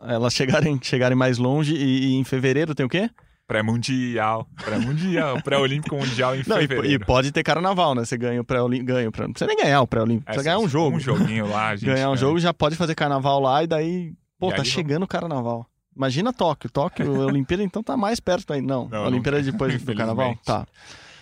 a, 0.02 0.14
elas 0.14 0.34
chegarem, 0.34 0.80
chegarem 0.82 1.18
mais 1.18 1.38
longe. 1.38 1.76
E, 1.76 2.14
e, 2.14 2.16
em 2.16 2.24
fevereiro 2.24 2.74
tem 2.74 2.86
o 2.86 2.90
quê? 2.90 3.10
Pré-mundial, 3.48 4.48
pré-mundial, 4.64 5.42
pré-olímpico 5.42 5.96
mundial 5.96 6.36
em 6.36 6.44
Não, 6.48 6.58
e, 6.60 6.68
fevereiro. 6.68 7.04
e 7.04 7.06
pode 7.06 7.32
ter 7.32 7.44
carnaval, 7.44 7.94
né? 7.96 8.04
Você 8.04 8.18
ganha 8.18 8.42
o 8.42 8.44
pré-olímpico. 8.44 8.88
Ganha 8.92 9.08
o 9.08 9.12
pré 9.12 9.26
Não 9.26 9.34
precisa 9.34 9.48
nem 9.48 9.58
ganhar 9.64 9.82
o 9.82 9.88
pré-olímpico. 9.88 10.30
É, 10.30 10.34
Precisa 10.34 10.44
ganhar 10.44 10.60
um 10.60 10.68
jogo. 10.68 10.98
Um 10.98 11.00
joguinho 11.00 11.48
lá, 11.48 11.74
gente. 11.78 11.86
ganhar 11.94 12.10
um 12.10 12.14
né? 12.14 12.18
jogo 12.18 12.40
já 12.40 12.54
pode 12.54 12.76
fazer 12.76 12.96
carnaval 12.96 13.40
lá 13.40 13.64
e 13.64 13.68
daí. 13.68 14.14
Pô, 14.40 14.50
E 14.52 14.56
tá 14.56 14.64
chegando 14.64 15.04
o 15.04 15.08
carnaval. 15.08 15.66
Imagina 15.96 16.34
Tóquio. 16.34 16.70
Tóquio, 16.70 17.22
a 17.22 17.26
Olimpíada 17.28 17.64
então 17.64 17.82
tá 17.84 17.96
mais 17.96 18.20
perto 18.20 18.52
aí. 18.52 18.62
Não, 18.62 18.90
Não, 18.90 19.04
a 19.04 19.08
Olimpíada 19.08 19.40
é 19.40 19.44
não- 19.44 19.52
depois 19.52 19.82
do 19.82 19.96
carnaval. 19.96 20.36
Tá. 20.44 20.66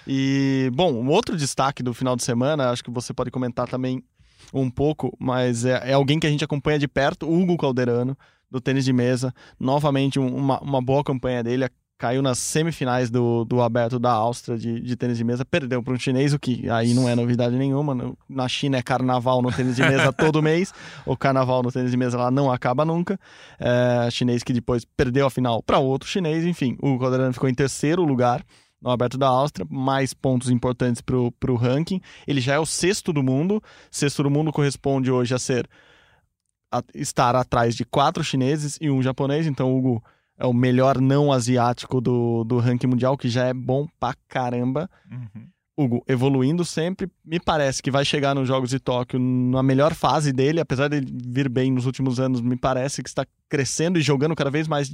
E, 0.07 0.71
bom, 0.73 0.91
um 0.93 1.09
outro 1.09 1.37
destaque 1.37 1.83
do 1.83 1.93
final 1.93 2.15
de 2.15 2.23
semana, 2.23 2.69
acho 2.71 2.83
que 2.83 2.89
você 2.91 3.13
pode 3.13 3.29
comentar 3.31 3.67
também 3.67 4.03
um 4.53 4.69
pouco, 4.69 5.15
mas 5.19 5.65
é, 5.65 5.91
é 5.91 5.93
alguém 5.93 6.19
que 6.19 6.27
a 6.27 6.29
gente 6.29 6.43
acompanha 6.43 6.79
de 6.79 6.87
perto, 6.87 7.29
Hugo 7.31 7.57
Calderano, 7.57 8.17
do 8.49 8.59
tênis 8.59 8.83
de 8.85 8.91
mesa. 8.93 9.33
Novamente, 9.59 10.19
um- 10.19 10.35
uma, 10.35 10.59
uma 10.61 10.81
boa 10.81 11.03
campanha 11.03 11.43
dele. 11.43 11.67
Caiu 12.03 12.21
nas 12.21 12.37
semifinais 12.37 13.09
do, 13.09 13.45
do 13.45 13.61
aberto 13.61 13.97
da 13.97 14.11
Áustria 14.11 14.57
de, 14.57 14.81
de 14.81 14.95
tênis 14.97 15.17
de 15.17 15.23
mesa, 15.23 15.45
perdeu 15.45 15.81
para 15.81 15.93
um 15.93 15.97
chinês, 15.97 16.33
o 16.33 16.37
que 16.39 16.69
aí 16.69 16.93
não 16.93 17.07
é 17.07 17.15
novidade 17.15 17.55
nenhuma. 17.55 17.95
No- 17.95 18.17
Na 18.27 18.45
China 18.49 18.75
é 18.77 18.81
carnaval 18.81 19.41
no 19.41 19.49
tênis 19.49 19.77
de 19.77 19.83
mesa 19.83 20.11
todo 20.11 20.43
mês, 20.43 20.73
o 21.05 21.15
carnaval 21.15 21.63
no 21.63 21.71
tênis 21.71 21.91
de 21.91 21.95
mesa 21.95 22.17
lá 22.17 22.29
não 22.29 22.51
acaba 22.51 22.83
nunca. 22.83 23.17
É, 23.57 24.09
chinês 24.11 24.43
que 24.43 24.51
depois 24.51 24.83
perdeu 24.83 25.25
a 25.25 25.29
final 25.29 25.63
para 25.63 25.79
outro 25.79 26.09
chinês, 26.09 26.43
enfim. 26.43 26.75
O 26.81 26.99
Calderano 26.99 27.31
ficou 27.31 27.47
em 27.47 27.53
terceiro 27.55 28.03
lugar 28.03 28.43
no 28.81 28.89
Aberto 28.89 29.17
da 29.17 29.27
Áustria, 29.29 29.65
mais 29.69 30.13
pontos 30.13 30.49
importantes 30.49 31.01
para 31.01 31.15
o 31.17 31.55
ranking. 31.55 32.01
Ele 32.27 32.41
já 32.41 32.55
é 32.55 32.59
o 32.59 32.65
sexto 32.65 33.13
do 33.13 33.23
mundo. 33.23 33.63
Sexto 33.89 34.23
do 34.23 34.29
mundo 34.29 34.51
corresponde 34.51 35.09
hoje 35.09 35.33
a 35.33 35.39
ser 35.39 35.69
a- 36.69 36.83
estar 36.93 37.33
atrás 37.33 37.75
de 37.77 37.85
quatro 37.85 38.21
chineses 38.25 38.77
e 38.81 38.91
um 38.91 39.01
japonês. 39.01 39.47
Então, 39.47 39.71
o 39.71 39.77
Hugo 39.77 40.03
é 40.37 40.45
o 40.45 40.53
melhor 40.53 40.99
não 40.99 41.31
asiático 41.31 42.01
do, 42.01 42.43
do 42.43 42.59
ranking 42.59 42.87
mundial, 42.87 43.17
que 43.17 43.29
já 43.29 43.45
é 43.45 43.53
bom 43.53 43.87
pra 43.99 44.13
caramba. 44.27 44.89
Uhum. 45.09 45.47
Hugo 45.75 46.03
evoluindo 46.07 46.63
sempre. 46.63 47.09
Me 47.25 47.39
parece 47.39 47.81
que 47.81 47.89
vai 47.89 48.05
chegar 48.05 48.35
nos 48.35 48.47
Jogos 48.47 48.69
de 48.69 48.79
Tóquio 48.79 49.19
na 49.19 49.63
melhor 49.63 49.93
fase 49.93 50.31
dele, 50.31 50.59
apesar 50.59 50.87
de 50.87 51.01
vir 51.01 51.49
bem 51.49 51.71
nos 51.71 51.85
últimos 51.85 52.19
anos, 52.19 52.41
me 52.41 52.55
parece 52.55 53.01
que 53.01 53.09
está 53.09 53.25
crescendo 53.49 53.97
e 53.97 54.01
jogando 54.01 54.35
cada 54.35 54.51
vez 54.51 54.67
mais 54.67 54.91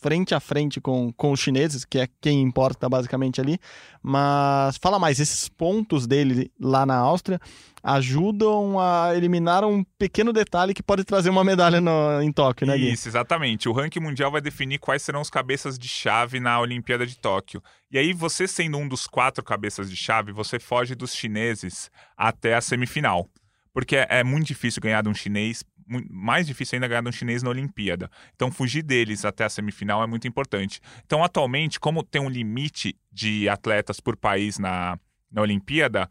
frente 0.00 0.34
a 0.34 0.40
frente 0.40 0.80
com, 0.80 1.12
com 1.12 1.30
os 1.32 1.40
chineses, 1.40 1.84
que 1.84 1.98
é 1.98 2.08
quem 2.20 2.40
importa 2.40 2.88
basicamente 2.88 3.40
ali. 3.40 3.58
Mas 4.02 4.76
fala 4.78 4.98
mais, 4.98 5.20
esses 5.20 5.48
pontos 5.48 6.06
dele 6.06 6.50
lá 6.58 6.86
na 6.86 6.96
Áustria 6.96 7.38
ajudam 7.82 8.78
a 8.78 9.14
eliminar 9.16 9.64
um 9.64 9.82
pequeno 9.98 10.32
detalhe 10.32 10.72
que 10.74 10.82
pode 10.82 11.04
trazer 11.04 11.30
uma 11.30 11.42
medalha 11.44 11.80
no- 11.80 12.22
em 12.22 12.32
Tóquio, 12.32 12.66
né, 12.66 12.76
Gui? 12.76 12.92
Isso, 12.92 13.08
exatamente. 13.08 13.68
O 13.68 13.72
ranking 13.72 14.00
mundial 14.00 14.30
vai 14.30 14.40
definir 14.40 14.78
quais 14.78 15.02
serão 15.02 15.20
os 15.20 15.30
cabeças 15.30 15.78
de 15.78 15.88
chave 15.88 16.40
na 16.40 16.60
Olimpíada 16.60 17.06
de 17.06 17.18
Tóquio. 17.18 17.62
E 17.90 17.98
aí, 17.98 18.12
você 18.12 18.46
sendo 18.46 18.78
um 18.78 18.86
dos 18.88 19.06
quatro 19.06 19.42
cabeças 19.42 19.90
de 19.90 19.96
chave, 19.96 20.32
você 20.32 20.58
foge 20.58 20.94
dos 20.94 21.14
chineses 21.14 21.90
até 22.16 22.54
a 22.54 22.60
semifinal. 22.60 23.26
Porque 23.72 23.96
é, 23.96 24.06
é 24.10 24.24
muito 24.24 24.46
difícil 24.46 24.82
ganhar 24.82 25.02
de 25.02 25.08
um 25.08 25.14
chinês, 25.14 25.62
mais 26.10 26.46
difícil 26.46 26.76
ainda 26.76 26.88
ganhar 26.88 27.02
de 27.02 27.08
um 27.08 27.12
chinês 27.12 27.42
na 27.42 27.50
Olimpíada. 27.50 28.10
Então, 28.34 28.50
fugir 28.50 28.82
deles 28.82 29.24
até 29.24 29.44
a 29.44 29.48
semifinal 29.48 30.02
é 30.02 30.06
muito 30.06 30.28
importante. 30.28 30.80
Então, 31.04 31.24
atualmente, 31.24 31.80
como 31.80 32.02
tem 32.02 32.20
um 32.20 32.28
limite 32.28 32.96
de 33.12 33.48
atletas 33.48 33.98
por 34.00 34.16
país 34.16 34.58
na, 34.58 34.98
na 35.30 35.42
Olimpíada, 35.42 36.08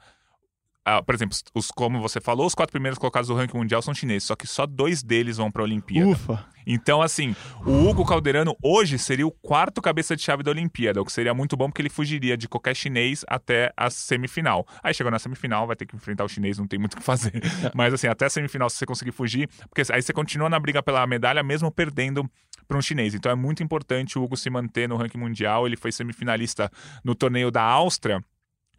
ah, 0.86 1.04
por 1.04 1.14
exemplo, 1.14 1.38
os, 1.54 1.70
como 1.72 2.02
você 2.02 2.20
falou, 2.20 2.48
os 2.48 2.56
quatro 2.56 2.72
primeiros 2.72 2.98
colocados 2.98 3.28
do 3.28 3.36
ranking 3.36 3.58
mundial 3.58 3.82
são 3.82 3.94
chineses, 3.94 4.24
só 4.24 4.36
que 4.36 4.48
só 4.48 4.66
dois 4.66 5.04
deles 5.04 5.38
vão 5.38 5.52
para 5.52 5.62
a 5.62 5.66
Olimpíada. 5.66 6.10
Ufa! 6.10 6.46
Então, 6.66 7.02
assim, 7.02 7.36
o 7.66 7.88
Hugo 7.88 8.06
Calderano 8.06 8.56
hoje 8.62 9.00
seria 9.00 9.26
o 9.26 9.32
quarto 9.32 9.82
cabeça 9.82 10.16
de 10.16 10.22
chave 10.22 10.44
da 10.44 10.52
Olimpíada, 10.52 11.02
o 11.02 11.06
que 11.06 11.12
seria 11.12 11.34
muito 11.34 11.58
bom 11.58 11.68
porque 11.68 11.82
ele 11.82 11.90
fugiria 11.90 12.38
de 12.38 12.48
qualquer 12.48 12.76
chinês 12.76 13.26
até 13.28 13.74
a 13.76 13.90
semifinal. 13.90 14.66
Aí 14.84 14.94
chegou 14.94 15.12
na 15.12 15.18
semifinal, 15.18 15.66
vai 15.66 15.76
ter 15.76 15.86
que 15.86 15.96
enfrentar 15.96 16.26
o 16.26 16.30
chinês, 16.30 16.60
não 16.60 16.68
tem 16.68 16.78
muito 16.78 16.94
o 16.94 16.98
que 16.98 17.04
fazer. 17.04 17.34
Mas, 17.74 17.94
assim, 17.94 18.08
até 18.08 18.26
a 18.26 18.30
semifinal, 18.30 18.70
se 18.70 18.78
você 18.78 18.86
conseguir 18.86 19.12
fugir, 19.12 19.50
porque 19.68 19.92
aí 19.92 20.02
você 20.02 20.14
continua 20.14 20.50
na 20.50 20.60
briga 20.60 20.84
pela 20.84 21.06
medalha, 21.08 21.42
mesmo 21.42 21.72
perdendo 21.72 22.30
para 22.68 22.78
um 22.78 22.82
chinês. 22.82 23.16
Então 23.16 23.32
é 23.32 23.36
muito 23.36 23.64
importante 23.64 24.20
o 24.20 24.24
Hugo 24.24 24.38
se 24.38 24.50
manter 24.50 24.88
no 24.88 24.96
ranking 24.96 25.18
mundial. 25.18 25.66
Ele 25.66 25.76
foi 25.76 25.92
semifinalista 25.92 26.70
no 27.04 27.16
torneio 27.16 27.50
da 27.50 27.64
Áustria 27.64 28.24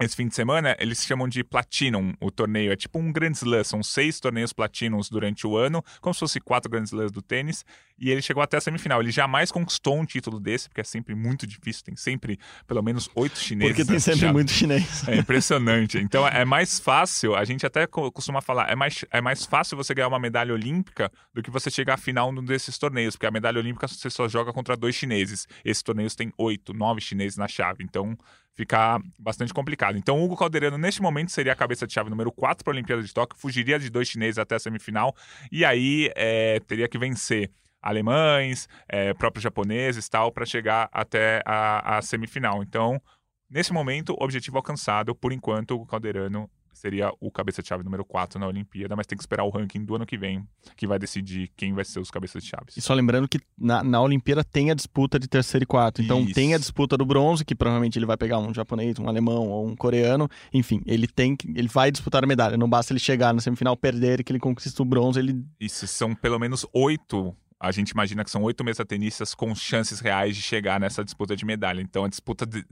esse 0.01 0.17
fim 0.17 0.29
de 0.29 0.35
semana, 0.35 0.77
eles 0.79 1.05
chamam 1.05 1.29
de 1.29 1.45
Platinum 1.45 2.15
o 2.21 2.31
torneio. 2.31 2.73
É 2.73 2.77
tipo 2.77 2.99
um 2.99 3.13
Grand 3.13 3.33
Slam, 3.33 3.63
são 3.65 3.83
seis 3.83 4.19
torneios 4.21 4.53
Platinums 4.53 5.09
durante 5.11 5.47
o 5.47 5.57
ano, 5.57 5.83
como 6.01 6.15
se 6.15 6.21
fosse 6.21 6.41
quatro 6.41 6.71
Grand 6.71 6.85
Slams 6.85 7.13
do 7.13 7.21
tênis. 7.23 7.65
E 7.99 8.11
ele 8.11 8.23
chegou 8.23 8.43
até 8.43 8.57
a 8.57 8.61
semifinal. 8.63 9.03
Ele 9.03 9.11
jamais 9.11 9.53
conquistou 9.53 9.99
um 9.99 10.07
título 10.07 10.41
desse, 10.41 10.69
porque 10.71 10.81
é 10.81 10.85
sempre 10.85 11.15
muito 11.15 11.47
difícil. 11.47 11.85
Tem 11.85 11.95
sempre 11.97 12.39
pelo 12.67 12.83
menos 12.83 13.11
oito 13.15 13.39
chineses. 13.39 13.77
Porque 13.77 13.91
tem 13.91 13.99
sempre 14.01 14.21
chave. 14.21 14.33
muito 14.33 14.51
chinês. 14.51 15.07
É 15.07 15.17
impressionante. 15.17 15.99
Então 15.99 16.27
é 16.27 16.45
mais 16.47 16.81
fácil, 16.81 17.35
a 17.35 17.45
gente 17.45 17.67
até 17.67 17.87
co- 17.87 18.11
costuma 18.11 18.41
falar, 18.41 18.71
é 18.71 18.75
mais, 18.75 19.05
é 19.11 19.21
mais 19.21 19.45
fácil 19.45 19.77
você 19.77 19.93
ganhar 19.93 20.09
uma 20.09 20.19
medalha 20.19 20.55
olímpica 20.55 21.13
do 21.35 21.43
que 21.43 21.51
você 21.51 21.71
chegar 21.71 21.95
à 21.95 21.97
final 21.99 22.33
num 22.33 22.43
desses 22.43 22.79
torneios, 22.79 23.17
porque 23.17 23.27
a 23.27 23.31
medalha 23.31 23.59
olímpica 23.59 23.87
você 23.87 24.09
só 24.09 24.27
joga 24.27 24.51
contra 24.51 24.77
dois 24.77 24.95
chineses. 24.95 25.47
Esses 25.63 25.83
torneios 25.83 26.15
têm 26.15 26.33
oito, 26.39 26.73
nove 26.73 27.03
chineses 27.03 27.37
na 27.37 27.47
chave. 27.49 27.85
Então 27.85 28.17
fica 28.61 29.01
bastante 29.19 29.55
complicado. 29.55 29.97
Então, 29.97 30.23
Hugo 30.23 30.37
Calderano, 30.37 30.77
neste 30.77 31.01
momento, 31.01 31.33
seria 31.33 31.55
a 31.55 31.57
cabeça 31.57 31.87
de 31.87 31.95
chave 31.95 32.11
número 32.11 32.31
4 32.31 32.63
para 32.63 32.73
a 32.73 32.75
Olimpíada 32.75 33.03
de 33.03 33.13
Tóquio, 33.13 33.41
fugiria 33.41 33.79
de 33.79 33.89
dois 33.89 34.07
chineses 34.07 34.37
até 34.37 34.57
a 34.57 34.59
semifinal, 34.59 35.17
e 35.51 35.65
aí 35.65 36.13
é, 36.15 36.61
teria 36.61 36.87
que 36.87 36.99
vencer 36.99 37.51
alemães, 37.81 38.69
é, 38.87 39.15
próprios 39.15 39.43
japoneses 39.43 40.07
tal, 40.11 40.31
para 40.31 40.45
chegar 40.45 40.91
até 40.93 41.43
a, 41.47 41.97
a 41.97 42.03
semifinal. 42.03 42.63
Então, 42.63 43.01
nesse 43.49 43.73
momento, 43.73 44.15
objetivo 44.21 44.59
alcançado, 44.59 45.15
por 45.15 45.33
enquanto, 45.33 45.81
o 45.81 45.87
Calderano 45.87 46.51
seria 46.81 47.13
o 47.21 47.31
cabeça 47.31 47.63
de 47.63 47.69
chave 47.69 47.85
número 47.85 48.05
4 48.05 48.39
na 48.39 48.47
Olimpíada, 48.47 48.97
mas 48.97 49.07
tem 49.07 49.17
que 49.17 49.23
esperar 49.23 49.45
o 49.45 49.51
ranking 49.51 49.85
do 49.85 49.95
ano 49.95 50.07
que 50.07 50.17
vem, 50.17 50.47
que 50.77 50.87
vai 50.87 50.99
decidir 50.99 51.51
quem 51.57 51.75
vai 51.75 51.85
ser 51.85 52.01
os 52.01 52.11
cabeças 52.11 52.43
de 52.43 52.49
chaves. 52.49 52.77
E 52.77 52.81
só 52.81 52.95
lembrando 52.95 53.29
que 53.29 53.39
na, 53.59 53.83
na 53.83 54.01
Olimpíada 54.01 54.43
tem 54.43 54.71
a 54.71 54.75
disputa 54.75 55.19
de 55.19 55.29
terceiro 55.29 55.65
e 55.65 55.67
quarto. 55.67 56.01
Então 56.03 56.23
Isso. 56.23 56.35
tem 56.35 56.55
a 56.55 56.59
disputa 56.59 56.97
do 56.97 57.05
bronze, 57.05 57.45
que 57.45 57.55
provavelmente 57.55 57.99
ele 57.99 58.07
vai 58.07 58.17
pegar 58.17 58.39
um 58.39 58.53
japonês, 58.55 58.99
um 58.99 59.09
alemão 59.09 59.49
ou 59.49 59.67
um 59.67 59.77
coreano. 59.77 60.29
Enfim, 60.53 60.83
ele 60.87 61.07
tem 61.07 61.37
ele 61.55 61.69
vai 61.69 61.91
disputar 61.91 62.25
a 62.25 62.27
medalha. 62.27 62.57
Não 62.57 62.69
basta 62.69 62.93
ele 62.93 63.01
chegar 63.01 63.35
na 63.35 63.41
semifinal, 63.41 63.77
perder 63.77 64.21
e 64.21 64.25
que 64.25 64.33
ele 64.33 64.41
conquista 64.41 64.83
o 64.83 64.85
bronze, 64.85 65.19
ele 65.19 65.45
Isso 65.61 65.87
são 65.87 66.15
pelo 66.15 66.39
menos 66.39 66.67
oito. 66.73 67.37
A 67.61 67.71
gente 67.71 67.91
imagina 67.91 68.25
que 68.25 68.31
são 68.31 68.43
oito 68.43 68.65
mesa-tenistas 68.65 69.35
com 69.35 69.55
chances 69.55 70.01
reais 70.01 70.35
de 70.35 70.41
chegar 70.41 70.81
nessa 70.81 71.05
disputa 71.05 71.37
de 71.37 71.45
medalha. 71.45 71.83
Então, 71.83 72.05
a 72.05 72.09
disputa. 72.09 72.47
De... 72.47 72.65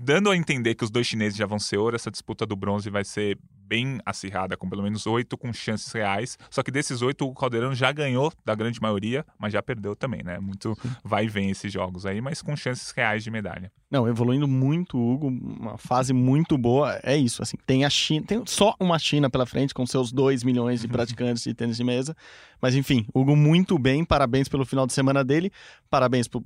Dando 0.00 0.30
a 0.30 0.36
entender 0.36 0.74
que 0.74 0.84
os 0.84 0.90
dois 0.90 1.06
chineses 1.06 1.36
já 1.36 1.44
vão 1.44 1.58
ser 1.58 1.76
ouro, 1.76 1.94
essa 1.94 2.10
disputa 2.10 2.46
do 2.46 2.56
bronze 2.56 2.88
vai 2.88 3.04
ser 3.04 3.38
bem 3.66 3.98
acirrada, 4.06 4.56
com 4.56 4.68
pelo 4.68 4.82
menos 4.82 5.06
oito 5.06 5.36
com 5.36 5.52
chances 5.52 5.92
reais. 5.92 6.38
Só 6.50 6.62
que 6.62 6.70
desses 6.70 7.02
oito, 7.02 7.26
o 7.26 7.34
Caldeirão 7.34 7.74
já 7.74 7.90
ganhou 7.92 8.32
da 8.44 8.54
grande 8.54 8.80
maioria, 8.80 9.24
mas 9.38 9.52
já 9.52 9.62
perdeu 9.62 9.96
também, 9.96 10.22
né? 10.22 10.38
Muito 10.38 10.76
vai 11.04 11.24
e 11.24 11.28
vem 11.28 11.50
esses 11.50 11.72
jogos 11.72 12.06
aí, 12.06 12.20
mas 12.20 12.40
com 12.42 12.54
chances 12.56 12.90
reais 12.90 13.24
de 13.24 13.30
medalha. 13.30 13.70
Não, 13.90 14.06
evoluindo 14.08 14.48
muito, 14.48 14.96
o 14.98 15.12
Hugo, 15.14 15.28
uma 15.28 15.78
fase 15.78 16.12
muito 16.12 16.56
boa. 16.58 16.98
É 17.02 17.16
isso, 17.16 17.42
assim, 17.42 17.56
tem 17.66 17.84
a 17.84 17.90
China, 17.90 18.26
tem 18.26 18.42
só 18.46 18.74
uma 18.80 18.98
China 18.98 19.28
pela 19.30 19.46
frente, 19.46 19.72
com 19.74 19.86
seus 19.86 20.12
2 20.12 20.42
milhões 20.44 20.80
de 20.80 20.88
praticantes 20.88 21.42
de 21.44 21.54
tênis 21.54 21.76
de 21.76 21.84
mesa. 21.84 22.16
Mas 22.60 22.74
enfim, 22.74 23.06
Hugo 23.14 23.36
muito 23.36 23.78
bem, 23.78 24.04
parabéns 24.04 24.48
pelo 24.48 24.64
final 24.64 24.86
de 24.86 24.92
semana 24.92 25.22
dele, 25.24 25.50
parabéns 25.90 26.26
pro- 26.28 26.44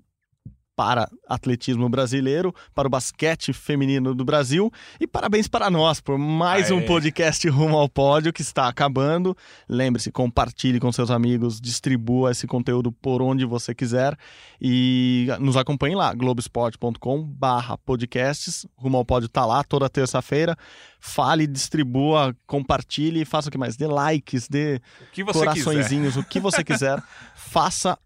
para 0.77 1.11
atletismo 1.29 1.89
brasileiro, 1.89 2.55
para 2.75 2.89
o 2.89 2.91
basquete 2.91 3.53
feminino 3.53 4.15
do 4.15 4.25
Brasil 4.25 4.73
e 4.99 5.07
parabéns 5.07 5.47
para 5.47 5.69
nós 5.69 6.01
por 6.01 6.17
mais 6.17 6.71
um 6.71 6.79
Aê. 6.79 6.87
podcast 6.87 7.47
Rumo 7.49 7.77
ao 7.77 7.89
Pódio 7.89 8.33
que 8.33 8.41
está 8.41 8.67
acabando. 8.67 9.37
Lembre-se, 9.69 10.11
compartilhe 10.11 10.81
com 10.81 10.91
seus 10.91 11.11
amigos, 11.11 11.61
distribua 11.61 12.31
esse 12.31 12.47
conteúdo 12.47 12.91
por 12.91 13.21
onde 13.21 13.45
você 13.45 13.75
quiser 13.75 14.17
e 14.61 15.29
nos 15.39 15.57
acompanhe 15.57 15.95
lá, 15.95 16.15
globesport.com 16.15 17.23
barra 17.25 17.77
podcasts. 17.77 18.67
Rumo 18.77 18.97
ao 18.97 19.05
Pódio 19.05 19.29
tá 19.29 19.45
lá 19.45 19.63
toda 19.63 19.89
terça-feira. 19.89 20.57
Fale, 20.99 21.47
distribua, 21.47 22.35
compartilhe, 22.47 23.25
faça 23.25 23.49
o 23.49 23.53
que 23.53 23.59
mais? 23.59 23.77
Dê 23.77 23.87
likes, 23.87 24.49
dê 24.49 24.81
O 25.03 25.13
que 25.13 25.25
você 25.25 25.41
quiser. 25.41 25.65
coraçõezinhos, 25.65 26.17
o 26.17 26.25
que 26.25 26.41
você 26.41 26.63
quiser. 26.65 27.03
Faça 27.35 27.99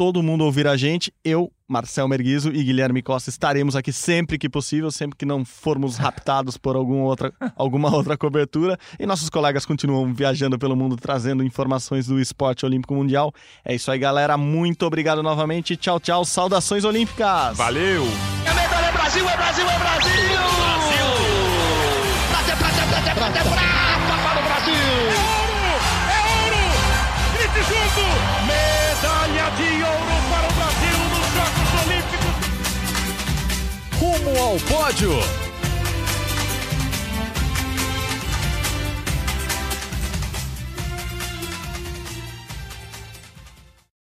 todo 0.00 0.22
mundo 0.22 0.46
ouvir 0.46 0.66
a 0.66 0.78
gente. 0.78 1.12
Eu, 1.22 1.52
Marcel 1.68 2.08
Merguizo 2.08 2.48
e 2.48 2.64
Guilherme 2.64 3.02
Costa 3.02 3.28
estaremos 3.28 3.76
aqui 3.76 3.92
sempre 3.92 4.38
que 4.38 4.48
possível, 4.48 4.90
sempre 4.90 5.14
que 5.14 5.26
não 5.26 5.44
formos 5.44 5.98
raptados 5.98 6.56
por 6.56 6.74
alguma 6.74 7.04
outra, 7.04 7.30
alguma 7.54 7.92
outra 7.94 8.16
cobertura. 8.16 8.78
E 8.98 9.04
nossos 9.04 9.28
colegas 9.28 9.66
continuam 9.66 10.14
viajando 10.14 10.58
pelo 10.58 10.74
mundo 10.74 10.96
trazendo 10.96 11.44
informações 11.44 12.06
do 12.06 12.18
esporte 12.18 12.64
olímpico 12.64 12.94
mundial. 12.94 13.30
É 13.62 13.74
isso 13.74 13.90
aí, 13.90 13.98
galera. 13.98 14.38
Muito 14.38 14.86
obrigado 14.86 15.22
novamente. 15.22 15.76
Tchau, 15.76 16.00
tchau. 16.00 16.24
Saudações 16.24 16.82
olímpicas. 16.82 17.58
Valeu! 17.58 18.04
É 18.46 18.92
Brasil, 18.92 19.28
é 19.28 19.36
Brasil, 19.36 19.68
é! 19.68 19.78
Brasil! 19.78 19.99
Ao 34.40 34.56
pódio. 34.60 35.39